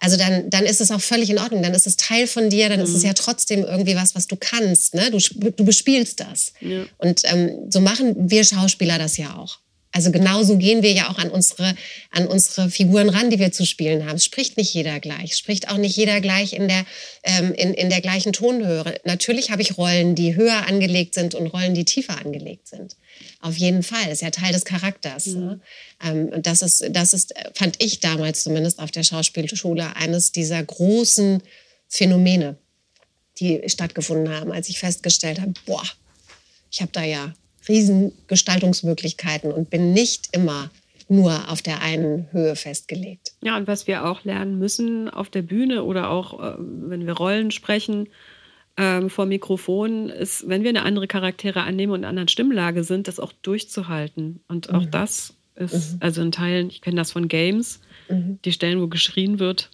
also 0.00 0.16
dann, 0.16 0.48
dann 0.50 0.64
ist 0.64 0.80
es 0.80 0.90
auch 0.90 1.00
völlig 1.00 1.30
in 1.30 1.38
Ordnung. 1.38 1.62
Dann 1.62 1.74
ist 1.74 1.86
es 1.86 1.96
Teil 1.96 2.26
von 2.26 2.50
dir, 2.50 2.68
dann 2.68 2.78
mhm. 2.78 2.84
ist 2.84 2.94
es 2.94 3.02
mhm. 3.02 3.08
ja 3.08 3.12
trotzdem 3.14 3.64
irgendwie 3.64 3.96
was, 3.96 4.14
was 4.14 4.26
du 4.26 4.36
kannst. 4.36 4.94
Ne? 4.94 5.10
Du, 5.10 5.18
du 5.50 5.64
bespielst 5.64 6.20
das. 6.20 6.52
Ja. 6.60 6.84
Und 6.98 7.22
ähm, 7.24 7.70
so 7.70 7.80
machen 7.80 8.14
wir 8.30 8.44
Schauspieler 8.44 8.98
das 8.98 9.16
ja 9.16 9.36
auch. 9.36 9.58
Also 9.98 10.12
genauso 10.12 10.58
gehen 10.58 10.84
wir 10.84 10.92
ja 10.92 11.10
auch 11.10 11.18
an 11.18 11.28
unsere, 11.28 11.74
an 12.12 12.28
unsere 12.28 12.70
Figuren 12.70 13.08
ran, 13.08 13.30
die 13.30 13.40
wir 13.40 13.50
zu 13.50 13.66
spielen 13.66 14.06
haben. 14.06 14.14
Es 14.14 14.24
spricht 14.24 14.56
nicht 14.56 14.72
jeder 14.72 15.00
gleich, 15.00 15.36
spricht 15.36 15.68
auch 15.70 15.76
nicht 15.76 15.96
jeder 15.96 16.20
gleich 16.20 16.52
in 16.52 16.68
der, 16.68 16.86
ähm, 17.24 17.52
in, 17.52 17.74
in 17.74 17.90
der 17.90 18.00
gleichen 18.00 18.32
Tonhöhe. 18.32 18.94
Natürlich 19.02 19.50
habe 19.50 19.60
ich 19.60 19.76
Rollen, 19.76 20.14
die 20.14 20.36
höher 20.36 20.68
angelegt 20.68 21.14
sind 21.14 21.34
und 21.34 21.48
Rollen, 21.48 21.74
die 21.74 21.84
tiefer 21.84 22.16
angelegt 22.16 22.68
sind. 22.68 22.94
Auf 23.40 23.56
jeden 23.56 23.82
Fall, 23.82 24.04
das 24.04 24.12
ist 24.12 24.20
ja 24.20 24.30
Teil 24.30 24.52
des 24.52 24.64
Charakters. 24.64 25.26
Mhm. 25.26 25.40
Ne? 25.40 25.60
Ähm, 26.04 26.42
das, 26.44 26.62
ist, 26.62 26.84
das 26.90 27.12
ist, 27.12 27.34
fand 27.54 27.82
ich 27.82 27.98
damals 27.98 28.44
zumindest 28.44 28.78
auf 28.78 28.92
der 28.92 29.02
Schauspielschule, 29.02 29.96
eines 29.96 30.30
dieser 30.30 30.62
großen 30.62 31.42
Phänomene, 31.88 32.56
die 33.40 33.64
stattgefunden 33.66 34.32
haben, 34.32 34.52
als 34.52 34.68
ich 34.68 34.78
festgestellt 34.78 35.40
habe, 35.40 35.54
boah, 35.66 35.82
ich 36.70 36.82
habe 36.82 36.92
da 36.92 37.02
ja 37.02 37.34
riesen 37.68 38.12
Gestaltungsmöglichkeiten 38.26 39.52
und 39.52 39.70
bin 39.70 39.92
nicht 39.92 40.28
immer 40.32 40.70
nur 41.08 41.50
auf 41.50 41.62
der 41.62 41.80
einen 41.82 42.30
Höhe 42.32 42.54
festgelegt. 42.54 43.32
Ja, 43.42 43.56
und 43.56 43.66
was 43.66 43.86
wir 43.86 44.04
auch 44.04 44.24
lernen 44.24 44.58
müssen 44.58 45.08
auf 45.08 45.30
der 45.30 45.42
Bühne 45.42 45.84
oder 45.84 46.10
auch, 46.10 46.38
äh, 46.38 46.54
wenn 46.58 47.06
wir 47.06 47.14
Rollen 47.14 47.50
sprechen, 47.50 48.08
ähm, 48.76 49.10
vor 49.10 49.26
Mikrofon 49.26 50.08
ist, 50.08 50.48
wenn 50.48 50.62
wir 50.62 50.68
eine 50.68 50.82
andere 50.82 51.08
Charaktere 51.08 51.62
annehmen 51.62 51.92
und 51.92 52.00
in 52.00 52.04
einer 52.04 52.10
anderen 52.10 52.28
Stimmlage 52.28 52.84
sind, 52.84 53.08
das 53.08 53.18
auch 53.18 53.32
durchzuhalten. 53.42 54.40
Und 54.48 54.70
auch 54.70 54.82
mhm. 54.82 54.90
das 54.90 55.34
ist, 55.56 55.94
mhm. 55.94 55.98
also 56.00 56.22
in 56.22 56.32
Teilen, 56.32 56.68
ich 56.68 56.80
kenne 56.82 56.96
das 56.96 57.10
von 57.10 57.26
Games, 57.26 57.80
mhm. 58.08 58.38
die 58.44 58.52
Stellen, 58.52 58.80
wo 58.80 58.86
geschrien 58.86 59.38
wird, 59.38 59.70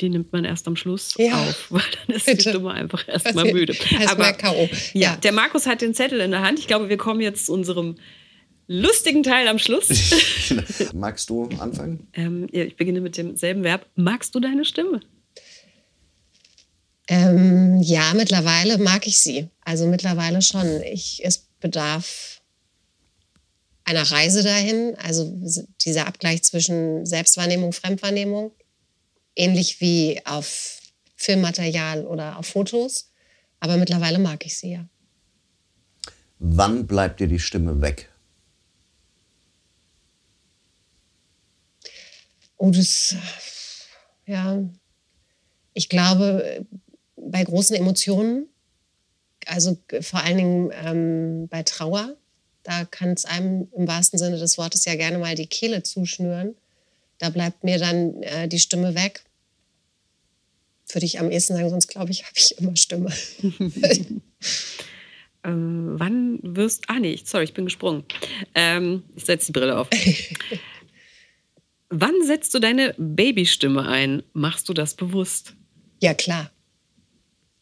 die 0.00 0.08
nimmt 0.08 0.32
man 0.32 0.44
erst 0.44 0.66
am 0.66 0.76
Schluss 0.76 1.14
ja. 1.18 1.34
auf, 1.34 1.66
weil 1.70 1.82
dann 2.06 2.16
ist 2.16 2.26
Bitte. 2.26 2.36
die 2.36 2.48
Stimme 2.50 2.70
einfach 2.72 3.06
erstmal 3.08 3.52
müde. 3.52 3.74
Aber 4.06 4.32
K.O. 4.32 4.68
Ja, 4.92 5.16
der 5.16 5.32
Markus 5.32 5.66
hat 5.66 5.80
den 5.80 5.94
Zettel 5.94 6.20
in 6.20 6.30
der 6.30 6.42
Hand. 6.42 6.58
Ich 6.58 6.66
glaube, 6.66 6.88
wir 6.88 6.96
kommen 6.96 7.20
jetzt 7.20 7.46
zu 7.46 7.52
unserem 7.52 7.96
lustigen 8.66 9.22
Teil 9.22 9.48
am 9.48 9.58
Schluss. 9.58 9.88
Magst 10.94 11.30
du 11.30 11.48
anfangen? 11.58 12.06
Ähm, 12.12 12.46
ja, 12.52 12.64
ich 12.64 12.76
beginne 12.76 13.00
mit 13.00 13.16
demselben 13.16 13.64
Verb. 13.64 13.86
Magst 13.96 14.34
du 14.34 14.40
deine 14.40 14.64
Stimme? 14.64 15.00
Ähm, 17.08 17.80
ja, 17.80 18.12
mittlerweile 18.14 18.76
mag 18.78 19.06
ich 19.06 19.20
sie. 19.20 19.48
Also 19.64 19.86
mittlerweile 19.86 20.42
schon. 20.42 20.82
Ich, 20.82 21.22
es 21.24 21.48
bedarf 21.60 22.42
einer 23.84 24.02
Reise 24.02 24.42
dahin. 24.42 24.94
Also 24.98 25.32
dieser 25.84 26.06
Abgleich 26.06 26.42
zwischen 26.42 27.06
Selbstwahrnehmung, 27.06 27.72
Fremdwahrnehmung, 27.72 28.52
ähnlich 29.38 29.80
wie 29.80 30.20
auf 30.24 30.80
Filmmaterial 31.16 32.06
oder 32.06 32.38
auf 32.38 32.46
Fotos. 32.46 33.10
Aber 33.60 33.76
mittlerweile 33.76 34.18
mag 34.18 34.44
ich 34.44 34.56
sie 34.56 34.72
ja. 34.72 34.88
Wann 36.38 36.86
bleibt 36.86 37.20
dir 37.20 37.26
die 37.26 37.40
Stimme 37.40 37.80
weg? 37.80 38.08
Oh, 42.56 42.70
das, 42.70 43.14
ja, 44.26 44.62
ich 45.74 45.88
glaube, 45.88 46.66
bei 47.16 47.44
großen 47.44 47.76
Emotionen, 47.76 48.48
also 49.46 49.78
vor 50.00 50.22
allen 50.22 50.36
Dingen 50.36 50.70
ähm, 50.72 51.48
bei 51.48 51.62
Trauer, 51.62 52.16
da 52.64 52.84
kann 52.84 53.10
es 53.10 53.24
einem 53.24 53.68
im 53.76 53.86
wahrsten 53.86 54.18
Sinne 54.18 54.38
des 54.38 54.58
Wortes 54.58 54.84
ja 54.84 54.96
gerne 54.96 55.18
mal 55.18 55.34
die 55.34 55.46
Kehle 55.46 55.82
zuschnüren. 55.82 56.56
Da 57.18 57.30
bleibt 57.30 57.64
mir 57.64 57.78
dann 57.78 58.22
äh, 58.22 58.48
die 58.48 58.58
Stimme 58.58 58.94
weg. 58.94 59.22
Würde 60.92 61.06
ich 61.06 61.18
am 61.18 61.30
ehesten 61.30 61.54
sagen, 61.54 61.70
sonst 61.70 61.88
glaube 61.88 62.10
ich, 62.10 62.24
habe 62.24 62.34
ich 62.36 62.58
immer 62.58 62.76
Stimme. 62.76 63.12
ähm, 65.44 65.94
wann 65.98 66.38
wirst 66.42 66.84
Ah, 66.88 66.98
nee, 66.98 67.18
sorry, 67.22 67.44
ich 67.44 67.54
bin 67.54 67.66
gesprungen. 67.66 68.04
Ähm, 68.54 69.02
ich 69.16 69.24
setze 69.24 69.46
die 69.46 69.52
Brille 69.52 69.78
auf. 69.78 69.88
wann 71.90 72.14
setzt 72.24 72.54
du 72.54 72.58
deine 72.58 72.94
Babystimme 72.98 73.86
ein? 73.86 74.22
Machst 74.32 74.68
du 74.68 74.74
das 74.74 74.94
bewusst? 74.94 75.54
Ja, 76.00 76.14
klar. 76.14 76.50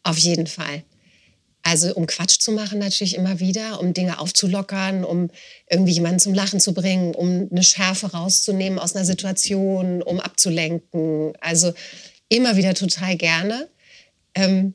Auf 0.03 0.19
jeden 0.19 0.47
Fall. 0.47 0.85
Also 1.67 1.93
um 1.95 2.07
Quatsch 2.07 2.39
zu 2.39 2.53
machen 2.53 2.79
natürlich 2.79 3.17
immer 3.17 3.41
wieder, 3.41 3.81
um 3.81 3.93
Dinge 3.93 4.21
aufzulockern, 4.21 5.03
um 5.03 5.31
irgendwie 5.69 5.91
jemanden 5.91 6.21
zum 6.21 6.33
Lachen 6.33 6.61
zu 6.61 6.73
bringen, 6.73 7.13
um 7.13 7.49
eine 7.51 7.65
Schärfe 7.65 8.13
rauszunehmen 8.13 8.79
aus 8.79 8.95
einer 8.95 9.05
Situation, 9.05 10.01
um 10.01 10.21
abzulenken. 10.21 11.33
Also 11.41 11.75
immer 12.29 12.57
wieder 12.57 12.75
total 12.75 13.17
gerne. 13.17 13.69
Ähm, 14.35 14.75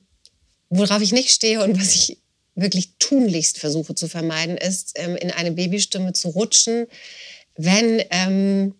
worauf 0.69 1.01
ich 1.01 1.11
nicht 1.11 1.31
stehe 1.31 1.63
und 1.63 1.79
was 1.79 1.93
ich 1.93 2.17
wirklich 2.55 2.93
tunlichst 2.99 3.59
versuche 3.59 3.95
zu 3.95 4.07
vermeiden, 4.07 4.57
ist, 4.57 4.93
ähm, 4.95 5.15
in 5.15 5.31
eine 5.31 5.51
Babystimme 5.51 6.13
zu 6.13 6.29
rutschen, 6.29 6.87
wenn 7.55 8.03
ähm, 8.09 8.75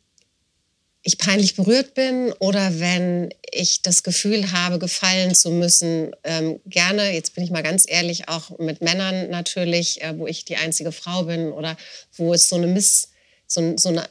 ich 1.03 1.17
peinlich 1.17 1.55
berührt 1.55 1.93
bin 1.93 2.31
oder 2.39 2.79
wenn 2.79 3.33
ich 3.51 3.81
das 3.81 4.03
Gefühl 4.03 4.51
habe, 4.51 4.77
gefallen 4.77 5.33
zu 5.33 5.49
müssen, 5.49 6.11
ähm, 6.23 6.59
gerne, 6.65 7.11
jetzt 7.13 7.33
bin 7.33 7.43
ich 7.43 7.49
mal 7.49 7.63
ganz 7.63 7.85
ehrlich, 7.87 8.29
auch 8.29 8.57
mit 8.59 8.81
Männern 8.81 9.29
natürlich, 9.29 10.01
äh, 10.01 10.17
wo 10.17 10.27
ich 10.27 10.45
die 10.45 10.57
einzige 10.57 10.91
Frau 10.91 11.23
bin 11.23 11.51
oder 11.51 11.75
wo 12.17 12.33
es 12.33 12.49
so 12.49 12.55
eine 12.55 12.67
Miss, 12.67 13.09
so, 13.47 13.75
so 13.77 13.89
eine, 13.89 14.07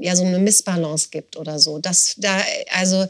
ja, 0.00 0.16
so 0.16 0.24
eine 0.24 0.40
Missbalance 0.40 1.08
gibt 1.10 1.36
oder 1.36 1.58
so. 1.60 1.78
Das, 1.78 2.14
da, 2.18 2.42
also, 2.72 3.06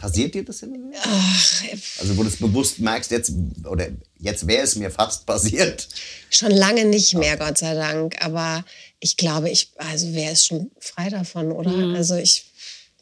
Passiert 0.00 0.34
dir 0.34 0.42
das 0.42 0.60
hin? 0.60 0.94
Ach, 0.98 1.62
also 1.98 2.16
wo 2.16 2.22
du 2.22 2.28
es 2.28 2.38
bewusst 2.38 2.78
merkst, 2.78 3.10
jetzt, 3.10 3.32
oder 3.68 3.88
jetzt 4.18 4.46
wäre 4.46 4.62
es 4.62 4.74
mir 4.76 4.90
fast 4.90 5.26
passiert. 5.26 5.88
Schon 6.30 6.52
lange 6.52 6.86
nicht 6.86 7.12
mehr, 7.14 7.36
Gott 7.36 7.58
sei 7.58 7.74
Dank. 7.74 8.16
Aber 8.24 8.64
ich 8.98 9.18
glaube, 9.18 9.50
ich, 9.50 9.72
also 9.76 10.06
wer 10.14 10.32
ist 10.32 10.46
schon 10.46 10.70
frei 10.80 11.10
davon, 11.10 11.52
oder? 11.52 11.70
Mhm. 11.70 11.94
Also 11.94 12.16
ich 12.16 12.46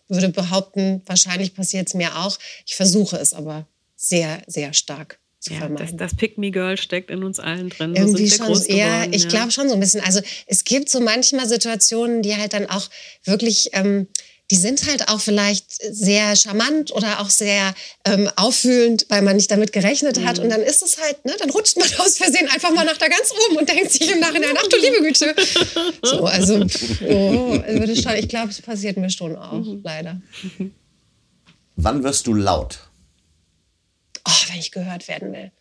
würde 0.08 0.30
behaupten, 0.30 1.02
wahrscheinlich 1.06 1.54
passiert 1.54 1.86
es 1.86 1.94
mir 1.94 2.16
auch. 2.18 2.36
Ich 2.66 2.74
versuche 2.74 3.16
es 3.16 3.32
aber 3.32 3.68
sehr, 3.94 4.42
sehr 4.48 4.74
stark 4.74 5.20
zu 5.38 5.52
ja, 5.52 5.60
vermeiden. 5.60 5.98
Das, 5.98 6.10
das 6.10 6.18
Pick-Me-Girl 6.18 6.78
steckt 6.78 7.10
in 7.10 7.22
uns 7.22 7.38
allen 7.38 7.68
drin. 7.68 7.94
Irgendwie 7.94 8.28
schon 8.28 8.48
eher, 8.64 8.88
geworden, 8.88 9.12
ich 9.12 9.22
ja. 9.22 9.28
glaube 9.28 9.52
schon 9.52 9.68
so 9.68 9.74
ein 9.74 9.80
bisschen. 9.80 10.00
Also 10.00 10.20
es 10.48 10.64
gibt 10.64 10.90
so 10.90 10.98
manchmal 10.98 11.48
Situationen, 11.48 12.22
die 12.22 12.34
halt 12.34 12.54
dann 12.54 12.66
auch 12.66 12.90
wirklich 13.22 13.70
ähm, 13.74 14.08
die 14.50 14.56
sind 14.56 14.86
halt 14.86 15.08
auch 15.08 15.20
vielleicht 15.20 15.72
sehr 15.94 16.34
charmant 16.34 16.90
oder 16.92 17.20
auch 17.20 17.28
sehr 17.28 17.74
ähm, 18.06 18.30
auffühlend, 18.36 19.06
weil 19.10 19.20
man 19.20 19.36
nicht 19.36 19.50
damit 19.50 19.72
gerechnet 19.72 20.24
hat. 20.24 20.38
Mhm. 20.38 20.44
Und 20.44 20.50
dann 20.50 20.62
ist 20.62 20.82
es 20.82 20.98
halt, 20.98 21.22
ne, 21.24 21.34
dann 21.38 21.50
rutscht 21.50 21.76
man 21.76 21.86
aus 21.98 22.16
Versehen 22.16 22.48
einfach 22.48 22.72
mal 22.72 22.84
nach 22.84 22.96
da 22.96 23.08
ganz 23.08 23.30
oben 23.30 23.58
und 23.58 23.68
denkt 23.68 23.92
sich 23.92 24.10
im 24.10 24.20
Nachhinein, 24.20 24.56
ach 24.56 24.66
du 24.68 24.76
liebe 24.80 25.02
Güte. 25.02 25.34
So, 26.02 26.24
also, 26.24 26.54
oh, 27.06 27.62
würde 27.66 27.94
schon, 27.94 28.14
ich 28.14 28.28
glaube, 28.28 28.50
es 28.50 28.62
passiert 28.62 28.96
mir 28.96 29.10
schon 29.10 29.36
auch, 29.36 29.52
mhm. 29.52 29.80
leider. 29.84 30.20
Wann 31.76 32.02
wirst 32.02 32.26
du 32.26 32.34
laut? 32.34 32.78
Oh, 34.26 34.48
wenn 34.48 34.58
ich 34.58 34.72
gehört 34.72 35.08
werden 35.08 35.32
will. 35.32 35.52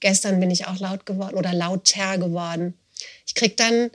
Gestern 0.00 0.38
bin 0.38 0.50
ich 0.50 0.66
auch 0.66 0.78
laut 0.78 1.04
geworden 1.04 1.36
oder 1.36 1.52
lauter 1.52 2.18
geworden. 2.18 2.74
Ich 3.26 3.34
krieg 3.34 3.56
dann 3.56 3.90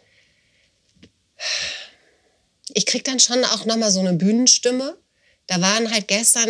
ich 2.73 2.85
kriege 2.85 3.03
dann 3.03 3.19
schon 3.19 3.43
auch 3.45 3.65
nochmal 3.65 3.91
so 3.91 3.99
eine 3.99 4.13
Bühnenstimme. 4.13 4.97
Da 5.47 5.59
waren 5.61 5.91
halt 5.91 6.07
gestern 6.07 6.49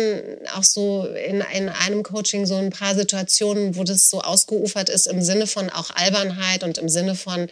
auch 0.54 0.62
so 0.62 1.06
in, 1.06 1.42
in 1.54 1.68
einem 1.68 2.02
Coaching 2.02 2.46
so 2.46 2.56
ein 2.56 2.70
paar 2.70 2.94
Situationen, 2.94 3.76
wo 3.76 3.84
das 3.84 4.10
so 4.10 4.20
ausgeufert 4.20 4.88
ist 4.88 5.06
im 5.06 5.22
Sinne 5.22 5.46
von 5.46 5.70
auch 5.70 5.90
Albernheit 5.90 6.62
und 6.62 6.78
im 6.78 6.88
Sinne 6.88 7.14
von 7.14 7.48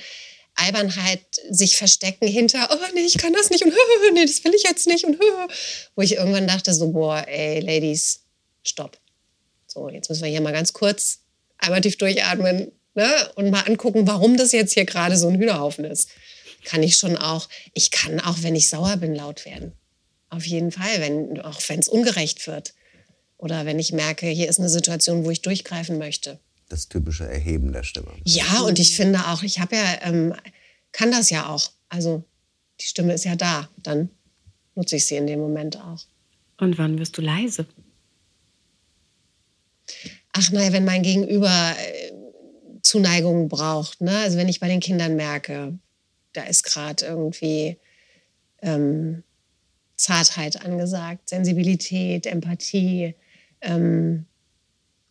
Albernheit 0.55 1.23
sich 1.49 1.77
verstecken 1.77 2.29
hinter, 2.29 2.69
oh 2.71 2.87
nee, 2.95 3.01
ich 3.01 3.19
kann 3.19 3.33
das 3.33 3.51
nicht 3.51 3.65
und 3.65 3.73
nee, 4.13 4.27
das 4.27 4.45
will 4.45 4.55
ich 4.55 4.63
jetzt 4.63 4.87
nicht 4.87 5.05
und 5.05 5.19
wo 5.97 6.03
ich 6.03 6.17
irgendwann 6.17 6.47
dachte 6.47 6.75
so, 6.75 6.89
boah, 6.89 7.25
ey, 7.27 7.61
Ladies, 7.61 8.21
stopp. 8.63 8.99
So, 9.67 9.89
jetzt 9.89 10.09
müssen 10.09 10.23
wir 10.23 10.31
hier 10.31 10.41
mal 10.41 10.53
ganz 10.53 10.73
kurz 10.73 11.21
einmal 11.59 11.81
tief 11.81 11.97
durchatmen 11.97 12.73
ne? 12.95 13.31
und 13.37 13.51
mal 13.51 13.63
angucken, 13.63 14.07
warum 14.07 14.37
das 14.37 14.53
jetzt 14.53 14.75
hier 14.75 14.85
gerade 14.85 15.17
so 15.17 15.29
ein 15.29 15.39
Hühnerhaufen 15.39 15.85
ist 15.85 16.11
kann 16.65 16.83
ich 16.83 16.97
schon 16.97 17.17
auch, 17.17 17.49
ich 17.75 17.91
kann 17.91 18.21
auch, 18.21 18.43
wenn 18.43 18.55
ich 18.55 18.69
sauer 18.69 18.97
bin, 18.97 19.15
laut 19.15 19.45
werden. 19.45 19.73
Auf 20.29 20.45
jeden 20.47 20.71
Fall, 20.71 21.01
wenn, 21.01 21.41
auch 21.41 21.61
wenn 21.69 21.81
es 21.81 21.89
ungerecht 21.89 22.47
wird. 22.47 22.75
Oder 23.37 23.65
wenn 23.65 23.79
ich 23.79 23.93
merke, 23.93 24.27
hier 24.27 24.49
ist 24.49 24.61
eine 24.61 24.69
Situation, 24.69 25.25
wo 25.25 25.31
ich 25.31 25.43
durchgreifen 25.43 25.99
möchte. 25.99 26.39
Das 26.69 26.89
typische 26.89 27.27
Erheben 27.27 27.73
der 27.73 27.83
Stimme. 27.83 28.13
Ja, 28.25 28.61
und 28.61 28.79
ich 28.79 28.95
finde 28.95 29.27
auch, 29.29 29.43
ich 29.43 29.59
habe 29.59 29.77
ja, 29.77 29.99
ähm, 30.03 30.35
kann 30.93 31.11
das 31.11 31.31
ja 31.31 31.49
auch. 31.49 31.71
Also 31.89 32.23
die 32.81 32.85
Stimme 32.85 33.15
ist 33.15 33.25
ja 33.25 33.35
da. 33.35 33.69
Dann 33.83 34.11
nutze 34.75 34.97
ich 34.97 35.07
sie 35.07 35.17
in 35.17 35.27
dem 35.27 35.41
Moment 35.41 35.79
auch. 35.79 36.01
Und 36.59 36.79
wann 36.79 36.99
wirst 36.99 37.17
du 37.17 37.23
leise? 37.23 37.67
Ach 40.33 40.51
naja, 40.53 40.73
wenn 40.73 40.85
mein 40.85 41.03
Gegenüber 41.03 41.75
äh, 41.77 42.13
Zuneigung 42.83 43.49
braucht. 43.49 44.01
Ne? 44.01 44.17
Also 44.19 44.37
wenn 44.37 44.49
ich 44.49 44.61
bei 44.61 44.69
den 44.69 44.81
Kindern 44.81 45.17
merke, 45.17 45.79
da 46.33 46.45
ist 46.45 46.65
gerade 46.65 47.05
irgendwie 47.07 47.79
ähm, 48.63 49.23
Zartheit 49.97 50.65
angesagt, 50.65 51.29
Sensibilität, 51.29 52.27
Empathie. 52.27 53.15
Ähm, 53.61 54.27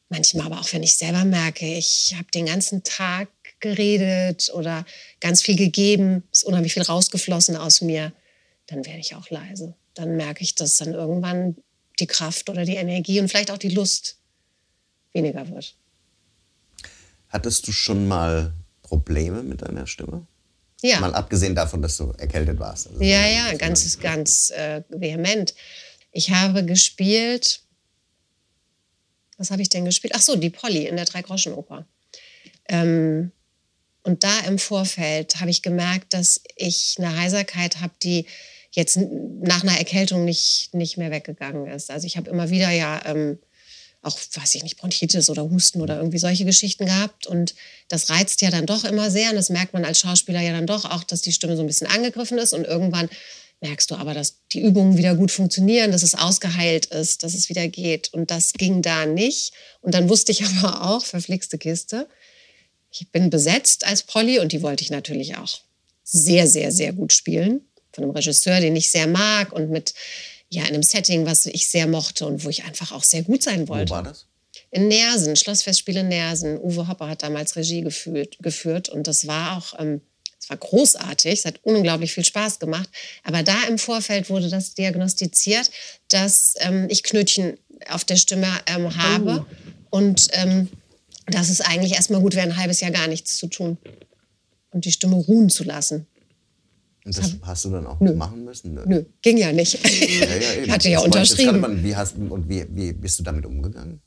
manchmal 0.09 0.47
aber 0.47 0.59
auch, 0.59 0.73
wenn 0.73 0.83
ich 0.83 0.95
selber 0.95 1.25
merke, 1.25 1.65
ich 1.65 2.15
habe 2.17 2.29
den 2.33 2.47
ganzen 2.47 2.83
Tag 2.83 3.29
geredet 3.59 4.51
oder 4.53 4.85
ganz 5.19 5.41
viel 5.41 5.55
gegeben, 5.55 6.23
ist 6.31 6.43
unheimlich 6.43 6.73
viel 6.73 6.83
rausgeflossen 6.83 7.55
aus 7.55 7.81
mir, 7.81 8.13
dann 8.67 8.85
werde 8.85 8.99
ich 8.99 9.15
auch 9.15 9.29
leise. 9.29 9.75
Dann 9.93 10.15
merke 10.15 10.43
ich, 10.43 10.55
dass 10.55 10.77
dann 10.77 10.93
irgendwann 10.93 11.57
die 11.99 12.07
Kraft 12.07 12.49
oder 12.49 12.65
die 12.65 12.75
Energie 12.75 13.19
und 13.19 13.27
vielleicht 13.27 13.51
auch 13.51 13.57
die 13.57 13.69
Lust 13.69 14.17
weniger 15.11 15.47
wird. 15.49 15.75
Hattest 17.27 17.67
du 17.67 17.71
schon 17.71 18.07
mal 18.07 18.53
Probleme 18.81 19.43
mit 19.43 19.61
deiner 19.61 19.85
Stimme? 19.85 20.25
Ja. 20.81 20.99
Mal 20.99 21.13
abgesehen 21.13 21.55
davon, 21.55 21.81
dass 21.81 21.97
du 21.97 22.11
erkältet 22.17 22.59
warst. 22.59 22.87
Also 22.87 23.01
ja, 23.01 23.27
ja, 23.27 23.53
ganz, 23.55 23.99
ganz 23.99 24.49
äh, 24.51 24.81
vehement. 24.89 25.53
Ich 26.11 26.31
habe 26.31 26.65
gespielt. 26.65 27.61
Was 29.37 29.51
habe 29.51 29.61
ich 29.61 29.69
denn 29.69 29.85
gespielt? 29.85 30.13
Ach 30.15 30.21
so, 30.21 30.35
die 30.35 30.49
Polly 30.49 30.85
in 30.87 30.95
der 30.95 31.05
Dreigroschenoper. 31.05 31.85
Ähm, 32.67 33.31
und 34.03 34.23
da 34.23 34.39
im 34.47 34.57
Vorfeld 34.57 35.39
habe 35.39 35.49
ich 35.49 35.61
gemerkt, 35.61 36.13
dass 36.13 36.41
ich 36.55 36.95
eine 36.97 37.17
Heiserkeit 37.17 37.81
habe, 37.81 37.93
die 38.01 38.25
jetzt 38.71 38.97
nach 39.41 39.63
einer 39.63 39.77
Erkältung 39.77 40.25
nicht, 40.25 40.69
nicht 40.73 40.97
mehr 40.97 41.11
weggegangen 41.11 41.67
ist. 41.67 41.91
Also 41.91 42.07
ich 42.07 42.17
habe 42.17 42.29
immer 42.29 42.49
wieder 42.49 42.69
ja 42.69 43.01
ähm, 43.05 43.39
auch, 44.01 44.17
weiß 44.33 44.55
ich 44.55 44.63
nicht, 44.63 44.77
Bronchitis 44.77 45.29
oder 45.29 45.49
Husten 45.49 45.81
oder 45.81 45.97
irgendwie 45.97 46.19
solche 46.19 46.45
Geschichten 46.45 46.85
gehabt. 46.85 47.27
Und 47.27 47.53
das 47.89 48.09
reizt 48.09 48.41
ja 48.41 48.49
dann 48.49 48.65
doch 48.65 48.85
immer 48.85 49.11
sehr. 49.11 49.29
Und 49.29 49.35
das 49.35 49.49
merkt 49.49 49.73
man 49.73 49.85
als 49.85 49.99
Schauspieler 49.99 50.41
ja 50.41 50.53
dann 50.53 50.67
doch 50.67 50.85
auch, 50.85 51.03
dass 51.03 51.21
die 51.21 51.33
Stimme 51.33 51.55
so 51.55 51.63
ein 51.63 51.67
bisschen 51.67 51.87
angegriffen 51.87 52.37
ist. 52.37 52.53
Und 52.53 52.65
irgendwann 52.65 53.09
merkst 53.61 53.91
du 53.91 53.95
aber, 53.95 54.13
dass 54.13 54.35
die 54.53 54.61
Übungen 54.61 54.97
wieder 54.97 55.15
gut 55.15 55.31
funktionieren, 55.31 55.91
dass 55.91 56.03
es 56.03 56.15
ausgeheilt 56.15 56.85
ist, 56.87 57.23
dass 57.23 57.33
es 57.33 57.49
wieder 57.49 57.67
geht. 57.67 58.13
Und 58.13 58.31
das 58.31 58.53
ging 58.53 58.81
da 58.81 59.05
nicht. 59.05 59.51
Und 59.81 59.93
dann 59.93 60.07
wusste 60.07 60.31
ich 60.31 60.45
aber 60.63 60.89
auch, 60.89 61.03
verflixte 61.03 61.57
Kiste, 61.57 62.07
ich 62.91 63.11
bin 63.11 63.29
besetzt 63.29 63.85
als 63.85 64.03
Polly 64.03 64.39
und 64.39 64.51
die 64.51 64.61
wollte 64.61 64.83
ich 64.83 64.89
natürlich 64.89 65.37
auch 65.37 65.59
sehr, 66.03 66.47
sehr, 66.47 66.71
sehr 66.71 66.93
gut 66.93 67.13
spielen. 67.13 67.61
Von 67.91 68.03
einem 68.03 68.13
Regisseur, 68.13 68.59
den 68.59 68.75
ich 68.75 68.89
sehr 68.89 69.07
mag 69.07 69.51
und 69.51 69.69
mit 69.69 69.93
ja, 70.49 70.63
in 70.63 70.69
einem 70.69 70.83
Setting, 70.83 71.25
was 71.25 71.45
ich 71.45 71.67
sehr 71.67 71.87
mochte 71.87 72.25
und 72.25 72.43
wo 72.43 72.49
ich 72.49 72.63
einfach 72.63 72.91
auch 72.91 73.03
sehr 73.03 73.23
gut 73.23 73.43
sein 73.43 73.67
wollte. 73.67 73.91
Wo 73.91 73.95
war 73.95 74.03
das? 74.03 74.25
In 74.71 74.87
Nersen, 74.87 75.35
Schlossfestspiele 75.35 76.03
Nersen. 76.03 76.59
Uwe 76.59 76.87
Hopper 76.87 77.07
hat 77.07 77.23
damals 77.23 77.55
Regie 77.55 77.81
geführt, 77.81 78.37
geführt 78.39 78.89
und 78.89 79.07
das 79.07 79.27
war 79.27 79.57
auch, 79.57 79.79
ähm, 79.79 80.01
war 80.47 80.57
großartig, 80.57 81.39
es 81.39 81.45
hat 81.45 81.59
unglaublich 81.63 82.11
viel 82.11 82.25
Spaß 82.25 82.59
gemacht. 82.59 82.89
Aber 83.23 83.43
da 83.43 83.63
im 83.67 83.77
Vorfeld 83.77 84.29
wurde 84.29 84.49
das 84.49 84.73
diagnostiziert, 84.73 85.69
dass 86.09 86.55
ähm, 86.59 86.87
ich 86.89 87.03
Knötchen 87.03 87.57
auf 87.87 88.03
der 88.03 88.15
Stimme 88.15 88.47
ähm, 88.65 88.95
habe 88.97 89.45
oh. 89.47 89.97
und 89.97 90.27
ähm, 90.31 90.69
dass 91.27 91.49
es 91.49 91.61
eigentlich 91.61 91.93
erstmal 91.93 92.21
gut 92.21 92.35
wäre, 92.35 92.47
ein 92.47 92.57
halbes 92.57 92.79
Jahr 92.79 92.91
gar 92.91 93.07
nichts 93.07 93.37
zu 93.37 93.47
tun 93.47 93.77
und 94.71 94.85
die 94.85 94.91
Stimme 94.91 95.15
ruhen 95.15 95.49
zu 95.49 95.63
lassen. 95.63 96.07
Und 97.05 97.17
das 97.17 97.35
hast 97.41 97.65
du 97.65 97.69
dann 97.69 97.87
auch 97.87 97.99
Nö. 97.99 98.13
machen 98.13 98.43
müssen? 98.43 98.73
Nö. 98.73 98.83
Nö, 98.85 99.05
ging 99.21 99.37
ja 99.37 99.51
nicht. 99.51 99.83
Ja, 99.83 100.25
ja, 100.25 100.63
ich 100.63 100.69
hatte 100.71 100.89
ja 100.89 100.99
unterschrieben. 100.99 101.59
Mal, 101.59 101.83
wie 101.83 101.95
hast, 101.95 102.17
und 102.17 102.49
wie, 102.49 102.65
wie 102.69 102.93
bist 102.93 103.19
du 103.19 103.23
damit 103.23 103.45
umgegangen? 103.45 104.01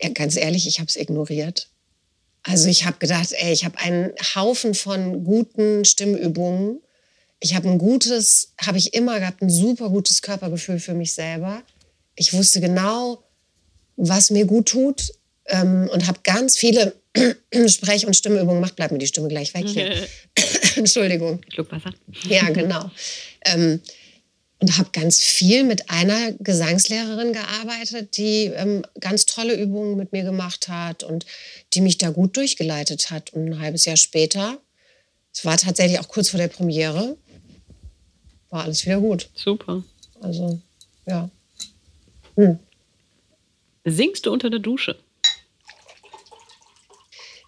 Ja, 0.00 0.08
ganz 0.10 0.36
ehrlich, 0.36 0.66
ich 0.66 0.78
habe 0.78 0.88
es 0.88 0.96
ignoriert. 0.96 1.68
Also 2.42 2.68
ich 2.68 2.86
habe 2.86 2.98
gedacht, 2.98 3.32
ey, 3.32 3.52
ich 3.52 3.64
habe 3.64 3.78
einen 3.78 4.12
Haufen 4.34 4.74
von 4.74 5.24
guten 5.24 5.84
Stimmübungen. 5.84 6.80
Ich 7.40 7.54
habe 7.54 7.68
ein 7.68 7.78
gutes, 7.78 8.54
habe 8.60 8.78
ich 8.78 8.94
immer 8.94 9.20
gehabt, 9.20 9.42
ein 9.42 9.50
super 9.50 9.90
gutes 9.90 10.22
Körpergefühl 10.22 10.80
für 10.80 10.94
mich 10.94 11.14
selber. 11.14 11.62
Ich 12.14 12.32
wusste 12.32 12.60
genau, 12.60 13.22
was 13.96 14.30
mir 14.30 14.46
gut 14.46 14.68
tut 14.68 15.12
ähm, 15.46 15.88
und 15.92 16.06
habe 16.06 16.20
ganz 16.24 16.56
viele 16.56 16.94
Sprech- 17.68 18.06
und 18.06 18.14
Stimmübungen 18.14 18.56
gemacht. 18.56 18.76
Bleibt 18.76 18.92
mir 18.92 18.98
die 18.98 19.06
Stimme 19.06 19.28
gleich 19.28 19.54
weg 19.54 19.66
hier. 19.68 19.92
Entschuldigung. 20.76 21.40
Schluck 21.52 21.70
Wasser. 21.72 21.92
Ja, 22.28 22.48
genau. 22.50 22.90
ähm, 23.44 23.80
und 24.60 24.76
habe 24.76 24.90
ganz 24.92 25.22
viel 25.22 25.62
mit 25.62 25.88
einer 25.88 26.32
Gesangslehrerin 26.32 27.32
gearbeitet, 27.32 28.16
die 28.16 28.46
ähm, 28.46 28.82
ganz 28.98 29.24
tolle 29.24 29.54
Übungen 29.54 29.96
mit 29.96 30.12
mir 30.12 30.24
gemacht 30.24 30.68
hat 30.68 31.04
und 31.04 31.26
die 31.74 31.80
mich 31.80 31.98
da 31.98 32.10
gut 32.10 32.36
durchgeleitet 32.36 33.10
hat. 33.10 33.32
Und 33.32 33.46
ein 33.46 33.60
halbes 33.60 33.84
Jahr 33.84 33.96
später, 33.96 34.58
es 35.32 35.44
war 35.44 35.56
tatsächlich 35.56 36.00
auch 36.00 36.08
kurz 36.08 36.30
vor 36.30 36.38
der 36.38 36.48
Premiere, 36.48 37.16
war 38.50 38.64
alles 38.64 38.84
wieder 38.84 39.00
gut. 39.00 39.28
Super. 39.34 39.84
Also, 40.20 40.60
ja. 41.06 41.30
Hm. 42.34 42.58
Singst 43.84 44.26
du 44.26 44.32
unter 44.32 44.50
der 44.50 44.60
Dusche? 44.60 44.96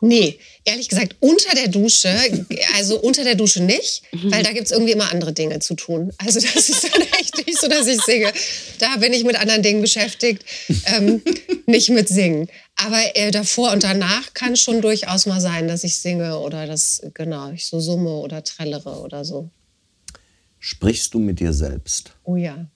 Nee, 0.02 0.38
ehrlich 0.64 0.88
gesagt, 0.88 1.16
unter 1.20 1.54
der 1.54 1.68
Dusche, 1.68 2.10
also 2.76 2.98
unter 3.00 3.22
der 3.22 3.34
Dusche 3.34 3.62
nicht, 3.62 4.02
weil 4.12 4.42
da 4.42 4.52
gibt 4.52 4.66
es 4.66 4.70
irgendwie 4.70 4.92
immer 4.92 5.10
andere 5.10 5.32
Dinge 5.34 5.58
zu 5.58 5.74
tun. 5.74 6.12
Also 6.16 6.40
das 6.40 6.68
ist 6.70 6.84
dann 6.84 7.02
echt 7.20 7.46
nicht 7.46 7.60
so, 7.60 7.68
dass 7.68 7.86
ich 7.86 8.00
singe. 8.02 8.32
Da 8.78 8.96
bin 8.96 9.12
ich 9.12 9.24
mit 9.24 9.36
anderen 9.36 9.62
Dingen 9.62 9.82
beschäftigt, 9.82 10.44
ähm, 10.86 11.22
nicht 11.66 11.90
mit 11.90 12.08
Singen. 12.08 12.48
Aber 12.76 12.98
äh, 13.14 13.30
davor 13.30 13.72
und 13.72 13.84
danach 13.84 14.32
kann 14.32 14.56
schon 14.56 14.80
durchaus 14.80 15.26
mal 15.26 15.40
sein, 15.40 15.68
dass 15.68 15.84
ich 15.84 15.98
singe 15.98 16.38
oder 16.38 16.66
dass, 16.66 17.02
genau, 17.12 17.50
ich 17.50 17.66
so 17.66 17.78
summe 17.78 18.14
oder 18.14 18.42
trällere 18.42 19.00
oder 19.00 19.24
so. 19.26 19.50
Sprichst 20.58 21.12
du 21.12 21.18
mit 21.18 21.40
dir 21.40 21.52
selbst? 21.52 22.12
Oh 22.24 22.36
ja, 22.36 22.66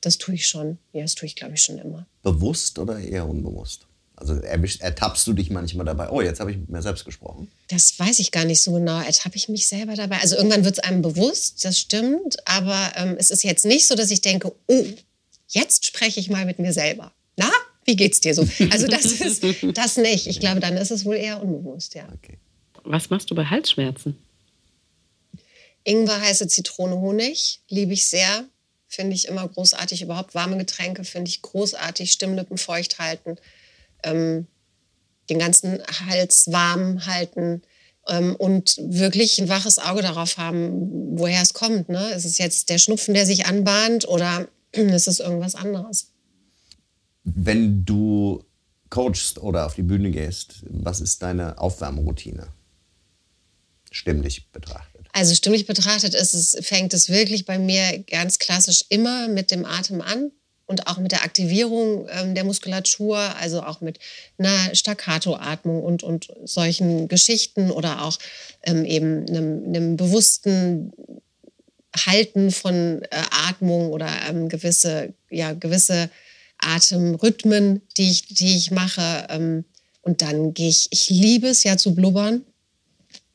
das 0.00 0.16
tue 0.16 0.34
ich 0.34 0.46
schon. 0.46 0.78
Ja, 0.92 1.02
das 1.02 1.14
tue 1.14 1.26
ich, 1.26 1.36
glaube 1.36 1.54
ich, 1.54 1.60
schon 1.60 1.78
immer. 1.78 2.06
Bewusst 2.22 2.78
oder 2.78 2.98
eher 2.98 3.28
unbewusst? 3.28 3.86
Also 4.20 4.34
ertappst 4.34 5.26
du 5.26 5.32
dich 5.32 5.48
manchmal 5.48 5.86
dabei, 5.86 6.10
oh, 6.10 6.20
jetzt 6.20 6.40
habe 6.40 6.50
ich 6.50 6.58
mit 6.58 6.68
mir 6.68 6.82
selbst 6.82 7.06
gesprochen? 7.06 7.50
Das 7.68 7.98
weiß 7.98 8.18
ich 8.18 8.30
gar 8.30 8.44
nicht 8.44 8.60
so 8.60 8.74
genau. 8.74 9.00
Ertappe 9.00 9.36
ich 9.36 9.48
mich 9.48 9.66
selber 9.66 9.94
dabei? 9.94 10.18
Also 10.18 10.36
irgendwann 10.36 10.62
wird 10.62 10.76
es 10.76 10.84
einem 10.84 11.00
bewusst, 11.00 11.64
das 11.64 11.78
stimmt. 11.78 12.36
Aber 12.46 12.92
ähm, 12.96 13.16
es 13.18 13.30
ist 13.30 13.42
jetzt 13.44 13.64
nicht 13.64 13.86
so, 13.86 13.94
dass 13.94 14.10
ich 14.10 14.20
denke, 14.20 14.52
oh, 14.66 14.84
jetzt 15.48 15.86
spreche 15.86 16.20
ich 16.20 16.28
mal 16.28 16.44
mit 16.44 16.58
mir 16.58 16.74
selber. 16.74 17.12
Na, 17.36 17.50
wie 17.86 17.96
geht's 17.96 18.20
dir 18.20 18.34
so? 18.34 18.46
Also 18.70 18.88
das 18.88 19.06
ist 19.20 19.42
das 19.72 19.96
nicht. 19.96 20.26
Ich 20.26 20.38
glaube, 20.38 20.60
dann 20.60 20.76
ist 20.76 20.90
es 20.90 21.06
wohl 21.06 21.16
eher 21.16 21.42
unbewusst, 21.42 21.94
ja. 21.94 22.06
Okay. 22.12 22.36
Was 22.84 23.08
machst 23.08 23.30
du 23.30 23.34
bei 23.34 23.46
Halsschmerzen? 23.46 24.18
Ingwer, 25.84 26.20
heiße 26.20 26.46
Zitrone, 26.46 26.96
Honig 26.96 27.62
liebe 27.68 27.94
ich 27.94 28.06
sehr. 28.06 28.44
Finde 28.86 29.14
ich 29.14 29.28
immer 29.28 29.48
großartig. 29.48 30.02
Überhaupt 30.02 30.34
warme 30.34 30.58
Getränke 30.58 31.04
finde 31.04 31.30
ich 31.30 31.40
großartig. 31.40 32.12
Stimmlippen 32.12 32.58
feucht 32.58 32.98
halten 32.98 33.38
ähm, 34.04 34.46
den 35.28 35.38
ganzen 35.38 35.80
Hals 36.08 36.50
warm 36.50 37.06
halten 37.06 37.62
ähm, 38.08 38.34
und 38.36 38.76
wirklich 38.78 39.40
ein 39.40 39.48
waches 39.48 39.78
Auge 39.78 40.02
darauf 40.02 40.36
haben, 40.36 41.18
woher 41.18 41.42
es 41.42 41.54
kommt. 41.54 41.88
Ne? 41.88 42.10
Ist 42.10 42.24
es 42.24 42.38
jetzt 42.38 42.68
der 42.68 42.78
Schnupfen, 42.78 43.14
der 43.14 43.26
sich 43.26 43.46
anbahnt 43.46 44.06
oder 44.08 44.48
ist 44.72 45.08
es 45.08 45.20
irgendwas 45.20 45.54
anderes? 45.54 46.08
Wenn 47.24 47.84
du 47.84 48.44
coachst 48.88 49.38
oder 49.38 49.66
auf 49.66 49.74
die 49.74 49.82
Bühne 49.82 50.10
gehst, 50.10 50.64
was 50.68 51.00
ist 51.00 51.22
deine 51.22 51.58
Aufwärmroutine? 51.58 52.48
Stimmlich 53.92 54.50
betrachtet. 54.50 55.06
Also 55.12 55.34
stimmlich 55.34 55.66
betrachtet 55.66 56.14
ist 56.14 56.34
es, 56.34 56.56
fängt 56.66 56.94
es 56.94 57.08
wirklich 57.08 57.44
bei 57.44 57.58
mir 57.58 57.98
ganz 58.04 58.38
klassisch 58.38 58.84
immer 58.88 59.28
mit 59.28 59.50
dem 59.50 59.64
Atem 59.64 60.00
an 60.00 60.32
und 60.70 60.86
auch 60.86 60.98
mit 60.98 61.10
der 61.10 61.24
Aktivierung 61.24 62.06
ähm, 62.12 62.36
der 62.36 62.44
Muskulatur, 62.44 63.18
also 63.40 63.60
auch 63.64 63.80
mit 63.80 63.98
einer 64.38 64.72
Staccato-Atmung 64.72 65.82
und, 65.82 66.04
und 66.04 66.28
solchen 66.44 67.08
Geschichten 67.08 67.72
oder 67.72 68.04
auch 68.04 68.16
ähm, 68.62 68.84
eben 68.84 69.28
einem, 69.28 69.64
einem, 69.64 69.96
bewussten 69.96 70.92
Halten 72.06 72.52
von 72.52 73.02
äh, 73.02 73.22
Atmung 73.48 73.90
oder 73.90 74.08
ähm, 74.28 74.48
gewisse, 74.48 75.12
ja, 75.28 75.54
gewisse 75.54 76.08
Atemrhythmen, 76.58 77.82
die 77.96 78.08
ich, 78.08 78.26
die 78.26 78.56
ich 78.56 78.70
mache. 78.70 79.26
Ähm, 79.28 79.64
und 80.02 80.22
dann 80.22 80.54
gehe 80.54 80.68
ich, 80.68 80.86
ich 80.92 81.10
liebe 81.10 81.48
es 81.48 81.64
ja 81.64 81.78
zu 81.78 81.96
blubbern, 81.96 82.44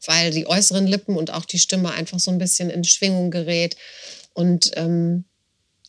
weil 0.05 0.31
die 0.31 0.47
äußeren 0.47 0.87
Lippen 0.87 1.17
und 1.17 1.33
auch 1.33 1.43
die 1.43 1.59
Stimme 1.59 1.91
einfach 1.91 2.19
so 2.19 2.31
ein 2.31 2.37
bisschen 2.37 2.69
in 2.69 2.85
Schwingung 2.85 3.29
gerät. 3.29 3.75
Und 4.31 4.71
ähm, 4.75 5.25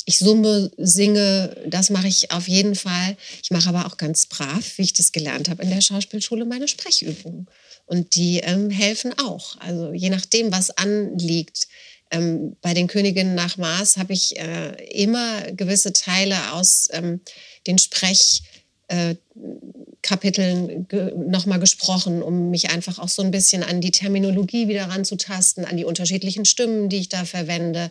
ich 0.08 0.20
summe, 0.20 0.70
singe, 0.78 1.56
das 1.66 1.90
mache 1.90 2.06
ich 2.06 2.30
auf 2.30 2.46
jeden 2.46 2.76
Fall. 2.76 3.16
Ich 3.42 3.50
mache 3.50 3.68
aber 3.68 3.86
auch 3.86 3.96
ganz 3.96 4.26
brav, 4.26 4.78
wie 4.78 4.82
ich 4.82 4.92
das 4.92 5.10
gelernt 5.10 5.50
habe 5.50 5.64
in 5.64 5.70
der 5.70 5.80
Schauspielschule, 5.80 6.44
meine 6.44 6.68
Sprechübungen. 6.68 7.48
Und 7.86 8.14
die 8.14 8.38
ähm, 8.38 8.70
helfen 8.70 9.12
auch. 9.18 9.58
Also 9.58 9.92
je 9.92 10.10
nachdem, 10.10 10.52
was 10.52 10.70
anliegt. 10.70 11.66
Ähm, 12.12 12.54
bei 12.62 12.72
den 12.72 12.86
Königinnen 12.86 13.34
nach 13.34 13.56
Mars 13.56 13.96
habe 13.96 14.12
ich 14.12 14.38
äh, 14.38 14.76
immer 14.92 15.50
gewisse 15.50 15.92
Teile 15.92 16.52
aus 16.52 16.88
ähm, 16.92 17.20
den 17.66 17.78
Sprechkapiteln 17.78 20.70
äh, 20.70 20.84
ge 20.88 21.14
nochmal 21.16 21.58
gesprochen, 21.58 22.22
um 22.22 22.50
mich 22.50 22.70
einfach 22.70 23.00
auch 23.00 23.08
so 23.08 23.22
ein 23.22 23.32
bisschen 23.32 23.64
an 23.64 23.80
die 23.80 23.90
Terminologie 23.90 24.68
wieder 24.68 24.84
ranzutasten, 24.84 25.64
an 25.64 25.76
die 25.76 25.84
unterschiedlichen 25.84 26.44
Stimmen, 26.44 26.88
die 26.88 26.98
ich 26.98 27.08
da 27.08 27.24
verwende. 27.24 27.90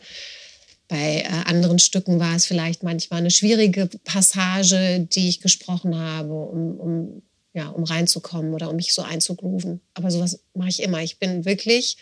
Bei 0.88 1.22
äh, 1.22 1.28
anderen 1.46 1.80
Stücken 1.80 2.20
war 2.20 2.36
es 2.36 2.46
vielleicht 2.46 2.84
manchmal 2.84 3.20
eine 3.20 3.32
schwierige 3.32 3.88
Passage, 4.04 5.08
die 5.12 5.30
ich 5.30 5.42
gesprochen 5.42 5.98
habe, 5.98 6.34
um, 6.34 6.80
um, 6.80 7.22
ja, 7.54 7.70
um 7.70 7.84
reinzukommen 7.84 8.54
oder 8.54 8.70
um 8.70 8.76
mich 8.76 8.94
so 8.94 9.02
einzugrooven. 9.02 9.82
Aber 9.94 10.12
sowas 10.12 10.40
mache 10.54 10.70
ich 10.70 10.84
immer. 10.84 11.02
Ich 11.02 11.18
bin 11.18 11.46
wirklich 11.46 11.98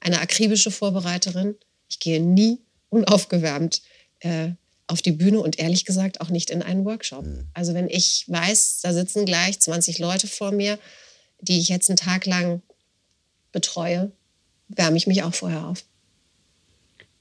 eine 0.00 0.20
akribische 0.20 0.70
Vorbereiterin. 0.70 1.56
Ich 1.88 1.98
gehe 1.98 2.20
nie 2.20 2.58
unaufgewärmt 2.90 3.82
äh, 4.20 4.50
auf 4.86 5.02
die 5.02 5.12
Bühne 5.12 5.40
und 5.40 5.58
ehrlich 5.58 5.84
gesagt 5.84 6.20
auch 6.20 6.30
nicht 6.30 6.50
in 6.50 6.62
einen 6.62 6.84
Workshop. 6.84 7.24
Mhm. 7.24 7.46
Also 7.54 7.74
wenn 7.74 7.88
ich 7.88 8.24
weiß, 8.28 8.80
da 8.82 8.92
sitzen 8.92 9.26
gleich 9.26 9.58
20 9.60 9.98
Leute 9.98 10.26
vor 10.26 10.52
mir, 10.52 10.78
die 11.40 11.58
ich 11.58 11.68
jetzt 11.68 11.90
einen 11.90 11.96
Tag 11.96 12.26
lang 12.26 12.62
betreue, 13.52 14.12
wärme 14.68 14.96
ich 14.96 15.06
mich 15.06 15.22
auch 15.22 15.34
vorher 15.34 15.66
auf. 15.66 15.84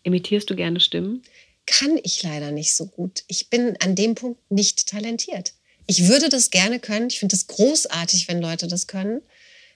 Imitierst 0.08 0.50
du 0.50 0.56
gerne 0.56 0.80
Stimmen? 0.80 1.22
Kann 1.66 2.00
ich 2.02 2.24
leider 2.24 2.52
nicht 2.52 2.74
so 2.74 2.86
gut. 2.86 3.26
Ich 3.28 3.50
bin 3.50 3.76
an 3.82 3.94
dem 3.94 4.16
Punkt 4.16 4.40
nicht 4.50 4.88
talentiert. 4.88 5.52
Ich 5.86 6.08
würde 6.08 6.30
das 6.30 6.50
gerne 6.50 6.80
können. 6.80 7.08
Ich 7.08 7.20
finde 7.20 7.36
es 7.36 7.48
großartig, 7.48 8.30
wenn 8.30 8.42
Leute 8.42 8.70
das 8.70 8.88
können. 8.88 9.22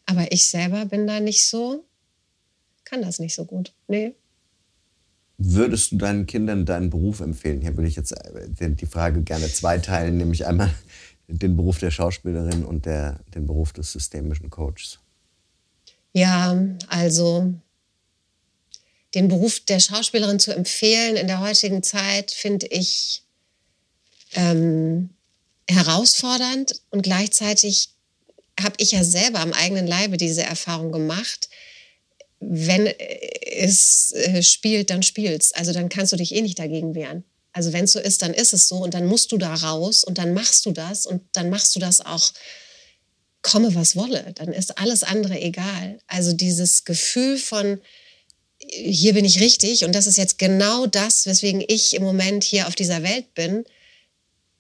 Aber 0.05 0.31
ich 0.31 0.47
selber 0.47 0.85
bin 0.85 1.05
da 1.05 1.19
nicht 1.19 1.45
so, 1.45 1.83
kann 2.85 3.01
das 3.01 3.19
nicht 3.19 3.35
so 3.35 3.43
gut. 3.43 3.73
Nee. 3.89 4.15
Würdest 5.37 5.91
du 5.91 5.97
deinen 5.97 6.27
Kindern 6.27 6.65
deinen 6.65 6.89
Beruf 6.89 7.19
empfehlen? 7.19 7.59
Hier 7.59 7.75
würde 7.75 7.89
ich 7.89 7.97
jetzt 7.97 8.13
äh, 8.13 8.69
die 8.69 8.85
Frage 8.85 9.23
gerne 9.23 9.51
zweiteilen, 9.51 10.15
nämlich 10.15 10.45
einmal 10.45 10.73
den 11.27 11.57
Beruf 11.57 11.79
der 11.79 11.91
Schauspielerin 11.91 12.63
und 12.63 12.85
der, 12.85 13.19
den 13.35 13.47
Beruf 13.47 13.73
des 13.73 13.91
systemischen 13.91 14.49
Coaches. 14.49 14.99
Ja, 16.13 16.57
also 16.87 17.53
den 19.13 19.27
Beruf 19.27 19.59
der 19.61 19.79
Schauspielerin 19.79 20.39
zu 20.39 20.53
empfehlen 20.53 21.15
in 21.15 21.27
der 21.27 21.41
heutigen 21.41 21.83
Zeit, 21.83 22.31
finde 22.31 22.67
ich 22.67 23.23
ähm, 24.33 25.09
herausfordernd 25.69 26.81
und 26.89 27.01
gleichzeitig 27.01 27.89
habe 28.59 28.75
ich 28.77 28.91
ja 28.91 29.03
selber 29.03 29.39
am 29.39 29.53
eigenen 29.53 29.87
Leibe 29.87 30.17
diese 30.17 30.43
Erfahrung 30.43 30.91
gemacht. 30.91 31.49
Wenn 32.39 32.87
es 32.87 34.11
äh, 34.13 34.41
spielt, 34.41 34.89
dann 34.89 35.03
spielst. 35.03 35.55
Also 35.55 35.73
dann 35.73 35.89
kannst 35.89 36.11
du 36.13 36.17
dich 36.17 36.33
eh 36.33 36.41
nicht 36.41 36.59
dagegen 36.59 36.95
wehren. 36.95 37.23
Also 37.53 37.73
wenn 37.73 37.85
es 37.85 37.91
so 37.91 37.99
ist, 37.99 38.21
dann 38.21 38.33
ist 38.33 38.53
es 38.53 38.67
so 38.67 38.77
und 38.77 38.93
dann 38.93 39.05
musst 39.05 39.31
du 39.31 39.37
da 39.37 39.53
raus 39.53 40.03
und 40.03 40.17
dann 40.17 40.33
machst 40.33 40.65
du 40.65 40.71
das 40.71 41.05
und 41.05 41.21
dann 41.33 41.49
machst 41.49 41.75
du 41.75 41.79
das 41.79 42.01
auch, 42.01 42.31
komme 43.41 43.75
was 43.75 43.95
wolle. 43.95 44.33
Dann 44.35 44.53
ist 44.53 44.77
alles 44.77 45.03
andere 45.03 45.39
egal. 45.39 45.99
Also 46.07 46.33
dieses 46.33 46.85
Gefühl 46.85 47.37
von, 47.37 47.81
hier 48.71 49.13
bin 49.13 49.25
ich 49.25 49.39
richtig 49.39 49.83
und 49.83 49.93
das 49.93 50.07
ist 50.07 50.17
jetzt 50.17 50.39
genau 50.39 50.85
das, 50.85 51.25
weswegen 51.25 51.63
ich 51.67 51.93
im 51.93 52.03
Moment 52.03 52.43
hier 52.43 52.67
auf 52.67 52.75
dieser 52.75 53.03
Welt 53.03 53.33
bin. 53.33 53.65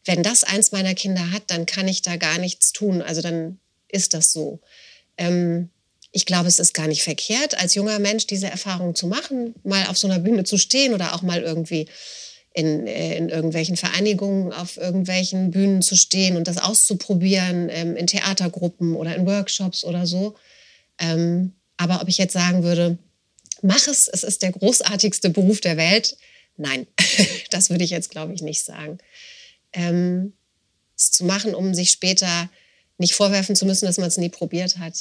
Wenn 0.03 0.23
das 0.23 0.43
eins 0.43 0.71
meiner 0.71 0.95
Kinder 0.95 1.31
hat, 1.31 1.43
dann 1.47 1.65
kann 1.65 1.87
ich 1.87 2.01
da 2.01 2.17
gar 2.17 2.37
nichts 2.37 2.73
tun. 2.73 3.01
Also 3.01 3.21
dann 3.21 3.59
ist 3.87 4.13
das 4.13 4.33
so. 4.33 4.59
Ähm, 5.17 5.69
ich 6.11 6.25
glaube, 6.25 6.47
es 6.47 6.59
ist 6.59 6.73
gar 6.73 6.87
nicht 6.87 7.03
verkehrt, 7.03 7.57
als 7.57 7.75
junger 7.75 7.99
Mensch 7.99 8.27
diese 8.27 8.47
Erfahrung 8.47 8.95
zu 8.95 9.07
machen, 9.07 9.55
mal 9.63 9.85
auf 9.87 9.97
so 9.97 10.07
einer 10.07 10.19
Bühne 10.19 10.43
zu 10.43 10.57
stehen 10.57 10.93
oder 10.93 11.15
auch 11.15 11.21
mal 11.21 11.41
irgendwie 11.41 11.87
in, 12.53 12.85
äh, 12.85 13.15
in 13.15 13.29
irgendwelchen 13.29 13.77
Vereinigungen 13.77 14.51
auf 14.51 14.75
irgendwelchen 14.75 15.51
Bühnen 15.51 15.81
zu 15.81 15.95
stehen 15.95 16.35
und 16.35 16.47
das 16.47 16.57
auszuprobieren, 16.57 17.69
ähm, 17.69 17.95
in 17.95 18.07
Theatergruppen 18.07 18.95
oder 18.95 19.15
in 19.15 19.25
Workshops 19.25 19.85
oder 19.85 20.05
so. 20.05 20.35
Ähm, 20.99 21.53
aber 21.77 22.01
ob 22.01 22.09
ich 22.09 22.17
jetzt 22.17 22.33
sagen 22.33 22.63
würde, 22.63 22.97
mach 23.61 23.87
es, 23.87 24.07
es 24.07 24.23
ist 24.23 24.41
der 24.41 24.51
großartigste 24.51 25.29
Beruf 25.29 25.61
der 25.61 25.77
Welt. 25.77 26.17
Nein, 26.57 26.87
das 27.49 27.69
würde 27.69 27.83
ich 27.83 27.89
jetzt, 27.89 28.09
glaube 28.09 28.33
ich, 28.33 28.41
nicht 28.41 28.63
sagen. 28.63 28.97
Ähm, 29.73 30.33
es 30.97 31.11
zu 31.11 31.25
machen, 31.25 31.55
um 31.55 31.73
sich 31.73 31.91
später 31.91 32.49
nicht 32.97 33.13
vorwerfen 33.15 33.55
zu 33.55 33.65
müssen, 33.65 33.85
dass 33.85 33.97
man 33.97 34.07
es 34.07 34.17
nie 34.17 34.29
probiert 34.29 34.77
hat. 34.77 34.95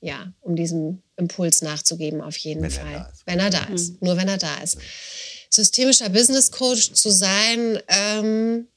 Ja, 0.00 0.32
um 0.42 0.56
diesem 0.56 1.02
Impuls 1.16 1.62
nachzugeben, 1.62 2.20
auf 2.20 2.36
jeden 2.36 2.62
wenn 2.62 2.70
Fall. 2.70 2.94
Er 2.94 3.12
wenn 3.24 3.40
er 3.40 3.50
da 3.50 3.64
ist. 3.64 3.92
Mhm. 3.92 3.98
Nur 4.00 4.16
wenn 4.16 4.28
er 4.28 4.36
da 4.36 4.54
ist. 4.58 4.76
Systemischer 5.48 6.10
Business 6.10 6.50
Coach 6.50 6.92
zu 6.92 7.10
sein, 7.10 7.80
ähm, 7.88 8.68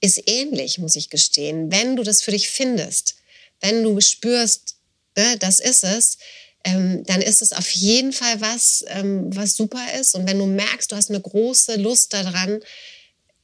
ist 0.00 0.28
ähnlich, 0.28 0.78
muss 0.78 0.96
ich 0.96 1.10
gestehen. 1.10 1.70
Wenn 1.70 1.96
du 1.96 2.02
das 2.02 2.22
für 2.22 2.32
dich 2.32 2.48
findest, 2.48 3.16
wenn 3.60 3.82
du 3.82 4.00
spürst, 4.00 4.76
ne, 5.16 5.36
das 5.38 5.60
ist 5.60 5.84
es, 5.84 6.18
ähm, 6.64 7.04
dann 7.04 7.20
ist 7.20 7.42
es 7.42 7.52
auf 7.52 7.70
jeden 7.70 8.12
Fall 8.12 8.40
was, 8.40 8.84
ähm, 8.88 9.34
was 9.34 9.56
super 9.56 9.82
ist. 10.00 10.14
Und 10.14 10.26
wenn 10.26 10.38
du 10.38 10.46
merkst, 10.46 10.90
du 10.90 10.96
hast 10.96 11.10
eine 11.10 11.20
große 11.20 11.76
Lust 11.76 12.12
daran, 12.12 12.60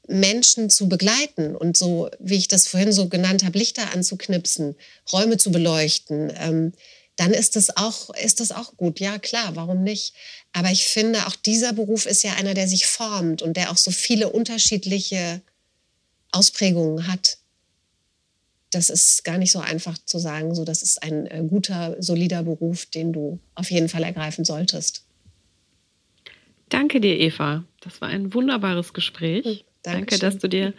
Menschen 0.06 0.70
zu 0.70 0.88
begleiten 0.88 1.54
und 1.54 1.76
so, 1.76 2.08
wie 2.18 2.36
ich 2.36 2.48
das 2.48 2.66
vorhin 2.66 2.92
so 2.92 3.08
genannt 3.08 3.44
habe, 3.44 3.58
Lichter 3.58 3.92
anzuknipsen, 3.92 4.74
Räume 5.12 5.36
zu 5.36 5.50
beleuchten, 5.50 6.32
ähm, 6.36 6.72
dann 7.16 7.34
ist 7.34 7.56
das 7.56 7.76
auch, 7.76 8.10
ist 8.14 8.40
das 8.40 8.52
auch 8.52 8.76
gut. 8.76 9.00
Ja, 9.00 9.18
klar, 9.18 9.56
warum 9.56 9.82
nicht? 9.82 10.14
Aber 10.52 10.70
ich 10.70 10.86
finde, 10.86 11.26
auch 11.26 11.36
dieser 11.36 11.72
Beruf 11.72 12.06
ist 12.06 12.22
ja 12.22 12.34
einer, 12.34 12.54
der 12.54 12.68
sich 12.68 12.86
formt 12.86 13.42
und 13.42 13.56
der 13.56 13.70
auch 13.70 13.76
so 13.76 13.90
viele 13.90 14.30
unterschiedliche 14.30 15.42
Ausprägungen 16.30 17.08
hat 17.08 17.38
das 18.70 18.90
ist 18.90 19.24
gar 19.24 19.38
nicht 19.38 19.52
so 19.52 19.60
einfach 19.60 19.96
zu 19.98 20.18
sagen, 20.18 20.54
so 20.54 20.64
das 20.64 20.82
ist 20.82 21.02
ein 21.02 21.26
äh, 21.26 21.44
guter, 21.48 21.96
solider 22.00 22.42
Beruf, 22.42 22.86
den 22.86 23.12
du 23.12 23.38
auf 23.54 23.70
jeden 23.70 23.88
Fall 23.88 24.02
ergreifen 24.02 24.44
solltest. 24.44 25.04
Danke 26.68 27.00
dir, 27.00 27.18
Eva. 27.18 27.64
Das 27.80 28.00
war 28.00 28.08
ein 28.08 28.34
wunderbares 28.34 28.92
Gespräch. 28.92 29.44
Hm, 29.44 29.60
Danke, 29.82 30.18
dass 30.18 30.38
du 30.38 30.48
dir 30.48 30.74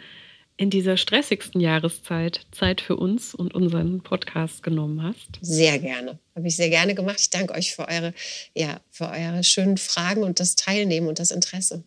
in 0.56 0.68
dieser 0.68 0.98
stressigsten 0.98 1.60
Jahreszeit 1.60 2.46
Zeit 2.52 2.82
für 2.82 2.96
uns 2.96 3.34
und 3.34 3.54
unseren 3.54 4.02
Podcast 4.02 4.62
genommen 4.62 5.02
hast. 5.02 5.38
Sehr 5.40 5.78
gerne. 5.78 6.18
Habe 6.36 6.48
ich 6.48 6.56
sehr 6.56 6.68
gerne 6.68 6.94
gemacht. 6.94 7.18
Ich 7.18 7.30
danke 7.30 7.54
euch 7.54 7.74
für 7.74 7.88
eure, 7.88 8.12
ja, 8.54 8.78
für 8.90 9.08
eure 9.08 9.42
schönen 9.42 9.78
Fragen 9.78 10.22
und 10.22 10.38
das 10.38 10.56
Teilnehmen 10.56 11.08
und 11.08 11.18
das 11.18 11.30
Interesse. 11.30 11.82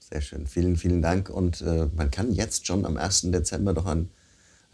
Sehr 0.00 0.20
schön. 0.20 0.46
Vielen, 0.46 0.76
vielen 0.76 1.02
Dank. 1.02 1.30
Und 1.30 1.60
äh, 1.62 1.86
man 1.94 2.10
kann 2.10 2.32
jetzt 2.32 2.66
schon 2.66 2.84
am 2.84 2.96
1. 2.96 3.30
Dezember 3.30 3.74
doch 3.74 3.86
an 3.86 4.10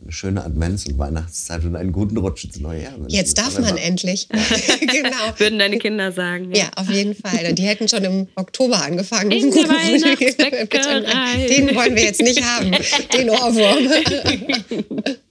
eine 0.02 0.12
schöne 0.12 0.44
Advents- 0.44 0.86
und 0.86 0.98
Weihnachtszeit 0.98 1.64
und 1.64 1.76
einen 1.76 1.92
guten 1.92 2.16
Rutsch 2.16 2.44
ins 2.44 2.58
neue 2.58 2.82
Jahr. 2.82 2.94
Jetzt 3.08 3.38
darf 3.38 3.58
man 3.58 3.76
endlich. 3.76 4.28
genau. 4.80 5.38
Würden 5.38 5.58
deine 5.58 5.78
Kinder 5.78 6.12
sagen. 6.12 6.52
Ja. 6.52 6.64
ja. 6.64 6.70
auf 6.76 6.90
jeden 6.90 7.14
Fall. 7.14 7.54
Die 7.54 7.62
hätten 7.62 7.88
schon 7.88 8.04
im 8.04 8.28
Oktober 8.34 8.82
angefangen. 8.82 9.30
In 9.30 9.52
Weihnachtsbäckerei. 9.52 11.46
Den 11.46 11.74
wollen 11.74 11.94
wir 11.94 12.02
jetzt 12.04 12.20
nicht 12.20 12.42
haben, 12.42 12.72
den 13.16 13.30
Ohrwurm. 13.30 13.88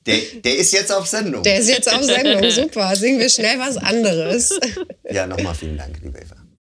Der, 0.06 0.18
der 0.44 0.58
ist 0.58 0.74
jetzt 0.74 0.92
auf 0.92 1.06
Sendung. 1.06 1.44
Der 1.44 1.60
ist 1.60 1.70
jetzt 1.70 1.94
auf 1.94 2.04
Sendung, 2.04 2.50
super. 2.50 2.96
Singen 2.96 3.20
wir 3.20 3.30
schnell 3.30 3.60
was 3.60 3.78
anderes. 3.78 4.58
Ja, 5.10 5.28
nochmal 5.28 5.54
vielen 5.54 5.78
Dank, 5.78 6.00
liebe 6.02 6.18
Eva. 6.18 6.41